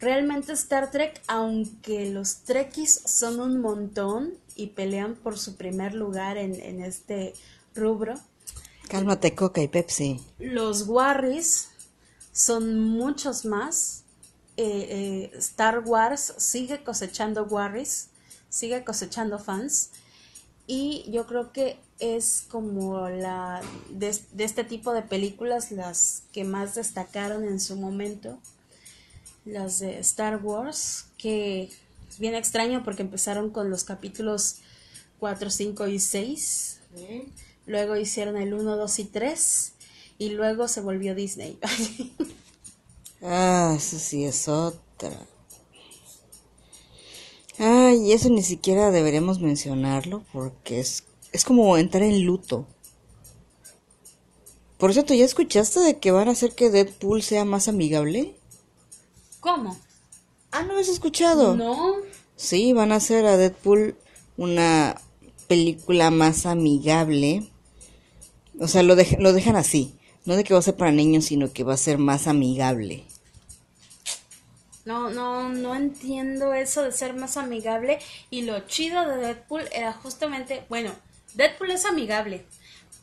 realmente 0.00 0.52
Star 0.52 0.90
Trek, 0.90 1.20
aunque 1.26 2.10
los 2.10 2.38
Trekkies 2.38 3.02
son 3.06 3.40
un 3.40 3.60
montón 3.60 4.34
y 4.54 4.68
pelean 4.68 5.14
por 5.14 5.38
su 5.38 5.56
primer 5.56 5.94
lugar 5.94 6.36
en, 6.36 6.54
en 6.60 6.82
este 6.82 7.34
rubro. 7.74 8.14
Cálmate, 8.88 9.34
Coca 9.34 9.62
y 9.62 9.68
Pepsi. 9.68 10.20
Los 10.38 10.86
Warris 10.86 11.70
son 12.32 12.78
muchos 12.78 13.44
más. 13.44 14.04
Eh, 14.56 15.30
eh, 15.32 15.38
Star 15.38 15.80
Wars 15.80 16.34
sigue 16.38 16.84
cosechando 16.84 17.42
Warris 17.44 18.10
sigue 18.54 18.84
cosechando 18.84 19.40
fans 19.40 19.90
y 20.68 21.10
yo 21.10 21.26
creo 21.26 21.52
que 21.52 21.80
es 21.98 22.46
como 22.48 23.08
la 23.08 23.60
de, 23.90 24.16
este 24.38 24.62
tipo 24.62 24.92
de 24.92 25.02
películas 25.02 25.72
las 25.72 26.22
que 26.32 26.44
más 26.44 26.76
destacaron 26.76 27.42
en 27.42 27.58
su 27.58 27.74
momento 27.74 28.38
las 29.44 29.78
de 29.80 29.98
Star 30.00 30.42
Wars 30.42 31.06
que 31.18 31.70
es 32.08 32.18
bien 32.18 32.34
extraño 32.34 32.82
porque 32.84 33.02
empezaron 33.02 33.50
con 33.50 33.70
los 33.70 33.84
capítulos 33.84 34.56
4, 35.18 35.50
5 35.50 35.86
y 35.88 35.98
6 35.98 36.80
luego 37.66 37.96
hicieron 37.96 38.36
el 38.36 38.54
1, 38.54 38.76
2 38.76 38.98
y 38.98 39.04
3 39.04 39.72
y 40.18 40.30
luego 40.30 40.68
se 40.68 40.80
volvió 40.80 41.14
Disney 41.14 41.58
ah, 43.22 43.74
eso 43.76 43.98
sí 43.98 44.24
es 44.24 44.48
otra 44.48 45.26
Ay, 47.58 48.12
eso 48.12 48.30
ni 48.30 48.42
siquiera 48.42 48.90
deberíamos 48.90 49.40
mencionarlo 49.40 50.24
porque 50.32 50.80
es, 50.80 51.04
es 51.32 51.44
como 51.44 51.76
entrar 51.76 52.02
en 52.02 52.24
luto. 52.24 52.66
Por 54.76 54.92
cierto, 54.92 55.14
¿ya 55.14 55.24
escuchaste 55.24 55.80
de 55.80 55.98
que 55.98 56.10
van 56.10 56.28
a 56.28 56.32
hacer 56.32 56.52
que 56.54 56.70
Deadpool 56.70 57.22
sea 57.22 57.44
más 57.44 57.68
amigable? 57.68 58.34
¿Cómo? 59.44 59.78
Ah, 60.52 60.62
¿no 60.62 60.78
has 60.78 60.88
escuchado? 60.88 61.54
No. 61.54 61.96
Sí, 62.34 62.72
van 62.72 62.92
a 62.92 62.96
hacer 62.96 63.26
a 63.26 63.36
Deadpool 63.36 63.94
una 64.38 64.98
película 65.48 66.10
más 66.10 66.46
amigable. 66.46 67.52
O 68.58 68.68
sea, 68.68 68.82
lo, 68.82 68.96
lo 69.18 69.32
dejan 69.34 69.56
así. 69.56 69.98
No 70.24 70.36
de 70.36 70.44
que 70.44 70.54
va 70.54 70.60
a 70.60 70.62
ser 70.62 70.76
para 70.76 70.92
niños, 70.92 71.26
sino 71.26 71.52
que 71.52 71.62
va 71.62 71.74
a 71.74 71.76
ser 71.76 71.98
más 71.98 72.26
amigable. 72.26 73.04
No, 74.86 75.10
no, 75.10 75.50
no 75.50 75.74
entiendo 75.74 76.54
eso 76.54 76.82
de 76.82 76.92
ser 76.92 77.12
más 77.12 77.36
amigable. 77.36 77.98
Y 78.30 78.42
lo 78.42 78.60
chido 78.60 79.06
de 79.06 79.18
Deadpool 79.18 79.64
era 79.72 79.92
justamente, 79.92 80.64
bueno, 80.70 80.90
Deadpool 81.34 81.70
es 81.70 81.84
amigable, 81.84 82.46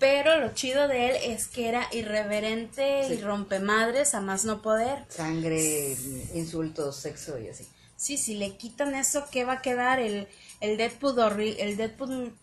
pero 0.01 0.39
lo 0.39 0.51
chido 0.55 0.87
de 0.87 1.11
él 1.11 1.15
es 1.25 1.47
que 1.47 1.69
era 1.69 1.87
irreverente 1.91 3.07
y 3.13 3.21
rompemadres 3.21 4.15
a 4.15 4.19
más 4.19 4.45
no 4.45 4.63
poder. 4.63 5.05
Sangre, 5.09 5.95
insultos, 6.33 6.95
sexo 6.95 7.37
y 7.39 7.49
así. 7.49 7.67
Sí, 7.97 8.17
si 8.17 8.33
le 8.33 8.57
quitan 8.57 8.95
eso, 8.95 9.25
¿qué 9.31 9.45
va 9.45 9.53
a 9.53 9.61
quedar? 9.61 9.99
El, 9.99 10.27
el 10.59 10.75
Deadpool 10.77 11.19
horrible, 11.19 11.61
el 11.61 11.77
Deadpool... 11.77 12.33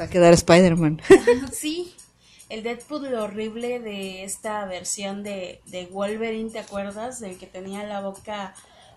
Va 0.00 0.06
a 0.06 0.08
quedar 0.08 0.32
Spider-Man. 0.32 1.02
sí, 1.52 1.94
el 2.48 2.62
Deadpool 2.62 3.12
horrible 3.12 3.80
de 3.80 4.24
esta 4.24 4.64
versión 4.64 5.22
de, 5.22 5.60
de 5.66 5.84
Wolverine, 5.84 6.48
¿te 6.48 6.58
acuerdas? 6.58 7.20
Del 7.20 7.36
que 7.36 7.46
tenía 7.46 7.84
la 7.84 8.00
boca 8.00 8.54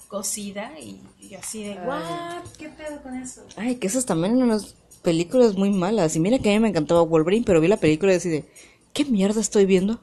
cocida 0.08 0.80
y, 0.80 1.02
así 1.36 1.66
de, 1.66 1.74
¿what? 1.82 2.42
¿Qué 2.58 2.70
pedo 2.70 3.04
con 3.04 3.18
eso? 3.18 3.46
Ay, 3.58 3.76
que 3.76 3.88
esas 3.88 4.06
también 4.06 4.42
unas 4.42 4.76
películas 5.08 5.56
muy 5.56 5.70
malas. 5.70 6.18
Y 6.18 6.20
mira 6.20 6.38
que 6.38 6.50
a 6.50 6.52
mí 6.52 6.60
me 6.60 6.68
encantaba 6.68 7.02
Wolverine, 7.02 7.46
pero 7.46 7.62
vi 7.62 7.70
la 7.70 7.78
película 7.78 8.12
y 8.12 8.16
decidí, 8.16 8.44
¿qué 8.92 9.06
mierda 9.06 9.40
estoy 9.40 9.66
viendo? 9.66 10.02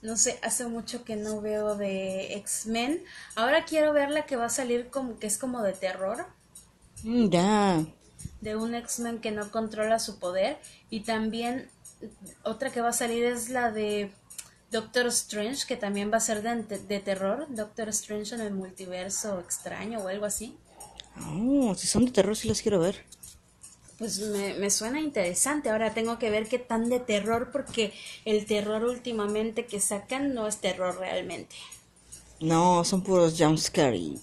No 0.00 0.16
sé, 0.16 0.38
hace 0.42 0.66
mucho 0.66 1.04
que 1.04 1.16
no 1.16 1.42
veo 1.42 1.74
de 1.74 2.32
X-Men. 2.36 3.04
Ahora 3.34 3.66
quiero 3.66 3.92
ver 3.92 4.10
la 4.10 4.24
que 4.24 4.36
va 4.36 4.46
a 4.46 4.48
salir 4.48 4.88
como 4.88 5.18
que 5.18 5.26
es 5.26 5.36
como 5.36 5.60
de 5.60 5.74
terror. 5.74 6.24
Mm, 7.02 7.28
ya. 7.28 7.84
De 8.40 8.56
un 8.56 8.74
X-Men 8.74 9.20
que 9.20 9.32
no 9.32 9.50
controla 9.50 9.98
su 9.98 10.18
poder. 10.18 10.56
Y 10.88 11.00
también 11.00 11.68
otra 12.42 12.70
que 12.70 12.80
va 12.80 12.88
a 12.88 12.94
salir 12.94 13.22
es 13.22 13.50
la 13.50 13.70
de 13.70 14.12
Doctor 14.70 15.08
Strange, 15.08 15.66
que 15.66 15.76
también 15.76 16.10
va 16.10 16.16
a 16.16 16.20
ser 16.20 16.40
de, 16.40 17.00
terror. 17.00 17.48
Doctor 17.50 17.90
Strange 17.90 18.34
en 18.34 18.40
el 18.40 18.54
multiverso 18.54 19.40
extraño 19.40 20.00
o 20.00 20.08
algo 20.08 20.24
así. 20.24 20.56
Oh, 21.20 21.74
si 21.74 21.86
son 21.86 22.06
de 22.06 22.12
terror, 22.12 22.34
sí 22.34 22.48
las 22.48 22.62
quiero 22.62 22.80
ver. 22.80 23.04
Pues 23.98 24.18
me, 24.18 24.54
me, 24.54 24.70
suena 24.70 25.00
interesante. 25.00 25.70
Ahora 25.70 25.94
tengo 25.94 26.18
que 26.18 26.30
ver 26.30 26.48
qué 26.48 26.58
tan 26.58 26.88
de 26.90 27.00
terror, 27.00 27.50
porque 27.50 27.94
el 28.24 28.44
terror 28.44 28.84
últimamente 28.84 29.66
que 29.66 29.80
sacan 29.80 30.34
no 30.34 30.46
es 30.46 30.58
terror 30.58 30.98
realmente. 30.98 31.56
No, 32.40 32.84
son 32.84 33.02
puros 33.02 33.36
jumpscare. 33.38 33.96
¿Y, 33.96 34.20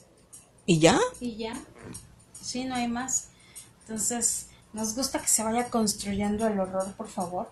¿Y 0.65 0.79
ya? 0.79 0.99
Y 1.19 1.35
ya. 1.37 1.59
Sí, 2.39 2.65
no 2.65 2.75
hay 2.75 2.87
más. 2.87 3.29
Entonces, 3.81 4.47
nos 4.73 4.95
gusta 4.95 5.19
que 5.19 5.27
se 5.27 5.43
vaya 5.43 5.69
construyendo 5.69 6.47
el 6.47 6.59
horror, 6.59 6.93
por 6.93 7.07
favor. 7.07 7.51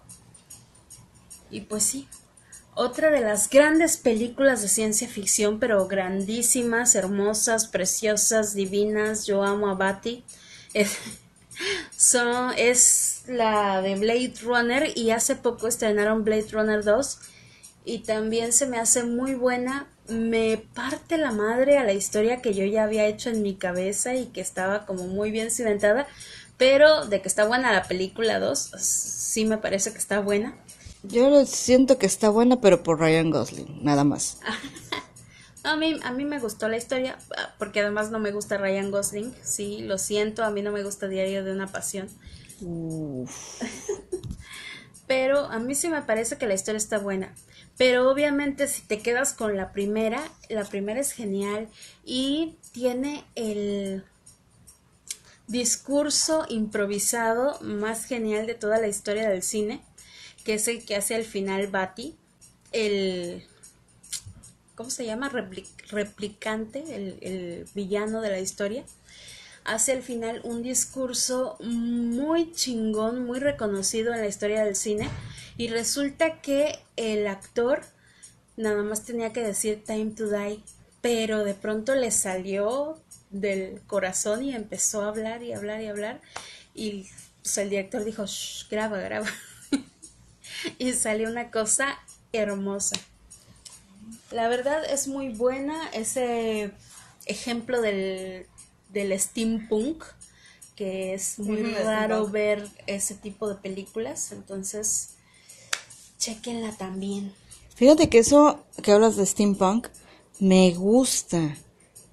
Y 1.50 1.62
pues 1.62 1.84
sí, 1.84 2.08
otra 2.74 3.12
de 3.12 3.20
las 3.20 3.50
grandes 3.50 3.98
películas 3.98 4.62
de 4.62 4.70
ciencia 4.70 5.08
ficción, 5.08 5.60
pero 5.60 5.88
grandísimas, 5.88 6.96
hermosas, 6.96 7.68
preciosas, 7.68 8.54
divinas, 8.54 9.26
yo 9.26 9.44
amo 9.44 9.70
a 9.70 9.74
Batty, 9.74 10.24
es, 10.74 10.98
es 12.58 13.24
la 13.28 13.82
de 13.82 13.96
Blade 13.96 14.34
Runner 14.44 14.92
y 14.96 15.12
hace 15.12 15.36
poco 15.36 15.68
estrenaron 15.68 16.24
Blade 16.24 16.48
Runner 16.52 16.84
2 16.84 17.20
y 17.86 18.00
también 18.00 18.54
se 18.54 18.68
me 18.68 18.78
hace 18.78 19.04
muy 19.04 19.36
buena. 19.36 19.88
Me 20.08 20.58
parte 20.58 21.18
la 21.18 21.32
madre 21.32 21.78
a 21.78 21.84
la 21.84 21.94
historia 21.94 22.42
que 22.42 22.54
yo 22.54 22.66
ya 22.66 22.84
había 22.84 23.06
hecho 23.06 23.30
en 23.30 23.42
mi 23.42 23.56
cabeza 23.56 24.16
y 24.16 24.26
que 24.28 24.42
estaba 24.42 24.86
como 24.86 25.08
muy 25.08 25.32
bien 25.32 25.52
cimentada, 25.52 26.08
pero 26.58 27.06
de 27.06 27.22
que 27.22 27.28
está 27.28 27.46
buena 27.46 27.72
la 27.72 27.88
película 27.88 28.40
2, 28.40 28.72
sí 28.78 29.46
me 29.46 29.58
parece 29.58 29.92
que 29.92 29.98
está 29.98 30.20
buena. 30.20 30.56
Yo 31.04 31.46
siento 31.46 31.98
que 31.98 32.06
está 32.06 32.30
buena, 32.30 32.62
pero 32.62 32.84
por 32.84 33.00
Ryan 33.00 33.32
Gosling, 33.32 33.84
nada 33.84 34.04
más. 34.04 34.40
a, 35.64 35.76
mí, 35.76 36.00
a 36.04 36.12
mí 36.12 36.26
me 36.26 36.40
gustó 36.40 36.68
la 36.68 36.78
historia, 36.78 37.18
porque 37.58 37.82
además 37.82 38.12
no 38.12 38.20
me 38.20 38.32
gusta 38.32 38.58
Ryan 38.58 38.92
Gosling, 38.92 39.34
sí, 39.44 39.80
lo 39.80 39.98
siento, 39.98 40.44
a 40.44 40.52
mí 40.52 40.62
no 40.62 40.72
me 40.72 40.84
gusta 40.84 41.08
Diario 41.08 41.44
de 41.44 41.52
una 41.52 41.68
Pasión. 41.68 42.10
pero 45.08 45.40
a 45.40 45.60
mí 45.60 45.76
sí 45.76 45.90
me 45.90 46.02
parece 46.04 46.38
que 46.38 46.48
la 46.48 46.54
historia 46.54 46.78
está 46.78 46.98
buena. 46.98 47.34
Pero 47.78 48.10
obviamente 48.10 48.68
si 48.68 48.82
te 48.84 49.00
quedas 49.00 49.34
con 49.34 49.58
la 49.58 49.72
primera, 49.72 50.22
la 50.50 50.64
primera 50.64 51.00
es 51.00 51.12
genial 51.12 51.68
y 52.06 52.56
tiene 52.72 53.26
el 53.36 54.06
discurso 55.48 56.46
improvisado 56.48 57.60
más 57.62 58.06
genial 58.06 58.48
de 58.48 58.54
toda 58.54 58.80
la 58.80 58.88
historia 58.88 59.30
del 59.30 59.44
cine, 59.44 59.82
que 60.46 60.54
es 60.54 60.68
el 60.68 60.86
que 60.86 60.96
hace 60.96 61.16
al 61.16 61.26
final 61.26 61.68
Batty, 61.68 62.16
el... 62.72 63.46
¿Cómo 64.76 64.90
se 64.90 65.06
llama? 65.06 65.30
replicante, 65.90 66.84
el, 66.96 67.18
el 67.22 67.66
villano 67.74 68.22
de 68.22 68.30
la 68.30 68.40
historia 68.40 68.84
hace 69.64 69.92
al 69.92 70.02
final 70.02 70.42
un 70.44 70.64
discurso 70.64 71.58
muy 71.60 72.52
chingón, 72.52 73.26
muy 73.26 73.40
reconocido 73.40 74.14
en 74.14 74.22
la 74.22 74.28
historia 74.28 74.64
del 74.64 74.76
cine 74.76 75.10
y 75.58 75.68
resulta 75.68 76.42
que 76.42 76.80
el 76.96 77.28
actor 77.28 77.84
nada 78.58 78.84
más 78.84 79.06
tenía 79.06 79.34
que 79.34 79.44
decir 79.44 79.84
time 79.86 80.12
to 80.12 80.30
die, 80.30 80.64
pero 81.02 81.44
de 81.44 81.54
pronto 81.54 81.96
le 81.96 82.12
salió 82.12 83.00
del 83.30 83.82
corazón 83.88 84.44
y 84.44 84.56
empezó 84.56 85.04
a 85.04 85.10
hablar 85.10 85.44
y 85.44 85.54
hablar 85.54 85.82
y 85.82 85.88
hablar 85.88 86.22
y 86.74 87.08
pues, 87.42 87.58
el 87.58 87.70
director 87.70 88.04
dijo, 88.04 88.26
Shh, 88.26 88.68
graba, 88.70 89.00
graba. 89.00 89.28
y 90.78 90.94
salió 90.94 91.30
una 91.30 91.52
cosa 91.52 92.00
hermosa. 92.34 92.96
La 94.32 94.48
verdad 94.48 94.84
es 94.90 95.08
muy 95.08 95.30
buena 95.30 95.90
ese 95.90 96.72
ejemplo 97.26 97.82
del 97.82 98.48
del 98.92 99.18
steampunk, 99.20 100.04
que 100.76 101.14
es 101.14 101.40
muy 101.40 101.62
raro 101.64 102.28
ver 102.28 102.68
ese 102.88 103.16
tipo 103.16 103.48
de 103.48 103.56
películas, 103.56 104.32
entonces 104.32 105.12
chequenla 106.18 106.72
también. 106.74 107.34
Fíjate 107.76 108.10
que 108.10 108.20
eso 108.20 108.64
que 108.84 108.92
hablas 108.92 109.16
de 109.16 109.26
steampunk 109.26 109.88
me 110.40 110.74
gusta, 110.74 111.56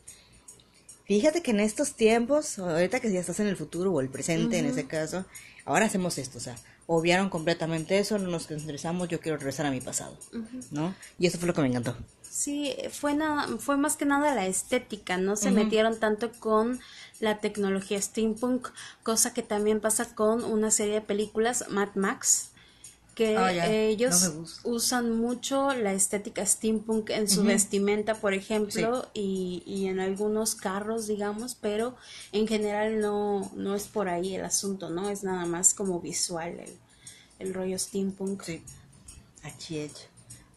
Fíjate 1.04 1.42
que 1.42 1.52
en 1.52 1.60
estos 1.60 1.94
tiempos, 1.94 2.58
ahorita 2.58 3.00
que 3.00 3.12
ya 3.12 3.20
estás 3.20 3.40
en 3.40 3.46
el 3.46 3.56
futuro 3.56 3.92
o 3.92 4.00
el 4.00 4.08
presente 4.08 4.58
en 4.58 4.66
ese 4.66 4.86
caso, 4.86 5.24
ahora 5.64 5.86
hacemos 5.86 6.18
esto, 6.18 6.38
o 6.38 6.40
sea, 6.40 6.56
obviaron 6.86 7.28
completamente 7.30 7.98
eso, 7.98 8.18
no 8.18 8.28
nos 8.28 8.50
interesamos, 8.50 9.08
yo 9.08 9.20
quiero 9.20 9.36
regresar 9.36 9.66
a 9.66 9.70
mi 9.70 9.80
pasado, 9.80 10.16
¿no? 10.70 10.94
Y 11.18 11.26
eso 11.26 11.38
fue 11.38 11.46
lo 11.46 11.54
que 11.54 11.60
me 11.60 11.68
encantó. 11.68 11.96
Sí, 12.28 12.76
fue, 12.90 13.14
nada, 13.14 13.46
fue 13.58 13.76
más 13.76 13.96
que 13.96 14.04
nada 14.04 14.34
la 14.34 14.46
estética, 14.46 15.16
no 15.16 15.36
se 15.36 15.50
metieron 15.50 15.98
tanto 15.98 16.32
con 16.32 16.80
la 17.20 17.40
tecnología 17.40 18.00
steampunk, 18.00 18.68
cosa 19.02 19.32
que 19.32 19.42
también 19.42 19.80
pasa 19.80 20.14
con 20.14 20.44
una 20.44 20.70
serie 20.70 20.94
de 20.94 21.00
películas, 21.00 21.64
Mad 21.68 21.94
Max, 21.94 22.50
que 23.16 23.34
ah, 23.38 23.66
ellos 23.66 24.34
usan 24.62 25.16
mucho 25.16 25.72
la 25.72 25.94
estética 25.94 26.44
steampunk 26.44 27.08
en 27.08 27.30
su 27.30 27.44
vestimenta, 27.44 28.16
por 28.16 28.34
ejemplo, 28.34 29.08
y, 29.14 29.62
y, 29.64 29.86
en 29.86 30.00
algunos 30.00 30.54
carros, 30.54 31.06
digamos, 31.06 31.54
pero 31.54 31.96
en 32.32 32.46
general 32.46 33.00
no, 33.00 33.50
no 33.56 33.74
es 33.74 33.84
por 33.84 34.10
ahí 34.10 34.34
el 34.34 34.44
asunto, 34.44 34.90
¿no? 34.90 35.08
Es 35.08 35.24
nada 35.24 35.46
más 35.46 35.72
como 35.72 35.98
visual 35.98 36.60
el, 36.60 36.76
el 37.38 37.54
rollo 37.54 37.78
steampunk. 37.78 38.42
Sí, 38.42 38.62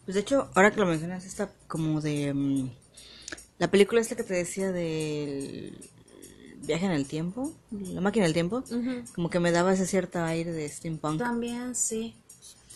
Pues 0.04 0.16
de 0.16 0.20
hecho, 0.20 0.50
ahora 0.54 0.72
que 0.72 0.82
lo 0.82 0.86
mencionas, 0.86 1.24
está 1.24 1.50
como 1.68 2.02
de... 2.02 2.34
Mm, 2.34 2.72
la 3.58 3.72
película 3.72 4.02
esta 4.02 4.18
que 4.18 4.24
te 4.24 4.34
decía 4.34 4.74
del 4.74 5.78
viaje 6.62 6.86
en 6.86 6.92
el 6.92 7.06
tiempo, 7.06 7.54
la 7.72 8.02
máquina 8.02 8.26
del 8.26 8.34
tiempo, 8.34 8.64
como 9.16 9.30
que 9.30 9.40
me 9.40 9.52
daba 9.52 9.74
ese 9.74 9.86
cierto 9.86 10.24
aire 10.24 10.52
de 10.52 10.68
steampunk. 10.70 11.20
También, 11.20 11.76
sí. 11.76 12.16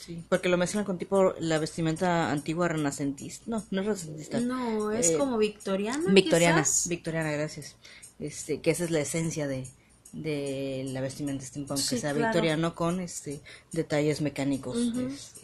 Sí, 0.05 0.21
porque 0.27 0.49
lo 0.49 0.57
mezclan 0.57 0.83
con 0.83 0.97
tipo 0.97 1.33
la 1.39 1.59
vestimenta 1.59 2.29
antigua 2.29 2.67
renacentista. 2.67 3.45
No, 3.47 3.63
no 3.71 3.81
es 3.81 3.87
renacentista. 3.87 4.39
No, 4.41 4.91
es 4.91 5.11
eh, 5.11 5.17
como 5.17 5.37
victoriana. 5.37 6.11
Victoriana, 6.11 6.65
victoriana, 6.87 7.31
gracias. 7.31 7.77
Este, 8.19 8.59
que 8.59 8.71
esa 8.71 8.83
es 8.83 8.91
la 8.91 8.99
esencia 8.99 9.47
de, 9.47 9.65
de 10.11 10.83
la 10.89 10.99
vestimenta 10.99 11.45
steampunk, 11.45 11.79
que 11.87 11.97
sea 11.97 12.11
victoriano 12.11 12.75
con 12.75 12.99
este 12.99 13.41
detalles 13.71 14.19
mecánicos, 14.19 14.77
este, 14.77 15.41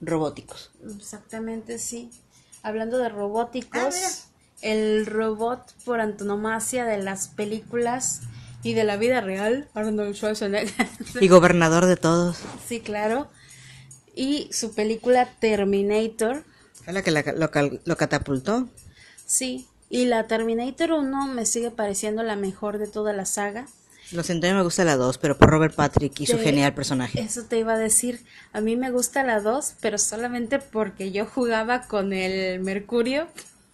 robóticos. 0.00 0.72
Exactamente, 0.96 1.78
sí. 1.78 2.10
Hablando 2.62 2.98
de 2.98 3.08
robóticos, 3.10 3.94
ah, 3.94 4.23
el 4.64 5.06
robot 5.06 5.60
por 5.84 6.00
antonomasia 6.00 6.84
de 6.84 6.98
las 6.98 7.28
películas 7.28 8.22
y 8.64 8.74
de 8.74 8.82
la 8.82 8.96
vida 8.96 9.20
real, 9.20 9.68
Arnold 9.74 10.16
Schwarzenegger. 10.16 10.88
Y 11.20 11.28
gobernador 11.28 11.86
de 11.86 11.96
todos. 11.96 12.38
Sí, 12.66 12.80
claro 12.80 13.28
y 14.14 14.48
su 14.52 14.74
película 14.74 15.28
Terminator. 15.38 16.44
¿Es 16.86 16.94
la 16.94 17.02
que 17.02 17.10
lo, 17.84 17.96
catapultó? 17.96 18.68
Sí, 19.26 19.66
y 19.88 20.04
la 20.06 20.26
Terminator 20.26 20.92
1 20.92 21.26
me 21.28 21.46
sigue 21.46 21.70
pareciendo 21.70 22.22
la 22.22 22.36
mejor 22.36 22.78
de 22.78 22.86
toda 22.86 23.12
la 23.12 23.24
saga. 23.24 23.66
Lo 24.12 24.22
siento, 24.22 24.46
a 24.46 24.50
mí 24.50 24.56
me 24.56 24.62
gusta 24.62 24.84
la 24.84 24.96
2, 24.96 25.16
pero 25.18 25.38
por 25.38 25.48
Robert 25.48 25.74
Patrick 25.74 26.20
y 26.20 26.26
su 26.26 26.38
genial 26.38 26.74
personaje. 26.74 27.20
Eso 27.20 27.44
te 27.44 27.58
iba 27.58 27.72
a 27.72 27.78
decir. 27.78 28.24
A 28.52 28.60
mí 28.60 28.76
me 28.76 28.90
gusta 28.90 29.24
la 29.24 29.40
2, 29.40 29.76
pero 29.80 29.96
solamente 29.96 30.58
porque 30.58 31.10
yo 31.10 31.24
jugaba 31.24 31.82
con 31.82 32.12
el 32.12 32.60
Mercurio. 32.60 33.26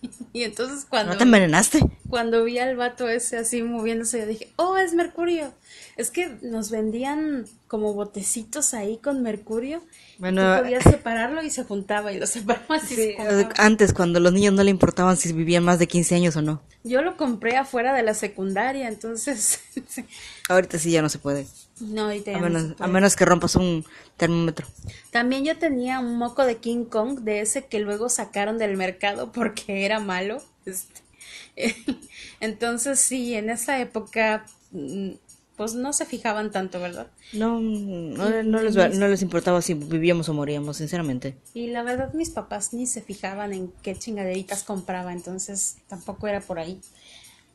y 0.33 0.43
entonces 0.43 0.87
cuando... 0.89 1.13
¿No 1.13 1.19
te 1.19 1.25
envenenaste? 1.25 1.81
Cuando 2.09 2.45
vi 2.45 2.59
al 2.59 2.77
vato 2.77 3.09
ese 3.09 3.37
así 3.37 3.63
moviéndose, 3.63 4.21
yo 4.21 4.27
dije, 4.27 4.49
oh, 4.57 4.77
es 4.77 4.95
Mercurio. 4.95 5.53
Es 5.97 6.11
que 6.11 6.37
nos 6.43 6.71
vendían 6.71 7.47
como 7.69 7.93
botecitos 7.93 8.75
ahí 8.75 8.97
con 8.97 9.23
mercurio. 9.23 9.83
Bueno, 10.19 10.59
podías 10.59 10.83
separarlo 10.83 11.43
y 11.43 11.51
se 11.51 11.65
juntaba 11.65 12.13
y 12.13 12.19
lo 12.19 12.27
separabas 12.27 12.89
sí, 12.89 13.15
Antes, 13.59 13.93
cuando 13.93 14.19
los 14.19 14.33
niños 14.33 14.55
no 14.55 14.65
le 14.65 14.71
importaban 14.71 15.17
si 15.17 15.33
vivían 15.33 15.63
más 15.63 15.79
de 15.79 15.87
15 15.87 16.15
años 16.15 16.37
o 16.37 16.43
no. 16.43 16.63
Yo 16.85 17.03
lo 17.03 17.17
compré 17.17 17.57
afuera 17.57 17.95
de 17.95 18.03
la 18.03 18.15
secundaria, 18.15 18.89
entonces... 18.89 19.61
Ahorita 20.49 20.79
sí 20.79 20.91
ya 20.91 21.03
no 21.03 21.09
se 21.11 21.19
puede. 21.19 21.47
No, 21.81 22.09
a 22.09 22.39
menos, 22.39 22.75
a 22.79 22.87
menos 22.87 23.17
que 23.17 23.25
rompas 23.25 23.57
un 23.57 23.85
termómetro. 24.17 24.67
También 25.11 25.45
yo 25.45 25.59
tenía 25.59 25.99
un 26.01 26.19
moco 26.19 26.45
de 26.45 26.59
King 26.59 26.85
Kong, 26.85 27.21
de 27.21 27.41
ese 27.41 27.67
que 27.67 27.81
luego 27.81 28.09
sacaron 28.09 28.59
del 28.59 28.77
mercado 28.77 29.33
porque 29.33 29.85
era 29.85 30.01
malo. 30.01 30.43
Este, 30.67 31.01
entonces 32.41 33.01
sí, 33.01 33.35
en 33.35 33.51
esa 33.51 33.81
época 33.81 34.45
mm, 34.73 35.11
pues 35.61 35.75
no 35.75 35.93
se 35.93 36.07
fijaban 36.07 36.51
tanto, 36.51 36.81
¿verdad? 36.81 37.09
No, 37.35 37.61
no, 37.61 38.63
les, 38.63 39.21
importaba 39.21 39.61
si 39.61 39.75
vivíamos 39.75 40.27
o 40.31 40.33
moríamos, 40.33 40.79
sinceramente. 40.79 41.37
Y 41.53 41.67
la 41.67 41.83
verdad 41.83 42.15
mis 42.15 42.31
papás 42.31 42.73
ni 42.73 42.87
se 42.87 43.03
fijaban 43.03 43.53
en 43.53 43.71
qué 43.83 43.95
chingaderitas 43.95 44.63
compraba, 44.63 45.13
entonces 45.13 45.77
tampoco 45.87 46.29
era 46.29 46.41
por 46.41 46.59
ahí. 46.59 46.81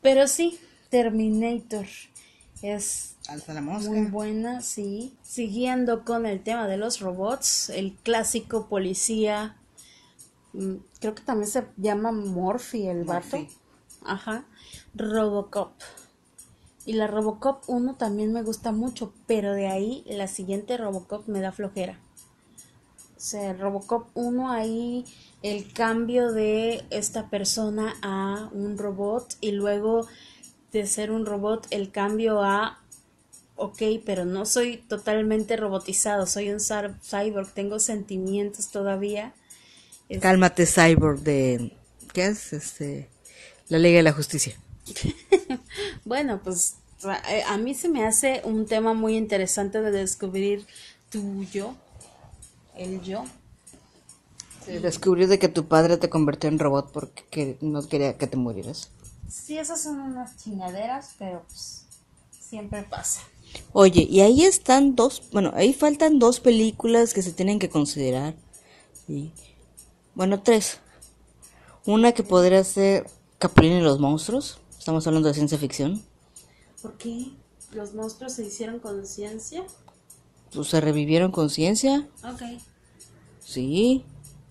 Pero 0.02 0.28
sí, 0.28 0.56
Terminator 0.88 1.86
es 2.62 3.15
Alza 3.28 3.54
la 3.54 3.60
mosca. 3.60 3.90
Muy 3.90 4.06
buena, 4.06 4.60
sí. 4.60 5.16
Siguiendo 5.22 6.04
con 6.04 6.26
el 6.26 6.42
tema 6.42 6.68
de 6.68 6.76
los 6.76 7.00
robots, 7.00 7.70
el 7.70 7.94
clásico 7.94 8.68
policía, 8.68 9.56
mm, 10.52 10.74
creo 11.00 11.14
que 11.14 11.22
también 11.22 11.50
se 11.50 11.66
llama 11.76 12.12
Morphy 12.12 12.86
el 12.86 13.04
vato. 13.04 13.38
Murphy. 13.38 13.54
Ajá. 14.04 14.44
Robocop. 14.94 15.72
Y 16.84 16.92
la 16.92 17.08
Robocop 17.08 17.64
1 17.66 17.96
también 17.96 18.32
me 18.32 18.42
gusta 18.42 18.70
mucho, 18.70 19.12
pero 19.26 19.52
de 19.54 19.66
ahí 19.66 20.04
la 20.06 20.28
siguiente 20.28 20.76
Robocop 20.76 21.26
me 21.26 21.40
da 21.40 21.50
flojera. 21.50 21.98
O 23.16 23.20
sea, 23.20 23.52
Robocop 23.54 24.08
1 24.14 24.52
ahí 24.52 25.04
el 25.42 25.72
cambio 25.72 26.32
de 26.32 26.84
esta 26.90 27.28
persona 27.28 27.94
a 28.02 28.48
un 28.52 28.78
robot 28.78 29.36
y 29.40 29.52
luego 29.52 30.06
de 30.72 30.86
ser 30.86 31.10
un 31.10 31.26
robot 31.26 31.66
el 31.70 31.90
cambio 31.90 32.42
a 32.42 32.78
ok, 33.56 33.82
pero 34.04 34.24
no 34.24 34.46
soy 34.46 34.76
totalmente 34.78 35.56
robotizado, 35.56 36.26
soy 36.26 36.50
un 36.50 36.58
cy- 36.60 36.94
cyborg, 37.02 37.52
tengo 37.52 37.78
sentimientos 37.80 38.70
todavía. 38.70 39.34
Es- 40.08 40.20
Cálmate, 40.20 40.66
Cyborg 40.66 41.20
de... 41.20 41.76
¿Qué 42.12 42.26
es? 42.26 42.52
Este... 42.52 43.08
La 43.68 43.78
Liga 43.78 43.96
de 43.96 44.02
la 44.04 44.12
Justicia. 44.12 44.56
Bueno, 46.04 46.40
pues 46.42 46.76
a, 47.02 47.16
eh, 47.34 47.42
a 47.42 47.56
mí 47.58 47.74
se 47.74 47.88
me 47.88 48.06
hace 48.06 48.40
un 48.44 48.66
tema 48.66 48.94
muy 48.94 49.16
interesante 49.16 49.80
de 49.82 49.90
descubrir 49.90 50.64
tu 51.10 51.42
yo, 51.44 51.74
el 52.76 53.02
yo. 53.02 53.24
Descubrió 54.66 55.28
de 55.28 55.38
que 55.38 55.48
tu 55.48 55.66
padre 55.66 55.96
te 55.96 56.08
convirtió 56.08 56.48
en 56.48 56.58
robot 56.58 56.90
porque 56.92 57.24
que- 57.30 57.58
no 57.60 57.86
quería 57.88 58.16
que 58.16 58.26
te 58.26 58.36
murieras. 58.36 58.90
Sí, 59.28 59.58
esas 59.58 59.82
son 59.82 60.00
unas 60.00 60.36
chingaderas, 60.38 61.14
pero 61.18 61.42
pues 61.48 61.86
siempre 62.30 62.82
pasa. 62.84 63.20
Oye, 63.72 64.06
y 64.08 64.20
ahí 64.20 64.44
están 64.44 64.96
dos, 64.96 65.22
bueno, 65.32 65.52
ahí 65.54 65.72
faltan 65.72 66.18
dos 66.18 66.40
películas 66.40 67.14
que 67.14 67.22
se 67.22 67.32
tienen 67.32 67.58
que 67.58 67.68
considerar. 67.68 68.34
Sí. 69.06 69.32
Bueno, 70.14 70.42
tres. 70.42 70.78
Una 71.84 72.12
que 72.12 72.22
podría 72.22 72.64
ser 72.64 73.06
Capulina 73.38 73.78
y 73.78 73.82
los 73.82 74.00
monstruos. 74.00 74.58
Estamos 74.78 75.06
hablando 75.06 75.28
de 75.28 75.34
ciencia 75.34 75.58
ficción. 75.58 76.02
¿Por 76.80 76.96
qué? 76.96 77.32
¿Los 77.72 77.94
monstruos 77.94 78.32
se 78.32 78.44
hicieron 78.44 78.78
conciencia? 78.78 79.64
Pues 80.52 80.68
se 80.68 80.80
revivieron 80.80 81.32
conciencia. 81.32 82.08
Ok. 82.24 82.42
Sí. 83.44 84.04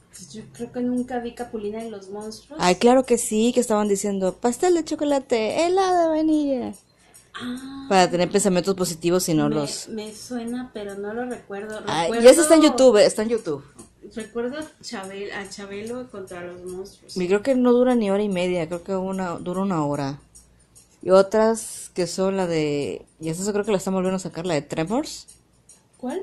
Pues 0.09 0.31
yo 0.31 0.43
creo 0.53 0.71
que 0.71 0.81
nunca 0.81 1.19
vi 1.19 1.33
Capulina 1.33 1.83
y 1.83 1.89
los 1.89 2.09
monstruos. 2.09 2.59
Ay, 2.61 2.75
claro 2.75 3.05
que 3.05 3.17
sí, 3.17 3.51
que 3.53 3.59
estaban 3.59 3.87
diciendo 3.87 4.33
pastel 4.33 4.75
de 4.75 4.85
chocolate, 4.85 5.65
helado 5.65 6.03
de 6.03 6.07
vainilla. 6.07 6.73
Ah, 7.41 7.85
Para 7.89 8.09
tener 8.09 8.29
pensamientos 8.29 8.75
positivos 8.75 9.27
y 9.29 9.33
no 9.33 9.49
me, 9.49 9.55
los... 9.55 9.89
me 9.89 10.13
suena, 10.13 10.71
pero 10.73 10.95
no 10.95 11.13
lo 11.13 11.25
recuerdo. 11.25 11.81
Y 12.21 12.27
eso 12.27 12.41
está 12.41 12.55
en 12.55 12.61
YouTube, 12.61 12.97
está 12.97 13.23
en 13.23 13.29
YouTube. 13.29 13.63
Recuerdo 14.15 14.59
a 14.59 14.71
Chabel, 14.81 15.31
a 15.31 15.49
Chabelo 15.49 16.09
contra 16.11 16.43
los 16.43 16.63
monstruos. 16.63 17.17
Y 17.17 17.27
creo 17.27 17.41
que 17.41 17.55
no 17.55 17.73
dura 17.73 17.95
ni 17.95 18.11
hora 18.11 18.23
y 18.23 18.29
media, 18.29 18.67
creo 18.67 18.83
que 18.83 18.95
una, 18.95 19.31
dura 19.31 19.61
una 19.61 19.85
hora. 19.85 20.19
Y 21.01 21.09
otras 21.09 21.91
que 21.93 22.07
son 22.07 22.37
la 22.37 22.47
de... 22.47 23.05
Y 23.19 23.29
eso 23.29 23.51
creo 23.51 23.65
que 23.65 23.71
la 23.71 23.77
están 23.77 23.93
volviendo 23.93 24.15
a 24.15 24.19
sacar, 24.19 24.45
la 24.45 24.53
de 24.53 24.61
Tremors, 24.61 25.27
¿Cuál? 25.97 26.21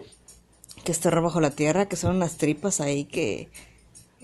que 0.85 0.93
está 0.93 1.11
bajo 1.11 1.41
la 1.41 1.51
tierra, 1.51 1.87
que 1.87 1.97
son 1.97 2.17
unas 2.17 2.37
tripas 2.37 2.81
ahí 2.81 3.05
que... 3.05 3.49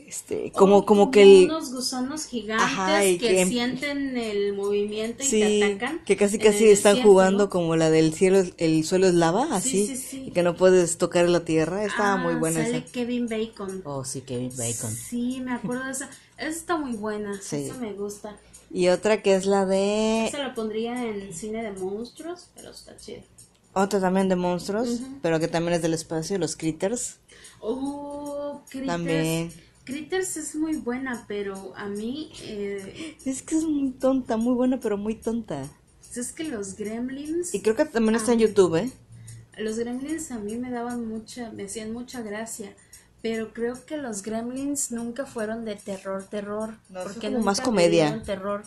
Este, 0.09 0.51
como, 0.53 0.79
Oh, 0.79 0.87
como 0.87 1.11
que 1.11 1.23
el... 1.23 1.45
Unos 1.51 1.71
gusanos 1.71 2.25
gigantes 2.25 2.65
Ajá, 2.67 3.05
y 3.05 3.19
que, 3.19 3.29
que- 3.29 3.47
sienten 3.47 4.17
el 4.17 4.55
movimiento 4.55 5.23
y 5.23 5.27
Sí, 5.27 5.41
te 5.41 5.65
atacan. 5.65 6.03
que 6.07 6.17
casi 6.17 6.39
casi 6.39 6.71
están 6.71 6.95
desierto, 6.95 7.11
jugando 7.11 7.45
¿no? 7.45 7.51
como 7.51 7.77
la 7.77 7.91
del 7.91 8.15
cielo, 8.15 8.43
el 8.57 8.85
suelo 8.87 9.07
es 9.07 9.13
lava, 9.13 9.49
así, 9.55 9.87
sí, 9.87 9.97
sí. 9.97 10.25
y 10.29 10.31
que 10.31 10.43
no 10.43 10.57
puedes 10.57 10.97
tocar 10.97 11.29
la 11.29 11.45
tierra, 11.45 11.85
estaba 11.85 12.15
Ah, 12.15 12.17
muy 12.17 12.37
buena 12.37 12.63
sale 12.65 12.79
esa. 12.79 12.87
Kevin 12.91 13.29
Bacon. 13.29 13.83
Oh, 13.85 14.03
sí, 14.07 14.23
Kevin 14.23 14.51
Bacon. 14.57 14.91
Sí, 14.95 15.43
me 15.45 15.53
acuerdo 15.53 15.85
de 15.85 15.93
esa. 15.93 16.09
Esa 16.39 16.49
está 16.49 16.77
muy 16.79 16.97
buena. 16.97 17.39
Sí. 17.43 17.57
Esa 17.57 17.75
me 17.75 17.93
gusta. 17.93 18.35
Y 18.71 18.89
otra 18.89 19.21
que 19.23 19.35
es 19.35 19.45
la 19.45 19.67
de... 19.67 20.25
Esa 20.27 20.39
la 20.39 20.55
pondría 20.55 21.05
en 21.07 21.35
cine 21.35 21.63
de 21.63 21.73
monstruos, 21.73 22.47
pero 22.55 22.71
está 22.71 22.97
chido. 22.97 23.21
Otra 23.75 24.01
también 24.01 24.31
de 24.31 24.37
monstruos, 24.37 25.01
pero 25.21 25.39
que 25.39 25.49
también 25.49 25.75
es 25.75 25.83
del 25.83 25.93
espacio, 25.93 26.39
los 26.39 26.57
critters. 26.57 27.19
Oh, 27.61 28.63
Critters. 28.71 28.87
También. 28.89 29.68
Critters 29.89 30.37
es 30.37 30.55
muy 30.55 30.77
buena, 30.77 31.25
pero 31.27 31.73
a 31.75 31.87
mí 31.87 32.31
eh, 32.43 33.17
Es 33.25 33.41
que 33.41 33.57
es 33.57 33.65
muy 33.65 33.93
tonta, 33.93 34.37
muy 34.37 34.53
buena, 34.53 34.79
pero 34.81 34.99
muy 34.99 35.15
tonta. 35.15 35.67
es 36.15 36.33
que 36.33 36.45
los 36.45 36.77
gremlins, 36.77 37.55
Y 37.55 37.63
creo 37.63 37.75
que 37.75 37.87
también 37.87 38.15
está 38.15 38.35
en 38.35 38.41
YouTube, 38.41 38.77
¿eh? 38.77 38.93
los 39.57 39.79
gremlins 39.79 40.31
a 40.31 40.39
mí 40.39 40.57
me 40.59 40.71
daban 40.71 41.09
mucha, 41.09 41.51
me 41.53 41.65
hacían 41.65 41.95
mucha 41.95 42.21
gracia. 42.21 42.77
Pero 43.23 43.55
creo 43.55 43.83
que 43.87 43.97
los 43.97 44.23
gremlins 44.23 44.93
nunca 44.93 45.25
fueron 45.25 45.65
de 45.65 45.77
terror, 45.77 46.23
terror. 46.25 46.75
No, 46.91 47.03
porque 47.03 47.21
como 47.29 47.39
nunca 47.39 47.47
más 47.47 47.59
me 47.61 47.65
comedia. 47.65 48.23
terror. 48.25 48.65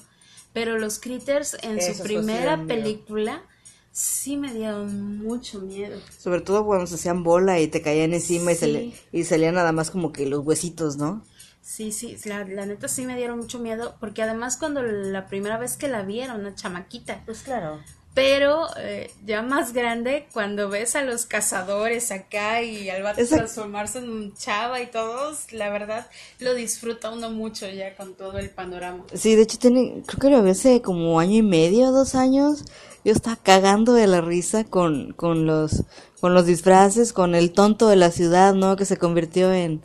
Pero 0.54 0.80
los 0.80 0.98
critters 1.00 1.56
en 1.62 1.78
Esos 1.78 1.98
su 1.98 2.04
sí 2.04 2.10
primera 2.10 2.66
película 2.66 3.44
sí 3.92 4.38
me 4.38 4.54
dieron 4.54 5.18
mucho 5.18 5.60
miedo. 5.60 6.00
Sobre 6.18 6.42
todo 6.42 6.66
cuando 6.66 6.88
se 6.88 6.96
hacían 6.96 7.24
bola 7.24 7.60
y 7.60 7.68
te 7.68 7.82
caían 7.82 8.14
encima 8.14 8.52
y, 8.52 8.56
Sí. 8.56 8.60
sali- 8.62 8.94
y 9.12 9.24
salían 9.24 9.56
nada 9.56 9.72
más 9.72 9.92
como 9.92 10.12
que 10.12 10.26
los 10.26 10.46
huesitos, 10.46 10.98
¿no? 10.98 11.24
Sí, 11.62 11.92
sí, 11.92 12.18
la, 12.26 12.44
la 12.46 12.66
neta 12.66 12.88
sí 12.88 13.06
me 13.06 13.16
dieron 13.16 13.38
mucho 13.38 13.60
miedo, 13.60 13.96
porque 14.00 14.24
además 14.24 14.58
cuando 14.58 14.82
la 14.82 15.28
primera 15.28 15.58
vez 15.58 15.78
que 15.78 15.88
la 15.88 16.02
vi 16.02 16.20
era 16.22 16.34
una 16.34 16.56
chamaquita, 16.56 17.22
Pues 17.26 17.42
claro. 17.44 17.80
pero 18.16 18.66
eh, 18.78 19.12
ya 19.26 19.42
más 19.44 19.72
grande, 19.72 20.28
cuando 20.34 20.70
ves 20.70 20.96
a 20.96 21.04
los 21.04 21.26
cazadores 21.28 22.12
acá 22.12 22.62
y 22.64 22.90
al 22.90 23.04
vato 23.04 23.22
Esa- 23.22 23.36
transformarse 23.38 24.00
en 24.00 24.10
un 24.10 24.34
chava 24.36 24.82
y 24.82 24.88
todos, 24.88 25.54
la 25.54 25.70
verdad 25.70 26.08
lo 26.40 26.56
disfruta 26.56 27.12
uno 27.12 27.30
mucho 27.30 27.70
ya 27.70 27.96
con 27.96 28.16
todo 28.16 28.40
el 28.40 28.50
panorama. 28.50 29.06
Sí, 29.14 29.36
de 29.36 29.44
hecho 29.44 29.60
tiene, 29.60 30.04
creo 30.08 30.20
que 30.20 30.30
lo 30.30 30.42
vi 30.44 30.50
hace 30.50 30.82
como 30.82 31.20
año 31.20 31.38
y 31.38 31.42
medio, 31.44 31.92
dos 31.92 32.16
años. 32.16 32.66
Yo 33.04 33.12
estaba 33.14 33.36
cagando 33.38 33.94
de 33.94 34.08
la 34.08 34.22
risa 34.22 34.64
con, 34.64 35.14
con 35.14 35.46
los, 35.48 35.84
con 36.20 36.34
los 36.34 36.46
disfraces, 36.46 37.14
con 37.14 37.36
el 37.36 37.52
tonto 37.52 37.88
de 37.88 37.96
la 37.96 38.12
ciudad, 38.12 38.54
¿no? 38.54 38.76
Que 38.76 38.86
se 38.86 38.98
convirtió 38.98 39.52
en, 39.54 39.82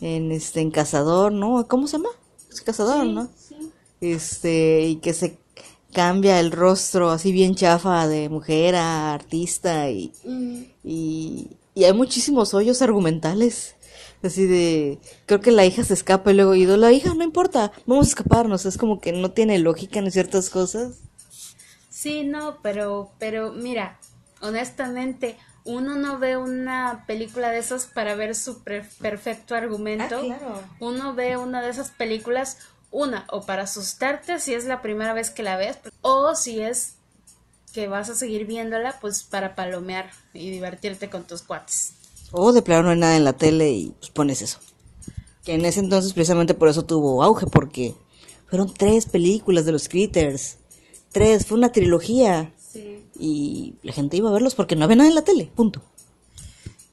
en 0.00 0.32
este, 0.32 0.60
en 0.60 0.70
cazador, 0.70 1.32
¿no? 1.32 1.66
¿Cómo 1.68 1.86
se 1.86 1.98
llama? 1.98 2.10
Es 2.50 2.60
cazador, 2.62 3.06
¿no? 3.06 3.28
Sí. 3.36 3.56
este 4.00 4.86
y 4.86 4.96
que 4.96 5.12
se 5.14 5.38
cambia 5.92 6.40
el 6.40 6.52
rostro 6.52 7.10
así 7.10 7.32
bien 7.32 7.54
chafa 7.54 8.06
de 8.08 8.28
mujer 8.28 8.74
a 8.76 9.12
artista 9.14 9.90
y, 9.90 10.12
Mm, 10.24 10.62
y, 10.84 11.48
y 11.74 11.84
hay 11.84 11.92
muchísimos 11.92 12.54
hoyos 12.54 12.82
argumentales 12.82 13.74
así 14.22 14.46
de 14.46 14.98
creo 15.26 15.40
que 15.40 15.50
la 15.50 15.64
hija 15.66 15.82
se 15.84 15.94
escapa 15.94 16.30
y 16.30 16.34
luego 16.34 16.54
y 16.54 16.66
la 16.66 16.92
hija 16.92 17.14
no 17.14 17.24
importa 17.24 17.72
vamos 17.86 18.06
a 18.06 18.10
escaparnos 18.10 18.66
es 18.66 18.76
como 18.78 19.00
que 19.00 19.12
no 19.12 19.30
tiene 19.32 19.58
lógica 19.58 19.98
en 19.98 20.10
ciertas 20.12 20.50
cosas 20.50 20.98
Sí, 22.00 22.24
no, 22.24 22.56
pero, 22.62 23.10
pero 23.18 23.52
mira, 23.52 23.98
honestamente, 24.40 25.36
uno 25.64 25.96
no 25.96 26.18
ve 26.18 26.38
una 26.38 27.04
película 27.06 27.50
de 27.50 27.58
esas 27.58 27.84
para 27.84 28.14
ver 28.14 28.34
su 28.34 28.62
perfecto 28.62 29.54
argumento. 29.54 30.16
Ah, 30.16 30.24
claro. 30.24 30.62
Uno 30.80 31.14
ve 31.14 31.36
una 31.36 31.60
de 31.60 31.68
esas 31.68 31.90
películas, 31.90 32.56
una, 32.90 33.26
o 33.30 33.44
para 33.44 33.64
asustarte 33.64 34.40
si 34.40 34.54
es 34.54 34.64
la 34.64 34.80
primera 34.80 35.12
vez 35.12 35.28
que 35.28 35.42
la 35.42 35.58
ves, 35.58 35.78
o 36.00 36.34
si 36.34 36.62
es 36.62 36.94
que 37.74 37.86
vas 37.86 38.08
a 38.08 38.14
seguir 38.14 38.46
viéndola, 38.46 38.98
pues 39.02 39.22
para 39.22 39.54
palomear 39.54 40.10
y 40.32 40.50
divertirte 40.50 41.10
con 41.10 41.24
tus 41.24 41.42
cuates. 41.42 41.92
o 42.32 42.52
de 42.52 42.62
plano 42.62 42.84
no 42.84 42.90
hay 42.92 42.98
nada 42.98 43.16
en 43.16 43.24
la 43.24 43.34
tele 43.34 43.72
y 43.72 43.90
pues 43.98 44.10
pones 44.10 44.40
eso 44.40 44.58
que 45.44 45.52
en 45.54 45.64
ese 45.66 45.80
entonces 45.80 46.12
precisamente 46.14 46.54
por 46.54 46.68
eso 46.68 46.84
tuvo 46.84 47.22
auge 47.22 47.46
porque 47.46 47.94
fueron 48.46 48.72
tres 48.72 49.04
películas 49.06 49.64
de 49.66 49.72
los 49.72 49.88
critters 49.88 50.56
tres 51.12 51.46
fue 51.46 51.58
una 51.58 51.72
trilogía 51.72 52.52
Sí. 52.56 53.04
y 53.18 53.74
la 53.82 53.92
gente 53.92 54.16
iba 54.16 54.28
a 54.28 54.32
verlos 54.32 54.54
porque 54.54 54.76
no 54.76 54.84
había 54.84 54.96
nada 54.96 55.08
en 55.08 55.14
la 55.16 55.22
tele, 55.24 55.50
punto. 55.54 55.82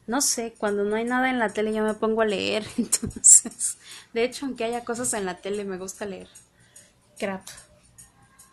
No 0.08 0.22
sé, 0.22 0.54
cuando 0.58 0.84
no 0.86 0.96
hay 0.96 1.04
nada 1.04 1.30
en 1.30 1.38
la 1.38 1.50
tele 1.50 1.74
yo 1.74 1.84
me 1.84 1.94
pongo 1.94 2.22
a 2.22 2.26
leer, 2.26 2.66
entonces, 2.78 3.78
de 4.14 4.24
hecho, 4.24 4.46
aunque 4.46 4.64
haya 4.64 4.84
cosas 4.84 5.14
en 5.14 5.26
la 5.26 5.38
tele, 5.38 5.66
me 5.66 5.78
gusta 5.78 6.06
leer. 6.06 6.30
Crap. 7.20 7.44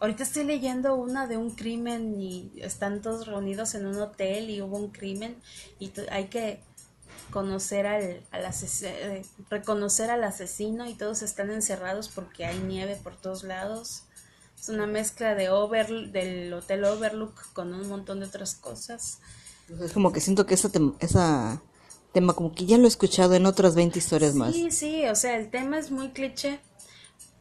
Ahorita 0.01 0.23
estoy 0.25 0.45
leyendo 0.45 0.97
una 0.97 1.27
de 1.27 1.37
un 1.39 1.51
crimen 1.53 2.21
y 2.21 2.51
están 2.57 3.01
todos 3.01 3.27
reunidos 3.27 3.75
en 3.75 3.87
un 3.87 3.97
hotel 3.97 4.51
y 4.51 4.61
hubo 4.61 4.77
un 4.77 4.91
crimen 4.91 5.37
y 5.79 5.93
hay 6.11 6.27
que 6.27 6.61
conocer 7.31 7.87
al, 7.87 8.21
al 8.33 8.45
ases- 8.45 8.83
eh, 8.83 9.25
reconocer 9.49 10.11
al 10.11 10.25
asesino 10.25 10.87
y 10.89 10.95
todos 10.95 11.23
están 11.23 11.51
encerrados 11.51 12.09
porque 12.09 12.45
hay 12.45 12.59
nieve 12.59 12.97
por 13.03 13.17
todos 13.17 13.45
lados. 13.45 14.03
Es 14.65 14.71
una 14.71 14.87
mezcla 14.87 15.35
de 15.35 15.51
over, 15.51 16.11
del 16.11 16.51
Hotel 16.55 16.87
Overlook 16.87 17.53
con 17.53 17.75
un 17.75 17.87
montón 17.87 18.21
de 18.21 18.27
otras 18.27 18.55
cosas. 18.55 19.19
Es 19.83 19.93
como 19.93 20.11
que 20.11 20.21
siento 20.21 20.47
que 20.47 20.55
esa, 20.55 20.71
tem- 20.73 20.95
esa 21.01 21.61
tema 22.15 22.33
como 22.33 22.55
que 22.55 22.65
ya 22.65 22.79
lo 22.79 22.85
he 22.85 22.89
escuchado 22.89 23.35
en 23.35 23.45
otras 23.45 23.75
20 23.75 23.99
historias 23.99 24.35
más. 24.35 24.55
Sí, 24.55 24.71
sí, 24.71 25.05
o 25.07 25.15
sea, 25.15 25.37
el 25.37 25.51
tema 25.51 25.79
es 25.79 25.91
muy 25.91 26.13
cliché, 26.13 26.61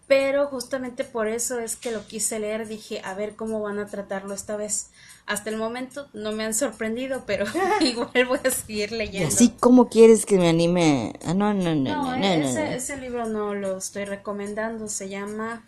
pero 0.05 0.47
justamente 0.47 1.05
por 1.05 1.29
eso 1.29 1.59
es 1.59 1.77
que 1.77 1.91
lo 1.91 2.05
quise 2.05 2.39
leer, 2.39 2.67
dije, 2.67 2.99
a 3.05 3.13
ver 3.13 3.37
cómo 3.37 3.61
van 3.61 3.79
a 3.79 3.87
tratarlo 3.87 4.33
esta 4.33 4.57
vez. 4.57 4.89
Hasta 5.25 5.49
el 5.49 5.55
momento 5.55 6.09
no 6.11 6.33
me 6.33 6.43
han 6.43 6.53
sorprendido, 6.53 7.23
pero 7.25 7.45
igual 7.79 8.25
voy 8.27 8.39
a 8.43 8.51
seguir 8.51 8.91
Y 8.91 8.95
leyendo. 8.97 9.29
así, 9.29 9.53
¿cómo 9.61 9.87
quieres 9.87 10.25
que 10.25 10.37
me 10.37 10.49
anime? 10.49 11.13
Ah, 11.25 11.33
no, 11.33 11.53
no, 11.53 11.73
no, 11.73 11.75
no, 11.75 11.95
No, 11.95 12.03
no, 12.03 12.17
no, 12.17 12.25
ese, 12.25 12.65
no. 12.65 12.71
ese 12.71 12.97
libro 12.97 13.25
no 13.27 13.53
lo 13.55 13.77
estoy 13.77 14.03
recomendando, 14.03 14.89
se 14.89 15.07
llama, 15.07 15.65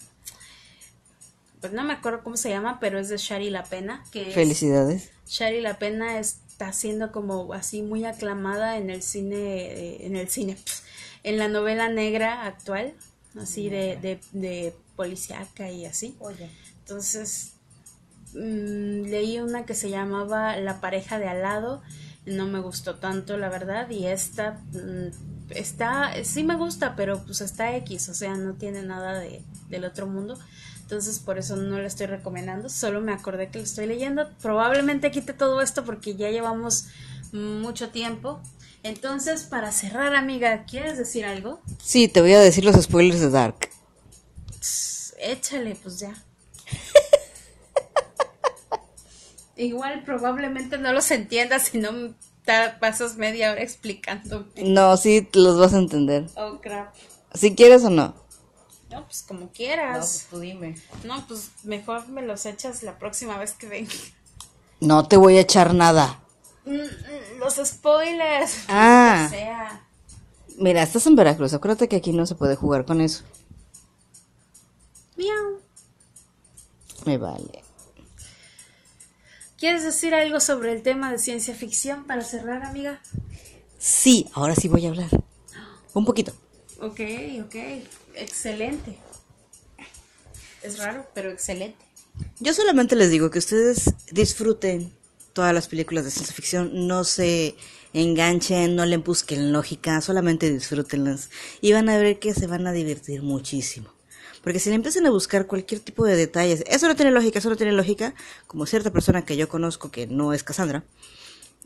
pues 1.66 1.74
no 1.74 1.84
me 1.84 1.94
acuerdo 1.94 2.22
cómo 2.24 2.38
se 2.38 2.50
llama, 2.50 2.80
pero 2.80 3.00
es 3.00 3.10
de 3.10 3.18
Shari 3.18 3.50
La 3.50 3.64
Pena, 3.64 4.04
que 4.12 4.30
es- 4.30 4.36
Felicidades. 4.36 5.10
Shari 5.28 5.62
La 5.62 5.80
Pena 5.80 6.20
está 6.20 6.72
siendo 6.74 7.12
como 7.12 7.54
así 7.54 7.82
muy 7.82 8.06
aclamada 8.06 8.78
en 8.78 8.92
el 8.92 9.02
cine, 9.02 9.36
eh, 9.38 10.06
en 10.06 10.16
el 10.16 10.30
cine, 10.30 10.58
en 11.24 11.40
la 11.40 11.48
novela 11.48 11.90
negra 11.90 12.46
actual, 12.46 12.94
así 13.42 13.70
de, 13.70 13.98
de, 13.98 14.20
de 14.32 14.76
policíaca 14.96 15.72
y 15.72 15.86
así. 15.88 16.16
Oye. 16.20 16.52
Entonces, 16.82 17.54
mm, 18.34 19.08
leí 19.10 19.40
una 19.40 19.66
que 19.66 19.74
se 19.74 19.90
llamaba 19.90 20.56
La 20.58 20.80
pareja 20.82 21.18
de 21.18 21.28
al 21.28 21.42
lado, 21.42 21.82
no 22.28 22.46
me 22.46 22.60
gustó 22.60 22.96
tanto, 22.96 23.38
la 23.38 23.50
verdad, 23.50 23.90
y 23.90 24.06
esta 24.06 24.60
mm, 24.74 25.52
está, 25.52 26.12
sí 26.24 26.44
me 26.44 26.56
gusta, 26.58 26.96
pero 26.96 27.24
pues 27.26 27.42
está 27.42 27.76
X, 27.78 28.10
o 28.10 28.14
sea, 28.14 28.36
no 28.36 28.54
tiene 28.54 28.84
nada 28.84 29.20
de, 29.20 29.42
del 29.70 29.86
otro 29.86 30.06
mundo. 30.08 30.38
Entonces, 30.86 31.18
por 31.18 31.40
eso 31.40 31.56
no 31.56 31.80
la 31.80 31.88
estoy 31.88 32.06
recomendando, 32.06 32.70
solo 32.70 33.02
me 33.02 33.12
acordé 33.12 33.50
que 33.50 33.58
lo 33.58 33.64
estoy 33.64 33.88
leyendo. 33.88 34.30
Probablemente 34.40 35.10
quite 35.10 35.34
todo 35.34 35.64
esto 35.64 35.84
porque 35.84 36.14
ya 36.16 36.30
llevamos 36.30 36.86
mucho 37.34 37.90
tiempo. 37.90 38.40
Entonces, 38.84 39.46
para 39.46 39.72
cerrar, 39.72 40.16
amiga, 40.16 40.66
¿quieres 40.66 41.00
decir 41.00 41.26
algo? 41.26 41.60
Sí, 41.82 42.08
te 42.08 42.22
voy 42.22 42.34
a 42.34 42.40
decir 42.40 42.64
los 42.64 42.80
spoilers 42.80 43.20
de 43.20 43.32
Dark. 43.32 43.70
Échale, 45.18 45.76
pues 45.82 45.98
ya. 45.98 46.14
Igual 49.56 50.04
probablemente 50.04 50.78
no 50.78 50.94
los 50.94 51.10
entiendas 51.10 51.64
si 51.64 51.80
no 51.80 52.14
pasas 52.80 53.18
media 53.18 53.52
hora 53.52 53.64
explicándome. 53.64 54.46
No, 54.58 54.96
sí, 54.98 55.28
los 55.34 55.58
vas 55.58 55.74
a 55.74 55.80
entender. 55.80 56.28
Oh, 56.36 56.60
crap. 56.62 56.94
Si 57.34 57.56
quieres 57.56 57.84
o 57.84 57.90
no. 57.90 58.25
No, 58.96 59.04
pues 59.06 59.24
como 59.24 59.50
quieras. 59.52 60.28
tú 60.30 60.40
dime. 60.40 60.76
No, 61.04 61.28
pues 61.28 61.52
mejor 61.64 62.08
me 62.08 62.22
los 62.22 62.46
echas 62.46 62.82
la 62.82 62.98
próxima 62.98 63.38
vez 63.38 63.52
que 63.52 63.68
venga. 63.68 63.92
No 64.80 65.06
te 65.08 65.18
voy 65.18 65.36
a 65.38 65.42
echar 65.42 65.74
nada. 65.74 66.22
Mm, 66.66 66.76
mm, 66.76 67.40
Los 67.40 67.56
spoilers. 67.56 68.60
Ah. 68.70 69.28
Sea. 69.30 69.86
Mira, 70.58 70.82
estás 70.82 71.06
en 71.08 71.16
Veracruz. 71.18 71.54
Acuérdate 71.54 71.90
que 71.90 71.98
aquí 71.98 72.14
no 72.14 72.26
se 72.26 72.36
puede 72.36 72.56
jugar 72.56 72.86
con 72.86 73.02
eso. 73.02 73.26
Miau. 75.18 75.60
Me 77.06 77.18
vale. 77.18 77.64
¿Quieres 79.58 79.84
decir 79.84 80.16
algo 80.16 80.40
sobre 80.40 80.72
el 80.72 80.84
tema 80.84 81.12
de 81.12 81.20
ciencia 81.20 81.54
ficción 81.54 82.06
para 82.06 82.24
cerrar, 82.24 82.64
amiga? 82.64 83.02
Sí, 83.78 84.30
ahora 84.34 84.56
sí 84.56 84.70
voy 84.70 84.86
a 84.86 84.90
hablar. 84.90 85.10
Un 85.94 86.06
poquito. 86.06 86.32
Ok, 86.80 87.02
ok. 87.46 87.56
Excelente. 88.16 88.98
Es 90.62 90.80
raro, 90.80 91.08
pero 91.14 91.30
excelente. 91.30 91.86
Yo 92.40 92.54
solamente 92.54 92.96
les 92.96 93.10
digo 93.10 93.30
que 93.30 93.40
ustedes 93.40 93.94
disfruten 94.12 94.94
todas 95.34 95.54
las 95.54 95.68
películas 95.68 96.06
de 96.06 96.12
ciencia 96.12 96.34
ficción, 96.34 96.88
no 96.88 97.04
se 97.04 97.56
enganchen, 97.94 98.76
no 98.76 98.86
le 98.86 98.98
busquen 98.98 99.52
lógica, 99.52 100.02
solamente 100.02 100.52
disfrútenlas 100.52 101.30
y 101.62 101.74
van 101.74 101.90
a 101.90 101.98
ver 101.98 102.20
que 102.20 102.34
se 102.34 102.48
van 102.48 102.68
a 102.68 102.72
divertir 102.72 103.22
muchísimo. 103.22 103.94
Porque 104.42 104.60
si 104.60 104.70
le 104.70 104.76
empiezan 104.76 105.06
a 105.06 105.12
buscar 105.12 105.48
cualquier 105.48 105.82
tipo 105.82 106.06
de 106.06 106.16
detalles, 106.16 106.64
eso 106.68 106.88
no 106.88 106.96
tiene 106.96 107.12
lógica, 107.12 107.40
eso 107.40 107.50
no 107.50 107.56
tiene 107.56 107.72
lógica, 107.74 108.14
como 108.48 108.66
cierta 108.66 108.92
persona 108.92 109.26
que 109.26 109.38
yo 109.38 109.50
conozco 109.50 109.92
que 109.92 110.08
no 110.08 110.34
es 110.34 110.44
Cassandra, 110.44 110.84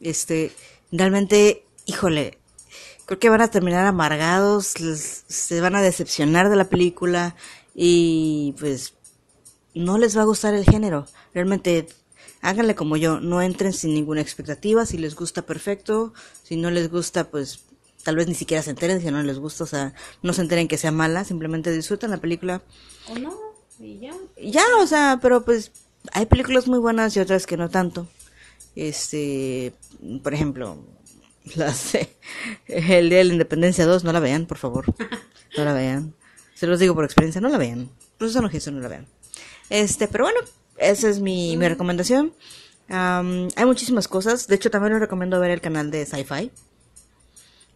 este, 0.02 0.52
realmente, 0.91 1.66
híjole, 1.86 2.38
creo 3.10 3.18
que 3.18 3.30
van 3.30 3.41
a 3.41 3.49
terminar 3.49 3.88
amargados, 3.88 4.80
les- 4.80 5.24
se 5.28 5.60
van 5.62 5.76
a 5.76 5.82
decepcionar 5.82 6.47
de 6.47 6.55
la 6.55 6.70
película 6.70 7.36
y 7.74 8.53
pues 8.60 8.93
no 9.74 9.97
les 9.97 10.16
va 10.16 10.22
a 10.22 10.26
gustar 10.26 10.53
el 10.53 10.64
género. 10.64 11.07
Realmente 11.34 11.88
háganle 12.41 12.76
como 12.76 12.97
yo, 12.97 13.20
no 13.20 13.41
entren 13.41 13.74
sin 13.74 13.95
ninguna 13.95 14.22
expectativa, 14.22 14.86
si 14.86 14.99
les 14.99 15.16
gusta 15.16 15.41
perfecto, 15.41 16.14
si 16.43 16.55
no 16.55 16.70
les 16.70 16.91
gusta 16.91 17.32
pues 17.32 17.62
tal 18.03 18.16
vez 18.16 18.28
ni 18.28 18.36
siquiera 18.36 18.62
se 18.62 18.70
enteren 18.70 19.01
si 19.01 19.10
no 19.10 19.24
les 19.24 19.39
gusta, 19.39 19.64
o 19.64 19.68
sea, 19.68 19.95
no 20.22 20.32
se 20.34 20.41
enteren 20.41 20.68
que 20.68 20.78
sea 20.78 20.91
mala, 20.91 21.24
simplemente 21.24 21.72
disfruten 21.72 22.12
la 22.12 22.18
película. 22.18 22.62
¿O 23.07 23.18
no? 23.18 23.34
Y 23.80 23.97
ya. 24.01 24.14
Ya, 24.39 24.64
o 24.84 24.86
sea, 24.86 25.18
pero 25.20 25.43
pues 25.43 25.72
hay 26.14 26.28
películas 26.28 26.68
muy 26.68 26.78
buenas 26.78 27.18
y 27.18 27.22
otras 27.22 27.47
que 27.47 27.57
no 27.57 27.70
tanto. 27.72 28.07
Este, 28.76 29.74
por 30.22 30.36
ejemplo, 30.36 30.78
las 31.56 31.95
el 32.68 33.10
Día 33.10 33.20
de 33.20 33.24
la 33.24 33.34
Independencia 33.34 33.86
2, 33.86 34.04
no 34.04 34.12
la 34.12 34.20
vean, 34.20 34.45
por 34.45 34.58
favor. 34.58 34.86
No 35.58 35.66
la 35.66 35.74
vean. 35.74 36.14
Se 36.54 36.68
los 36.68 36.80
digo 36.80 36.93
por 36.93 37.06
experiencia, 37.06 37.41
no 37.41 37.50
la 37.50 37.58
vean. 37.58 37.89
Por 38.18 38.28
eso 38.28 38.41
no 38.41 38.50
no 38.50 38.80
la 38.80 38.88
vean. 38.88 39.08
Este, 39.70 40.08
pero 40.08 40.26
bueno, 40.26 40.39
esa 40.78 41.10
es 41.10 41.20
mi, 41.20 41.58
mi 41.58 41.68
recomendación. 41.68 42.34
Am, 42.89 43.47
hay 43.56 43.66
muchísimas 43.66 44.08
cosas. 44.08 44.47
De 44.47 44.56
hecho, 44.56 44.70
también 44.70 44.93
les 44.93 45.02
recomiendo 45.02 45.39
ver 45.39 45.52
el 45.52 45.62
canal 45.62 45.91
de 45.91 46.06
Sci-Fi. 46.06 46.52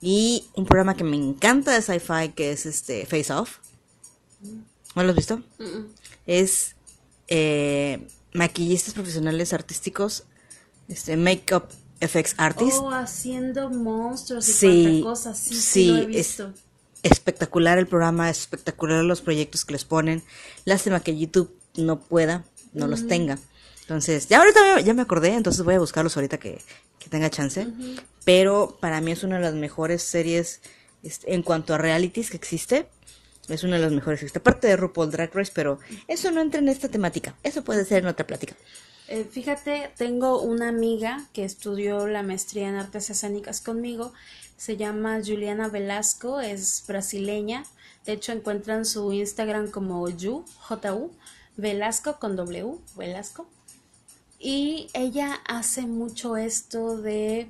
Y 0.02 0.48
un 0.54 0.66
programa 0.66 0.96
que 0.96 1.04
me 1.04 1.16
encanta 1.16 1.72
de 1.72 1.82
Sci-Fi, 1.82 2.34
que 2.36 2.52
es 2.52 2.66
este 2.66 3.06
Face 3.06 3.32
Off. 3.32 3.60
¿No 4.96 5.04
lo 5.04 5.10
has 5.10 5.16
visto? 5.16 5.42
Es 6.28 6.76
eh, 7.28 8.06
maquillistas 8.34 8.94
profesionales 8.94 9.54
artísticos, 9.54 10.26
este 10.88 11.16
make-up 11.18 11.70
effects 12.00 12.34
artist. 12.38 12.78
Oh, 12.80 12.92
haciendo 12.92 13.70
monstruos 13.70 14.48
y 14.50 14.52
Sí, 14.54 14.84
cuánta 14.84 15.04
cosa. 15.04 15.34
Sí, 15.34 15.56
sí, 15.56 15.62
sí, 15.62 15.88
lo 15.88 15.98
he 15.98 16.20
es- 16.20 16.44
espectacular 17.04 17.78
el 17.78 17.88
programa, 17.88 18.30
es 18.30 18.40
espectacular 18.40 19.04
los 19.04 19.22
proyectos 19.22 19.66
que 19.66 19.74
les 19.74 19.86
ponen. 19.86 20.24
Lástima 20.66 21.02
que 21.02 21.18
YouTube 21.18 21.54
no 21.76 22.00
pueda, 22.00 22.44
no 22.74 22.88
los 22.88 23.08
tenga. 23.08 23.38
Entonces, 23.82 24.28
ya 24.30 24.40
ahorita 24.40 24.76
me- 24.76 24.84
ya 24.84 24.94
me 24.94 25.02
acordé, 25.02 25.34
entonces 25.34 25.64
voy 25.64 25.76
a 25.76 25.80
buscarlos 25.80 26.16
ahorita 26.16 26.38
que, 26.38 26.62
que 27.00 27.10
tenga 27.10 27.30
chance. 27.30 27.68
Pero 28.24 28.78
para 28.80 29.02
mí 29.02 29.12
es 29.12 29.24
una 29.24 29.36
de 29.36 29.42
las 29.42 29.54
mejores 29.54 30.02
series 30.04 30.62
en 31.26 31.44
cuanto 31.44 31.74
a 31.74 31.78
realities 31.78 32.30
que 32.30 32.38
existe. 32.38 32.88
Es 33.50 33.64
una 33.66 33.76
de 33.76 33.82
las 33.82 33.92
mejores 33.92 34.22
que 34.22 34.26
existe. 34.28 34.40
Aparte 34.40 34.68
de 34.68 34.78
RuPaul 34.78 35.12
Drag 35.12 35.34
Race, 35.36 35.52
pero 35.54 35.80
eso 36.08 36.32
no 36.32 36.40
entra 36.40 36.62
en 36.62 36.70
esta 36.70 36.88
temática. 36.88 37.36
Eso 37.44 37.62
puede 37.66 37.84
ser 37.84 38.04
en 38.04 38.08
otra 38.08 38.26
plática. 38.26 38.56
Eh, 39.08 39.26
fíjate, 39.30 39.92
tengo 39.98 40.42
una 40.42 40.70
amiga 40.70 41.26
que 41.34 41.44
estudió 41.44 42.08
la 42.08 42.24
maestría 42.24 42.70
en 42.70 42.76
artes 42.76 43.10
escénicas 43.10 43.62
conmigo. 43.62 44.14
Se 44.58 44.78
llama 44.78 45.20
Juliana 45.24 45.68
Velasco, 45.68 46.40
es 46.40 46.84
brasileña. 46.88 47.66
De 48.06 48.14
hecho, 48.14 48.32
encuentran 48.32 48.86
su 48.86 49.12
Instagram 49.12 49.72
como 49.72 50.08
Yu, 50.10 50.46
J-U, 50.60 51.12
Velasco 51.58 52.20
con 52.20 52.36
W, 52.36 52.78
Velasco. 52.96 53.48
Y 54.40 54.90
ella 54.94 55.40
hace 55.48 55.84
mucho 55.84 56.36
esto 56.36 56.98
de 56.98 57.50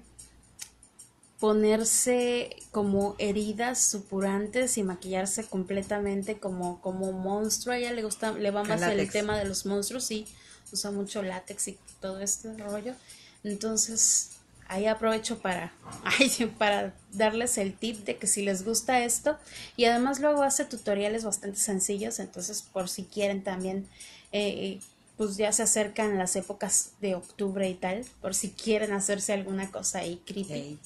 ponerse 1.39 2.55
como 2.71 3.15
heridas 3.17 3.83
supurantes 3.83 4.77
y 4.77 4.83
maquillarse 4.83 5.43
completamente 5.45 6.39
como, 6.39 6.79
como 6.81 7.11
monstruo. 7.11 7.73
A 7.73 7.79
ella 7.79 7.91
le 7.91 8.03
gusta, 8.03 8.31
le 8.31 8.49
va 8.51 8.63
más 8.63 8.81
el 8.83 9.11
tema 9.11 9.37
de 9.37 9.45
los 9.45 9.65
monstruos, 9.65 10.03
sí, 10.03 10.25
usa 10.73 10.91
mucho 10.91 11.21
látex 11.23 11.69
y 11.69 11.77
todo 12.01 12.19
este 12.19 12.57
rollo. 12.57 12.95
Entonces, 13.43 14.31
ahí 14.67 14.87
aprovecho 14.87 15.39
para, 15.39 15.71
para 16.57 16.93
darles 17.13 17.57
el 17.57 17.73
tip 17.73 18.03
de 18.05 18.17
que 18.17 18.27
si 18.27 18.43
les 18.43 18.65
gusta 18.65 19.03
esto, 19.03 19.37
y 19.77 19.85
además 19.85 20.19
luego 20.19 20.43
hace 20.43 20.65
tutoriales 20.65 21.23
bastante 21.23 21.59
sencillos, 21.59 22.19
entonces 22.19 22.61
por 22.61 22.89
si 22.89 23.03
quieren 23.03 23.43
también, 23.43 23.87
eh, 24.31 24.79
pues 25.17 25.37
ya 25.37 25.51
se 25.51 25.63
acercan 25.63 26.17
las 26.17 26.35
épocas 26.35 26.91
de 27.01 27.15
octubre 27.15 27.69
y 27.69 27.75
tal, 27.75 28.03
por 28.21 28.33
si 28.33 28.49
quieren 28.49 28.91
hacerse 28.93 29.33
alguna 29.33 29.71
cosa 29.71 29.99
ahí 29.99 30.21
creepy. 30.25 30.79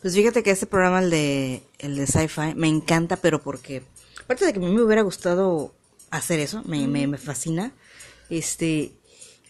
Pues 0.00 0.14
fíjate 0.14 0.42
que 0.42 0.50
este 0.50 0.66
programa, 0.66 1.00
el 1.00 1.10
de, 1.10 1.62
el 1.78 1.96
de 1.96 2.06
sci-fi, 2.06 2.54
me 2.54 2.68
encanta, 2.68 3.16
pero 3.16 3.42
porque, 3.42 3.82
aparte 4.20 4.46
de 4.46 4.52
que 4.52 4.58
a 4.58 4.62
mí 4.62 4.72
me 4.72 4.82
hubiera 4.82 5.02
gustado 5.02 5.72
hacer 6.10 6.40
eso, 6.40 6.62
me, 6.64 6.86
me, 6.88 7.06
me 7.06 7.18
fascina, 7.18 7.72
este, 8.28 8.92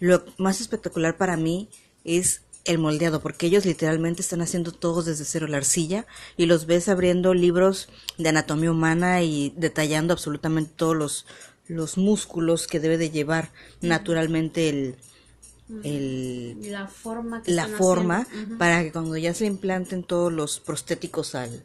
lo 0.02 0.24
más 0.36 0.60
espectacular 0.60 1.16
para 1.16 1.36
mí 1.36 1.68
es 2.02 2.42
el 2.64 2.78
moldeado, 2.78 3.20
porque 3.20 3.46
ellos 3.46 3.64
literalmente 3.64 4.20
están 4.20 4.42
haciendo 4.42 4.72
todo 4.72 5.04
desde 5.04 5.24
cero 5.24 5.46
la 5.46 5.58
arcilla 5.58 6.06
y 6.36 6.46
los 6.46 6.66
ves 6.66 6.88
abriendo 6.88 7.34
libros 7.34 7.88
de 8.18 8.30
anatomía 8.30 8.72
humana 8.72 9.22
y 9.22 9.54
detallando 9.56 10.12
absolutamente 10.12 10.72
todos 10.74 10.96
los, 10.96 11.26
los 11.68 11.98
músculos 11.98 12.66
que 12.66 12.80
debe 12.80 12.98
de 12.98 13.10
llevar 13.10 13.52
naturalmente 13.80 14.68
el, 14.68 14.96
el, 15.84 16.72
La 16.72 16.88
forma 16.88 17.44
que 17.44 17.52
la 17.52 17.68
forma 17.68 18.22
haciendo. 18.22 18.58
Para 18.58 18.82
que 18.82 18.90
cuando 18.90 19.16
ya 19.16 19.34
se 19.34 19.46
implanten 19.46 20.02
todos 20.02 20.32
los 20.32 20.58
prostéticos 20.58 21.36
al, 21.36 21.62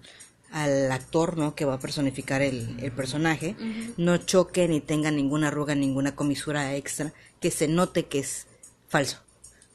al 0.51 0.91
actor, 0.91 1.37
¿no? 1.37 1.55
Que 1.55 1.65
va 1.65 1.75
a 1.75 1.79
personificar 1.79 2.41
el, 2.41 2.79
el 2.81 2.91
personaje, 2.91 3.55
no 3.97 4.17
choque 4.17 4.67
ni 4.67 4.79
tenga 4.81 5.11
ninguna 5.11 5.49
arruga, 5.49 5.75
ninguna 5.75 6.15
comisura 6.15 6.75
extra, 6.75 7.13
que 7.39 7.51
se 7.51 7.67
note 7.67 8.05
que 8.05 8.19
es 8.19 8.47
falso. 8.87 9.17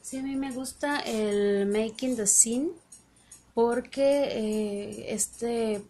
Sí, 0.01 0.17
a 0.17 0.23
mí 0.23 0.35
me 0.35 0.51
gusta 0.51 0.99
el 0.99 1.65
Making 1.67 2.15
the 2.17 2.27
Scene 2.27 2.69
porque 3.53 4.23
eh, 4.31 5.13
este 5.13 5.83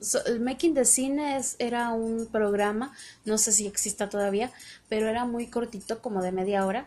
so- 0.00 0.24
el 0.26 0.40
Making 0.40 0.74
the 0.74 0.84
Scene 0.84 1.36
es, 1.36 1.56
era 1.58 1.90
un 1.90 2.26
programa, 2.26 2.94
no 3.24 3.38
sé 3.38 3.52
si 3.52 3.66
exista 3.66 4.08
todavía, 4.08 4.52
pero 4.88 5.08
era 5.08 5.24
muy 5.24 5.48
cortito, 5.48 6.00
como 6.00 6.22
de 6.22 6.32
media 6.32 6.64
hora, 6.64 6.86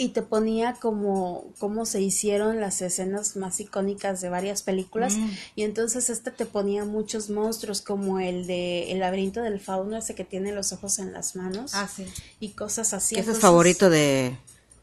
y 0.00 0.08
te 0.08 0.22
ponía 0.22 0.72
como 0.80 1.52
cómo 1.58 1.84
se 1.86 2.00
hicieron 2.00 2.60
las 2.60 2.80
escenas 2.82 3.36
más 3.36 3.60
icónicas 3.60 4.20
de 4.20 4.28
varias 4.30 4.62
películas, 4.62 5.16
Mm. 5.16 5.30
y 5.56 5.62
entonces 5.62 6.08
este 6.10 6.30
te 6.30 6.46
ponía 6.46 6.84
muchos 6.84 7.28
monstruos, 7.30 7.82
como 7.82 8.18
el 8.18 8.46
de 8.46 8.90
El 8.92 9.00
laberinto 9.00 9.42
del 9.42 9.60
fauno, 9.60 9.96
ese 9.98 10.14
que 10.14 10.24
tiene 10.24 10.52
los 10.52 10.72
ojos 10.72 10.98
en 10.98 11.12
las 11.12 11.36
manos, 11.36 11.72
sí. 11.94 12.06
y 12.40 12.50
cosas 12.50 12.94
así. 12.94 13.16
Ese 13.16 13.32
es 13.32 13.38
favorito 13.38 13.90
de 13.90 14.36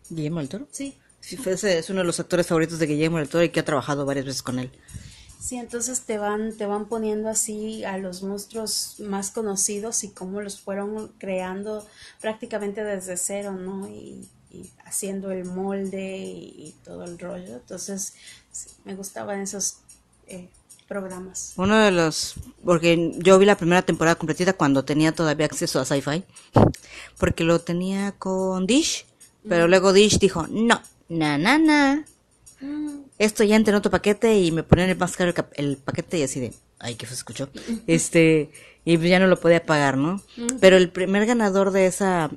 Guillermo 0.09 0.39
del 0.39 0.49
Toro. 0.49 0.67
Sí, 0.71 0.95
Sí, 1.19 1.35
fue- 1.35 1.53
ese 1.53 1.79
es 1.79 1.89
uno 1.89 1.99
de 2.01 2.05
los 2.05 2.19
actores 2.21 2.47
favoritos 2.47 2.79
de 2.79 2.85
Guillermo 2.85 3.17
del 3.17 3.27
Toro 3.27 3.43
y 3.43 3.49
que 3.49 3.59
ha 3.59 3.65
trabajado 3.65 4.05
varias 4.05 4.25
veces 4.27 4.41
con 4.43 4.59
él. 4.59 4.71
Sí, 5.41 5.57
entonces 5.57 6.01
te 6.01 6.17
van, 6.17 6.53
te 6.55 6.65
van 6.67 6.85
poniendo 6.87 7.27
así 7.29 7.83
a 7.83 7.97
los 7.97 8.23
monstruos 8.23 8.95
más 8.99 9.31
conocidos 9.31 10.03
y 10.03 10.09
cómo 10.09 10.41
los 10.41 10.59
fueron 10.59 11.09
creando 11.17 11.85
prácticamente 12.21 12.83
desde 12.83 13.17
cero, 13.17 13.51
¿no? 13.53 13.87
Y, 13.89 14.27
y 14.51 14.69
haciendo 14.85 15.31
el 15.31 15.45
molde 15.45 16.17
y, 16.17 16.67
y 16.67 16.75
todo 16.83 17.03
el 17.03 17.19
rollo. 17.19 17.55
Entonces, 17.55 18.13
sí, 18.51 18.69
me 18.85 18.95
gustaban 18.95 19.41
esos 19.41 19.77
eh, 20.27 20.49
programas. 20.87 21.53
Uno 21.57 21.77
de 21.77 21.91
los, 21.91 22.35
porque 22.63 23.13
yo 23.17 23.37
vi 23.37 23.45
la 23.45 23.57
primera 23.57 23.81
temporada 23.81 24.15
completita 24.15 24.53
cuando 24.53 24.85
tenía 24.85 25.11
todavía 25.11 25.45
acceso 25.45 25.79
a 25.79 25.85
Sci-Fi, 25.85 26.23
porque 27.17 27.43
lo 27.43 27.59
tenía 27.59 28.13
con 28.13 28.65
Dish, 28.65 29.05
pero 29.47 29.67
luego 29.67 29.93
Dish 29.93 30.19
dijo, 30.19 30.47
no, 30.49 30.81
na, 31.09 31.37
na, 31.37 31.57
na, 31.57 32.05
esto 33.19 33.43
ya 33.43 33.55
entra 33.55 33.71
en 33.71 33.77
otro 33.77 33.91
paquete 33.91 34.39
y 34.39 34.51
me 34.51 34.63
ponían 34.63 34.89
el 34.89 34.97
más 34.97 35.15
caro 35.15 35.33
el, 35.55 35.77
paquete 35.77 36.19
y 36.19 36.23
así 36.23 36.39
de, 36.39 36.53
ay, 36.79 36.95
que 36.95 37.05
se 37.05 37.13
escuchó, 37.13 37.49
este, 37.87 38.51
y 38.85 38.97
pues 38.97 39.09
ya 39.09 39.19
no 39.19 39.27
lo 39.27 39.39
podía 39.39 39.65
pagar, 39.65 39.97
¿no? 39.97 40.21
Pero 40.61 40.77
el 40.77 40.89
primer 40.89 41.25
ganador 41.25 41.71
de 41.71 41.87
esa, 41.87 42.31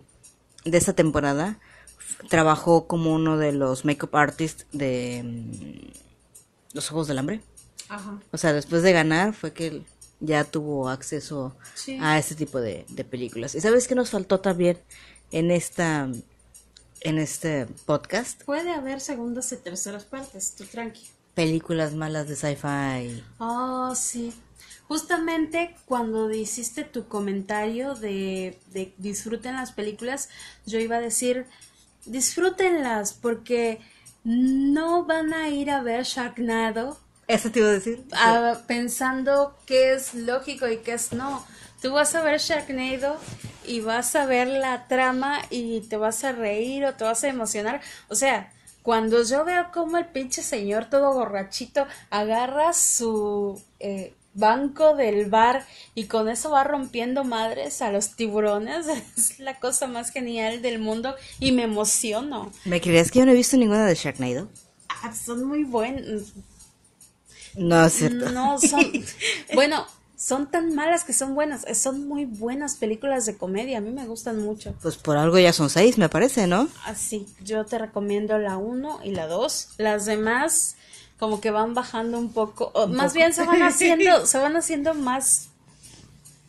de 0.65 0.77
esa 0.77 0.93
temporada 0.93 1.61
trabajó 2.28 2.87
como 2.87 3.12
uno 3.15 3.37
de 3.39 3.53
los 3.53 3.85
makeup 3.85 4.15
artists 4.16 4.66
de 4.73 5.23
mm, 5.24 6.74
Los 6.74 6.89
Juegos 6.89 7.09
del 7.09 7.19
Hambre. 7.19 7.41
Ajá. 7.89 8.20
O 8.32 8.39
sea, 8.39 8.53
después 8.53 8.82
de 8.82 8.93
ganar 8.93 9.35
fue 9.35 9.53
que 9.53 9.82
ya 10.20 10.45
tuvo 10.45 10.89
acceso 10.89 11.57
Sí. 11.74 11.99
a 12.01 12.19
este 12.19 12.35
tipo 12.35 12.61
de, 12.61 12.85
de 12.89 13.05
películas. 13.05 13.55
¿Y 13.55 13.61
sabes 13.61 13.89
qué 13.89 13.95
nos 13.95 14.11
faltó 14.11 14.41
también 14.41 14.78
en 15.32 15.51
esta 15.51 16.09
en 17.03 17.19
este 17.19 17.66
podcast? 17.87 18.43
Puede 18.45 18.73
haber 18.73 19.01
segundas 19.01 19.51
y 19.53 19.57
terceras 19.57 20.05
partes, 20.05 20.55
tú 20.55 20.65
tranqui. 20.66 21.07
Películas 21.35 21.95
malas 21.95 22.28
de 22.28 22.37
sci-fi. 22.37 23.24
Oh, 23.39 23.95
sí. 23.95 24.32
Justamente 24.87 25.74
cuando 25.87 26.31
hiciste 26.32 26.85
tu 26.85 27.07
comentario 27.09 27.95
de, 27.95 28.59
de 28.73 28.93
disfruten 28.99 29.55
las 29.55 29.73
películas, 29.73 30.28
yo 30.66 30.78
iba 30.81 30.97
a 30.97 31.01
decir, 31.01 31.47
disfrútenlas 32.05 33.12
porque 33.14 33.81
no 34.24 35.05
van 35.05 35.32
a 35.32 35.48
ir 35.48 35.70
a 35.70 35.82
ver 35.82 36.05
Sharknado 36.05 36.98
¿Eso 37.27 37.51
te 37.52 37.60
iba 37.60 37.68
a 37.68 37.72
decir? 37.72 38.05
pensando 38.66 39.56
qué 39.64 39.93
es 39.94 40.14
lógico 40.14 40.66
y 40.66 40.78
qué 40.78 40.94
es 40.94 41.12
no. 41.12 41.47
Tú 41.81 41.93
vas 41.93 42.16
a 42.16 42.22
ver 42.22 42.40
Sharknado 42.40 43.16
y 43.64 43.81
vas 43.81 44.16
a 44.16 44.27
ver 44.27 44.48
la 44.48 44.89
trama 44.89 45.39
y 45.48 45.82
te 45.82 45.97
vas 45.97 46.24
a 46.24 46.32
reír 46.32 46.85
o 46.85 46.94
te 46.94 47.05
vas 47.05 47.22
a 47.22 47.28
emocionar. 47.28 47.81
O 48.09 48.16
sea, 48.16 48.52
cuando 48.82 49.22
yo 49.22 49.44
veo 49.44 49.68
cómo 49.72 49.97
el 49.97 50.06
pinche 50.06 50.43
señor 50.43 50.86
todo 50.86 51.12
borrachito 51.12 51.86
agarra 52.10 52.72
su 52.72 53.62
eh, 53.78 54.14
banco 54.41 54.97
del 54.97 55.31
bar 55.31 55.65
y 55.95 56.07
con 56.07 56.29
eso 56.29 56.51
va 56.51 56.65
rompiendo 56.65 57.23
madres 57.23 57.81
a 57.83 57.93
los 57.93 58.17
tiburones, 58.17 58.87
es 59.17 59.39
la 59.39 59.61
cosa 59.61 59.87
más 59.87 60.11
genial 60.11 60.62
del 60.62 60.81
mundo 60.81 61.15
y 61.39 61.53
me 61.53 61.62
emociono. 61.62 62.51
¿Me 62.65 62.81
creías 62.81 63.12
que 63.12 63.21
yo 63.21 63.27
no 63.27 63.31
he 63.31 63.37
visto 63.37 63.57
ninguna 63.57 63.87
de 63.87 63.95
Sharknado? 63.95 64.49
Ah, 64.89 65.15
son 65.15 65.45
muy 65.45 65.62
buenos. 65.62 66.33
No, 67.55 67.85
es 67.85 67.93
cierto. 67.93 68.31
No, 68.31 68.59
son. 68.59 68.85
bueno, 69.55 69.87
son 70.17 70.51
tan 70.51 70.75
malas 70.75 71.05
que 71.05 71.12
son 71.12 71.35
buenas. 71.35 71.65
Eh, 71.67 71.75
Son 71.75 72.07
muy 72.07 72.27
buenas 72.27 72.77
películas 72.77 73.25
de 73.27 73.37
comedia. 73.39 73.79
A 73.79 73.81
mí 73.81 73.91
me 73.91 74.07
gustan 74.07 74.39
mucho. 74.43 74.75
Pues 74.83 74.97
por 74.97 75.17
algo 75.17 75.39
ya 75.39 75.53
son 75.53 75.71
seis, 75.71 75.97
me 75.97 76.09
parece, 76.09 76.47
¿no? 76.47 76.69
Así, 76.85 77.27
yo 77.43 77.65
te 77.65 77.79
recomiendo 77.79 78.39
la 78.39 78.59
1 78.59 79.01
y 79.05 79.12
la 79.12 79.27
2. 79.27 79.69
Las 79.79 80.05
demás, 80.05 80.77
como 81.20 81.40
que 81.42 81.51
van 81.51 81.74
bajando 81.74 82.18
un 82.18 82.32
poco. 82.32 82.72
O 82.74 82.88
más 82.88 83.12
bien 83.12 83.34
se 83.34 83.44
van 83.44 83.62
haciendo, 83.62 84.24
se 84.26 84.38
van 84.38 84.56
haciendo 84.56 84.94
más, 84.94 85.51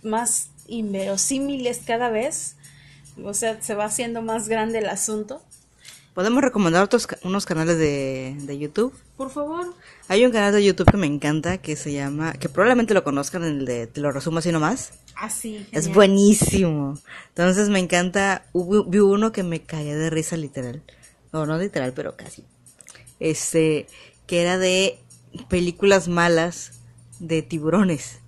más 0.02 0.48
inverosímiles 0.68 1.82
cada 1.86 2.10
vez. 2.10 2.56
O 3.24 3.34
sea, 3.34 3.62
se 3.62 3.76
va 3.76 3.86
haciendo 3.86 4.22
más 4.22 4.48
grande 4.48 4.80
el 4.80 4.88
asunto. 4.88 5.44
Podemos 6.14 6.42
recomendar 6.42 6.84
otros 6.84 7.06
unos 7.24 7.46
canales 7.46 7.78
de, 7.78 8.36
de 8.40 8.58
YouTube. 8.58 8.94
Por 9.18 9.30
favor. 9.30 9.74
Hay 10.08 10.26
un 10.26 10.32
canal 10.32 10.54
de 10.54 10.64
YouTube 10.64 10.90
que 10.90 10.98
me 10.98 11.08
encanta 11.08 11.58
que 11.58 11.76
se 11.76 11.92
llama, 11.92 12.34
que 12.34 12.48
probablemente 12.48 12.94
lo 12.94 13.04
conozcan, 13.04 13.44
el 13.44 13.66
de 13.66 13.88
Te 13.88 14.00
lo 14.00 14.12
resumo 14.12 14.40
así 14.40 14.54
nomás. 14.54 14.94
Así. 15.16 15.68
Es 15.74 15.94
buenísimo. 15.94 16.98
Entonces 17.30 17.68
me 17.68 17.80
encanta. 17.80 18.46
Hubo, 18.54 18.86
vi 18.86 19.00
uno 19.00 19.34
que 19.34 19.44
me 19.44 19.62
caía 19.62 19.98
de 19.98 20.10
risa 20.10 20.38
literal. 20.38 20.82
No, 21.34 21.46
no 21.46 21.58
literal, 21.58 21.92
pero 21.94 22.16
casi. 22.16 22.46
Este, 23.20 23.88
que 24.32 24.42
era 24.42 24.58
de 24.58 24.98
películas 25.50 26.08
malas 26.08 26.80
de 27.20 27.42
tiburones. 27.42 28.20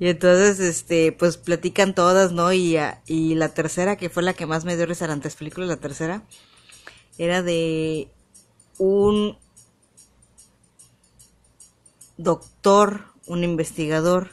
Y 0.00 0.08
entonces, 0.08 0.58
este, 0.58 1.12
pues 1.12 1.36
platican 1.36 1.94
todas, 1.94 2.32
¿no? 2.32 2.52
Y, 2.52 2.76
ah, 2.78 3.00
y 3.06 3.36
la 3.36 3.50
tercera, 3.50 3.94
que 3.94 4.10
fue 4.10 4.24
la 4.24 4.34
que 4.34 4.46
más 4.46 4.64
me 4.64 4.76
dio 4.76 4.86
risa 4.86 5.04
eran 5.04 5.20
tres 5.20 5.36
películas, 5.36 5.68
la 5.68 5.76
tercera, 5.76 6.24
era 7.16 7.44
de 7.44 8.08
un 8.78 9.38
doctor, 12.16 13.04
un 13.26 13.44
investigador 13.44 14.30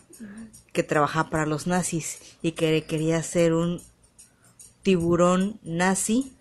que 0.73 0.81
trabajaba 0.81 1.29
para 1.29 1.45
los 1.45 1.67
nazis 1.67 2.37
y 2.41 2.53
que 2.53 2.85
quería 2.85 3.21
ser 3.21 3.53
un 3.53 3.83
tiburón 4.81 5.59
nazi, 5.61 6.33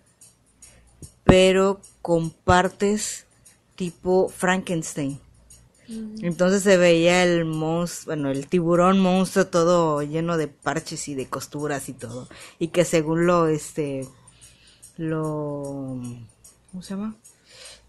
pero 1.25 1.79
con 2.01 2.31
partes 2.31 3.25
tipo 3.75 4.29
Frankenstein. 4.29 5.19
Entonces 5.87 6.63
se 6.63 6.77
veía 6.77 7.23
el 7.23 7.45
monstruo, 7.45 8.15
bueno, 8.15 8.31
el 8.31 8.47
tiburón 8.47 8.99
monstruo 8.99 9.45
todo 9.45 10.01
lleno 10.01 10.35
de 10.37 10.47
parches 10.47 11.07
y 11.07 11.13
de 11.13 11.27
costuras 11.27 11.89
y 11.89 11.93
todo. 11.93 12.27
Y 12.57 12.69
que 12.69 12.85
según 12.85 13.27
lo, 13.27 13.47
este, 13.47 14.07
lo, 14.97 15.99
¿cómo 16.71 16.81
se 16.81 16.95
llama? 16.95 17.15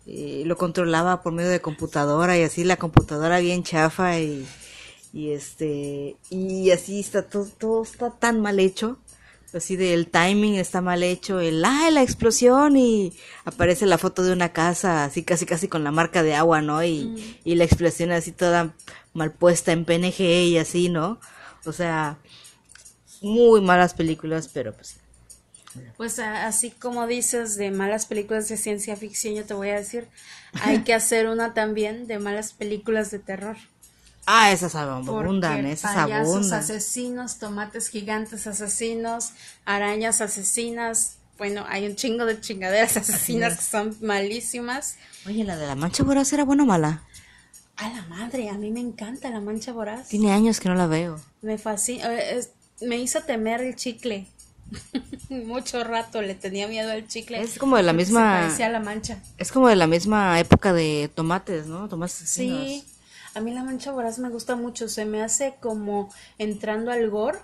Eh, 0.07 0.43
lo 0.45 0.57
controlaba 0.57 1.23
por 1.23 1.33
medio 1.33 1.51
de 1.51 1.61
computadora 1.61 2.37
y 2.37 2.43
así 2.43 2.65
la 2.65 2.77
computadora 2.77 3.39
bien 3.39 3.63
chafa 3.63 4.21
y, 4.21 4.47
y 5.13 5.31
este, 5.31 6.17
y 6.29 6.71
así 6.71 7.01
está 7.01 7.23
todo, 7.23 7.47
todo 7.47 7.83
está 7.83 8.11
tan 8.11 8.41
mal 8.41 8.61
hecho. 8.61 8.99
Así 9.53 9.77
del 9.77 10.09
timing 10.09 10.57
está 10.57 10.81
mal 10.81 11.03
hecho, 11.03 11.41
el 11.41 11.65
ah, 11.65 11.91
la 11.91 12.03
explosión 12.03 12.77
y 12.77 13.13
aparece 13.45 13.87
la 13.87 13.97
foto 13.97 14.23
de 14.23 14.33
una 14.33 14.53
casa, 14.53 15.05
así 15.05 15.23
casi 15.23 15.47
casi 15.47 15.69
con 15.69 15.85
la 15.85 15.93
marca 15.93 16.23
de 16.23 16.35
agua, 16.35 16.61
¿no? 16.61 16.85
Y, 16.85 17.39
y 17.45 17.55
la 17.55 17.65
explosión 17.65 18.11
así 18.11 18.33
toda 18.33 18.75
mal 19.15 19.33
puesta 19.33 19.73
en 19.73 19.85
PNG 19.85 20.21
y 20.21 20.59
así, 20.59 20.89
¿no? 20.89 21.19
O 21.65 21.73
sea, 21.73 22.19
muy 23.23 23.61
malas 23.61 23.95
películas, 23.95 24.49
pero 24.49 24.75
pues 24.75 24.97
Pues 25.97 26.19
así 26.19 26.71
como 26.71 27.07
dices 27.07 27.57
de 27.57 27.71
malas 27.71 28.07
películas 28.07 28.49
de 28.49 28.57
ciencia 28.57 28.97
ficción, 28.97 29.35
yo 29.35 29.45
te 29.45 29.55
voy 29.55 29.71
a 29.71 29.77
decir, 29.77 30.09
hay 30.63 30.83
que 30.83 30.95
hacer 30.95 31.29
una 31.29 31.55
también 31.55 32.07
de 32.07 32.19
malas 32.19 32.53
películas 32.53 33.11
de 33.11 33.19
terror. 33.19 33.57
Ah, 34.27 34.51
esas 34.51 34.75
abundan, 34.75 35.15
Porque 35.63 35.73
esas 35.73 35.95
payasos 35.95 36.29
abundan. 36.35 36.59
asesinos, 36.61 37.39
tomates 37.39 37.89
gigantes 37.89 38.47
asesinos, 38.49 39.31
arañas 39.65 40.21
asesinas, 40.21 41.17
bueno, 41.39 41.65
hay 41.69 41.87
un 41.87 41.95
chingo 41.95 42.25
de 42.25 42.41
chingaderas 42.41 42.97
asesinas 42.97 43.57
que 43.57 43.63
son 43.63 43.97
malísimas. 44.01 44.97
Oye, 45.27 45.45
la 45.45 45.57
de 45.57 45.67
la 45.67 45.75
mancha 45.77 46.03
voraz 46.03 46.33
era 46.33 46.45
buena 46.45 46.65
o 46.65 46.67
mala. 46.67 47.03
A 47.77 47.89
la 47.91 48.03
madre, 48.07 48.49
a 48.49 48.55
mí 48.55 48.71
me 48.71 48.81
encanta 48.81 49.31
la 49.31 49.41
mancha 49.41 49.73
voraz. 49.73 50.09
Tiene 50.09 50.33
años 50.33 50.59
que 50.61 50.69
no 50.71 50.75
la 50.75 50.87
veo. 50.87 51.21
Me 51.43 51.57
fascina, 51.59 52.13
eh, 52.15 52.39
es- 52.39 52.51
me 52.81 52.97
hizo 52.97 53.21
temer 53.23 53.61
el 53.61 53.77
chicle. 53.77 54.27
Mucho 55.29 55.85
rato 55.85 56.21
le 56.23 56.35
tenía 56.35 56.67
miedo 56.69 56.91
al 56.91 57.07
chicle. 57.07 57.41
Es 57.41 57.59
como 57.59 57.77
de 57.77 57.83
la 57.85 57.93
misma- 57.93 58.39
Se 58.39 58.43
parecía 58.45 58.67
a 58.67 58.71
la 58.71 58.81
mancha. 58.81 59.19
Es 59.39 59.53
como 59.53 59.69
de 59.69 59.77
la 59.77 59.87
misma 59.87 60.41
época 60.41 60.73
de 60.73 61.11
tomates, 61.15 61.67
¿no? 61.67 61.89
Tomates 61.89 62.23
asesinos. 62.23 62.83
A 63.37 63.41
mí 63.41 63.53
la 63.53 63.63
mancha 63.63 63.93
voraz 63.93 64.19
me 64.19 64.31
gusta 64.31 64.57
mucho, 64.57 64.89
se 64.89 65.05
me 65.05 65.23
hace 65.23 65.55
como 65.61 66.11
entrando 66.39 66.91
al 66.91 67.11
gore. 67.11 67.39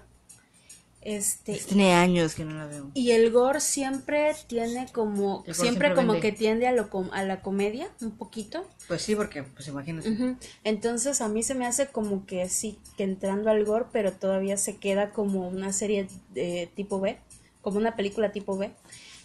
Este, 1.03 1.55
Tiene 1.55 1.95
años 1.95 2.35
que 2.37 2.45
no 2.45 2.55
la 2.55 2.67
veo. 2.67 2.91
y 2.95 3.11
el 3.11 3.33
gore 3.33 3.61
siempre 3.61 4.35
tiene 4.47 4.87
como, 4.93 5.43
siempre, 5.43 5.55
siempre 5.55 5.95
como 5.95 6.13
vende. 6.13 6.31
que 6.31 6.37
tiende 6.37 6.69
a, 6.69 6.73
lo, 6.73 6.89
a 7.13 7.25
la 7.25 7.43
comedia, 7.43 7.89
un 8.01 8.13
poquito. 8.13 8.65
Pues 8.87 9.03
sí, 9.03 9.17
porque, 9.17 9.43
pues 9.43 9.67
imagínate. 9.67 10.37
Entonces 10.63 11.21
a 11.21 11.29
mí 11.29 11.43
se 11.43 11.55
me 11.57 11.67
hace 11.67 11.89
como 11.89 12.25
que 12.25 12.49
sí, 12.49 12.79
que 12.97 13.03
entrando 13.03 13.51
al 13.51 13.65
gore, 13.65 13.87
pero 13.93 14.13
todavía 14.13 14.57
se 14.57 14.77
queda 14.77 15.11
como 15.11 15.49
una 15.49 15.73
serie 15.73 16.07
de 16.31 16.71
tipo 16.75 17.01
B, 17.01 17.19
como 17.63 17.79
una 17.79 17.97
película 17.97 18.31
tipo 18.31 18.57
B. 18.57 18.71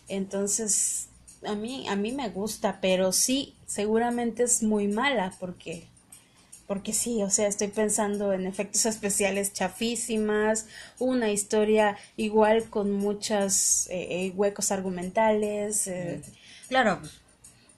Entonces 0.07 1.09
a 1.45 1.53
mí 1.53 1.87
a 1.87 1.95
mí 1.95 2.11
me 2.11 2.29
gusta, 2.29 2.79
pero 2.81 3.11
sí, 3.11 3.53
seguramente 3.67 4.43
es 4.43 4.63
muy 4.63 4.87
mala 4.87 5.33
porque 5.39 5.87
porque 6.67 6.93
sí, 6.93 7.23
o 7.23 7.29
sea, 7.29 7.47
estoy 7.47 7.69
pensando 7.69 8.33
en 8.33 8.45
efectos 8.45 8.85
especiales 8.85 9.53
chafísimas, 9.53 10.65
una 10.99 11.31
historia 11.31 11.97
igual 12.17 12.69
con 12.69 12.91
muchos 12.91 13.89
huecos 14.35 14.71
argumentales. 14.71 15.87
eh, 15.87 16.21
Claro, 16.67 16.99
pues, 16.99 17.13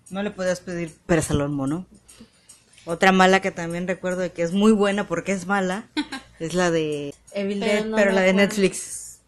no 0.09 0.23
le 0.23 0.31
podías 0.31 0.59
pedir 0.59 0.91
peras 1.05 1.29
al 1.31 1.41
olmo, 1.41 1.67
¿no? 1.67 1.85
Otra 2.85 3.11
mala 3.11 3.41
que 3.41 3.51
también 3.51 3.87
recuerdo 3.87 4.21
de 4.21 4.31
que 4.31 4.41
es 4.41 4.51
muy 4.51 4.71
buena 4.71 5.07
porque 5.07 5.31
es 5.31 5.45
mala 5.45 5.85
es 6.39 6.55
la 6.55 6.71
de 6.71 7.13
Evil 7.33 7.59
Pero 7.59 7.71
Dead, 7.71 7.85
no 7.85 7.95
pero 7.95 8.11
la 8.11 8.21
de. 8.21 8.33
Netflix. 8.33 9.19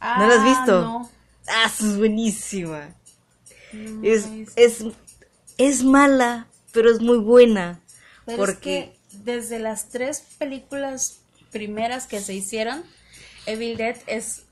¿No 0.00 0.26
la 0.26 0.34
has 0.34 0.42
ah, 0.42 0.44
visto? 0.44 0.80
no. 0.82 1.10
Ah, 1.48 1.66
es 1.66 1.96
buenísima. 1.96 2.94
No, 3.72 4.04
es- 4.06 4.28
es, 4.56 4.84
es 5.56 5.84
mala, 5.84 6.46
pero 6.72 6.90
es 6.90 7.00
muy 7.00 7.18
buena. 7.18 7.80
Pero 8.30 8.42
es 8.44 8.50
porque 8.50 8.92
que 9.12 9.18
desde 9.24 9.58
las 9.58 9.88
tres 9.88 10.22
películas 10.38 11.18
primeras 11.50 12.06
que 12.06 12.20
se 12.20 12.34
hicieron, 12.34 12.84
Evil 13.46 13.76
Dead 13.76 13.96
es 14.06 14.42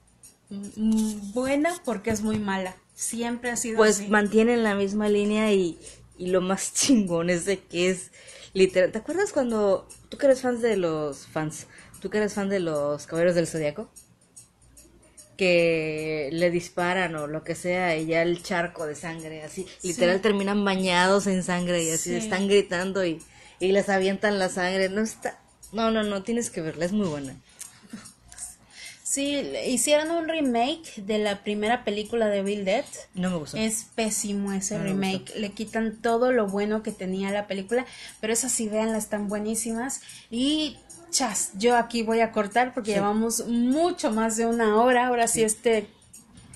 buena 0.50 1.74
porque 1.84 2.10
es 2.10 2.22
muy 2.22 2.38
mala. 2.38 2.76
Siempre 2.94 3.50
ha 3.50 3.56
sido 3.56 3.76
pues 3.76 4.00
así. 4.00 4.08
mantienen 4.08 4.64
la 4.64 4.74
misma 4.74 5.08
línea 5.08 5.52
y, 5.52 5.78
y 6.18 6.28
lo 6.28 6.40
más 6.40 6.72
chingón 6.74 7.30
es 7.30 7.44
de 7.44 7.60
que 7.60 7.90
es 7.90 8.10
literal. 8.54 8.90
¿Te 8.90 8.98
acuerdas 8.98 9.32
cuando 9.32 9.86
tú 10.08 10.18
que 10.18 10.26
eres 10.26 10.40
fan 10.40 10.60
de 10.60 10.76
los 10.76 11.26
fans, 11.26 11.66
tú 12.00 12.10
que 12.10 12.18
eres 12.18 12.32
fan 12.34 12.48
de 12.48 12.60
los 12.60 13.06
Caballeros 13.06 13.34
del 13.36 13.46
Zodiaco? 13.46 13.88
Que 15.36 16.30
le 16.32 16.50
disparan 16.50 17.14
o 17.14 17.28
lo 17.28 17.44
que 17.44 17.54
sea 17.54 17.96
y 17.96 18.06
ya 18.06 18.22
el 18.22 18.42
charco 18.42 18.86
de 18.86 18.96
sangre, 18.96 19.44
así, 19.44 19.66
literal 19.84 20.20
terminan 20.20 20.64
bañados 20.64 21.28
en 21.28 21.44
sangre 21.44 21.84
y 21.84 21.90
así 21.90 22.10
Sí. 22.10 22.16
están 22.16 22.48
gritando 22.48 23.06
y, 23.06 23.22
y 23.60 23.72
les 23.72 23.88
avientan 23.88 24.38
la 24.38 24.48
sangre. 24.48 24.88
No 24.88 25.02
está, 25.02 25.38
no, 25.72 25.90
no, 25.90 26.02
no, 26.02 26.22
tienes 26.22 26.50
que 26.50 26.60
verla, 26.60 26.84
es 26.84 26.92
muy 26.92 27.08
buena. 27.08 27.34
Sí, 29.02 29.36
hicieron 29.66 30.10
un 30.10 30.28
remake 30.28 30.96
de 30.98 31.16
la 31.18 31.42
primera 31.42 31.82
película 31.82 32.26
de 32.28 32.38
Evil 32.40 32.66
Dead. 32.66 32.84
No 33.14 33.30
me 33.30 33.36
gustó. 33.38 33.56
Es 33.56 33.86
pésimo 33.94 34.52
ese 34.52 34.76
No 34.76 34.84
remake. 34.84 35.34
Le 35.34 35.50
quitan 35.52 35.96
todo 36.02 36.30
lo 36.30 36.46
bueno 36.46 36.82
que 36.82 36.92
tenía 36.92 37.30
la 37.30 37.46
película. 37.46 37.86
Pero 38.20 38.34
esas 38.34 38.52
sí, 38.52 38.68
véanlas, 38.68 39.04
están 39.04 39.28
buenísimas. 39.28 40.02
Y 40.30 40.76
chas, 41.10 41.52
yo 41.54 41.76
aquí 41.76 42.02
voy 42.02 42.20
a 42.20 42.32
cortar 42.32 42.74
porque 42.74 42.90
Sí. 42.90 42.96
llevamos 42.96 43.46
mucho 43.46 44.10
más 44.10 44.36
de 44.36 44.44
una 44.44 44.76
hora. 44.76 45.06
Ahora 45.06 45.26
sí, 45.26 45.42
este 45.42 45.88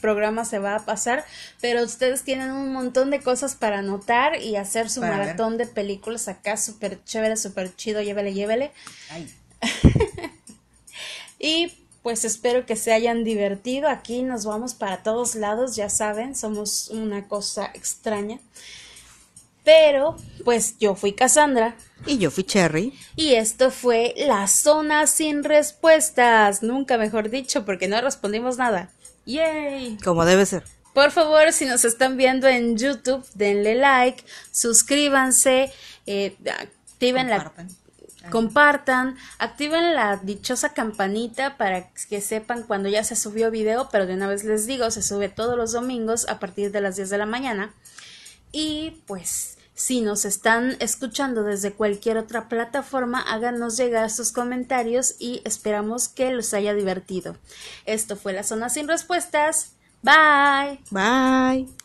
programa 0.03 0.45
se 0.45 0.59
va 0.59 0.75
a 0.77 0.85
pasar. 0.85 1.25
Pero 1.63 1.83
ustedes 1.83 2.25
tienen 2.25 2.51
un 2.51 2.75
montón 2.75 3.09
de 3.11 3.21
cosas 3.23 3.55
para 3.55 3.79
anotar 3.79 4.39
y 4.43 4.57
hacer 4.57 4.91
su 4.91 5.01
Para 5.01 5.13
ver. 5.17 5.21
maratón 5.29 5.57
de 5.57 5.67
películas 5.67 6.29
acá. 6.29 6.59
Súper 6.59 7.03
chévere, 7.05 7.39
súper 7.39 7.75
chido. 7.75 8.03
Llévele, 8.03 8.35
llévele. 8.35 8.71
Ay. 9.11 9.33
Y 11.39 11.73
pues 12.03 12.25
espero 12.25 12.67
que 12.67 12.77
se 12.77 12.93
hayan 12.93 13.25
divertido. 13.25 13.89
Aquí 13.89 14.23
nos 14.23 14.45
vamos 14.45 14.75
para 14.75 15.03
todos 15.03 15.35
lados, 15.35 15.75
ya 15.77 15.89
saben, 15.89 16.37
somos 16.37 16.89
una 16.91 17.27
cosa 17.27 17.71
extraña. 17.75 18.39
Pero, 19.65 20.17
pues 20.45 20.77
yo 20.81 20.97
fui 20.97 21.13
Cassandra 21.13 21.77
Y 22.07 22.19
yo 22.19 22.33
fui 22.33 22.43
Cherry. 22.43 22.99
y 23.15 23.35
esto 23.35 23.71
fue 23.71 24.13
la 24.17 24.49
zona 24.49 25.07
sin 25.07 25.45
respuestas. 25.45 26.63
Nunca 26.65 26.99
mejor 26.99 27.31
dicho, 27.31 27.65
porque 27.65 27.87
no 27.87 28.01
respondimos 28.01 28.57
nada. 28.57 28.91
¡Yay! 29.27 29.99
Como 30.03 30.25
debe 30.25 30.47
ser. 30.47 30.65
Por 30.95 31.11
favor, 31.11 31.53
si 31.53 31.65
nos 31.65 31.85
están 31.85 32.17
viendo 32.17 32.47
en 32.49 32.77
YouTube, 32.77 33.25
denle 33.35 33.75
like, 33.75 34.25
suscríbanse, 34.51 35.73
eh, 36.07 36.37
activen 36.93 37.31
la 37.31 37.39
Compartan. 37.39 37.69
compartan, 38.31 39.17
activen 39.39 39.95
la 39.95 40.19
dichosa 40.19 40.75
campanita 40.75 41.57
para 41.57 41.89
que 41.91 42.21
sepan 42.21 42.63
cuando 42.65 42.91
ya 42.91 43.05
se 43.05 43.17
subió 43.17 43.51
video, 43.51 43.89
pero 43.91 44.07
de 44.07 44.15
una 44.15 44.29
vez 44.29 44.45
les 44.45 44.67
digo, 44.67 44.91
se 44.91 45.03
sube 45.03 45.31
todos 45.31 45.57
los 45.57 45.73
domingos 45.73 46.29
a 46.29 46.39
partir 46.39 46.71
de 46.71 46.83
las 46.83 46.97
10 46.97 47.09
de 47.09 47.19
la 47.19 47.27
mañana. 47.27 47.73
Y 48.53 49.03
pues, 49.07 49.57
si 49.83 50.01
nos 50.01 50.25
están 50.25 50.77
escuchando 50.79 51.43
desde 51.43 51.73
cualquier 51.73 52.17
otra 52.17 52.49
plataforma, 52.49 53.21
háganos 53.21 53.77
llegar 53.77 54.11
sus 54.11 54.31
comentarios 54.31 55.17
y 55.19 55.43
esperamos 55.45 56.09
que 56.09 56.31
los 56.31 56.55
haya 56.55 56.73
divertido. 56.73 57.37
Esto 57.85 58.15
fue 58.15 58.33
la 58.33 58.45
zona 58.45 58.69
sin 58.69 58.87
respuestas. 58.87 59.73
Bye. 60.03 60.79
Bye. 60.91 61.82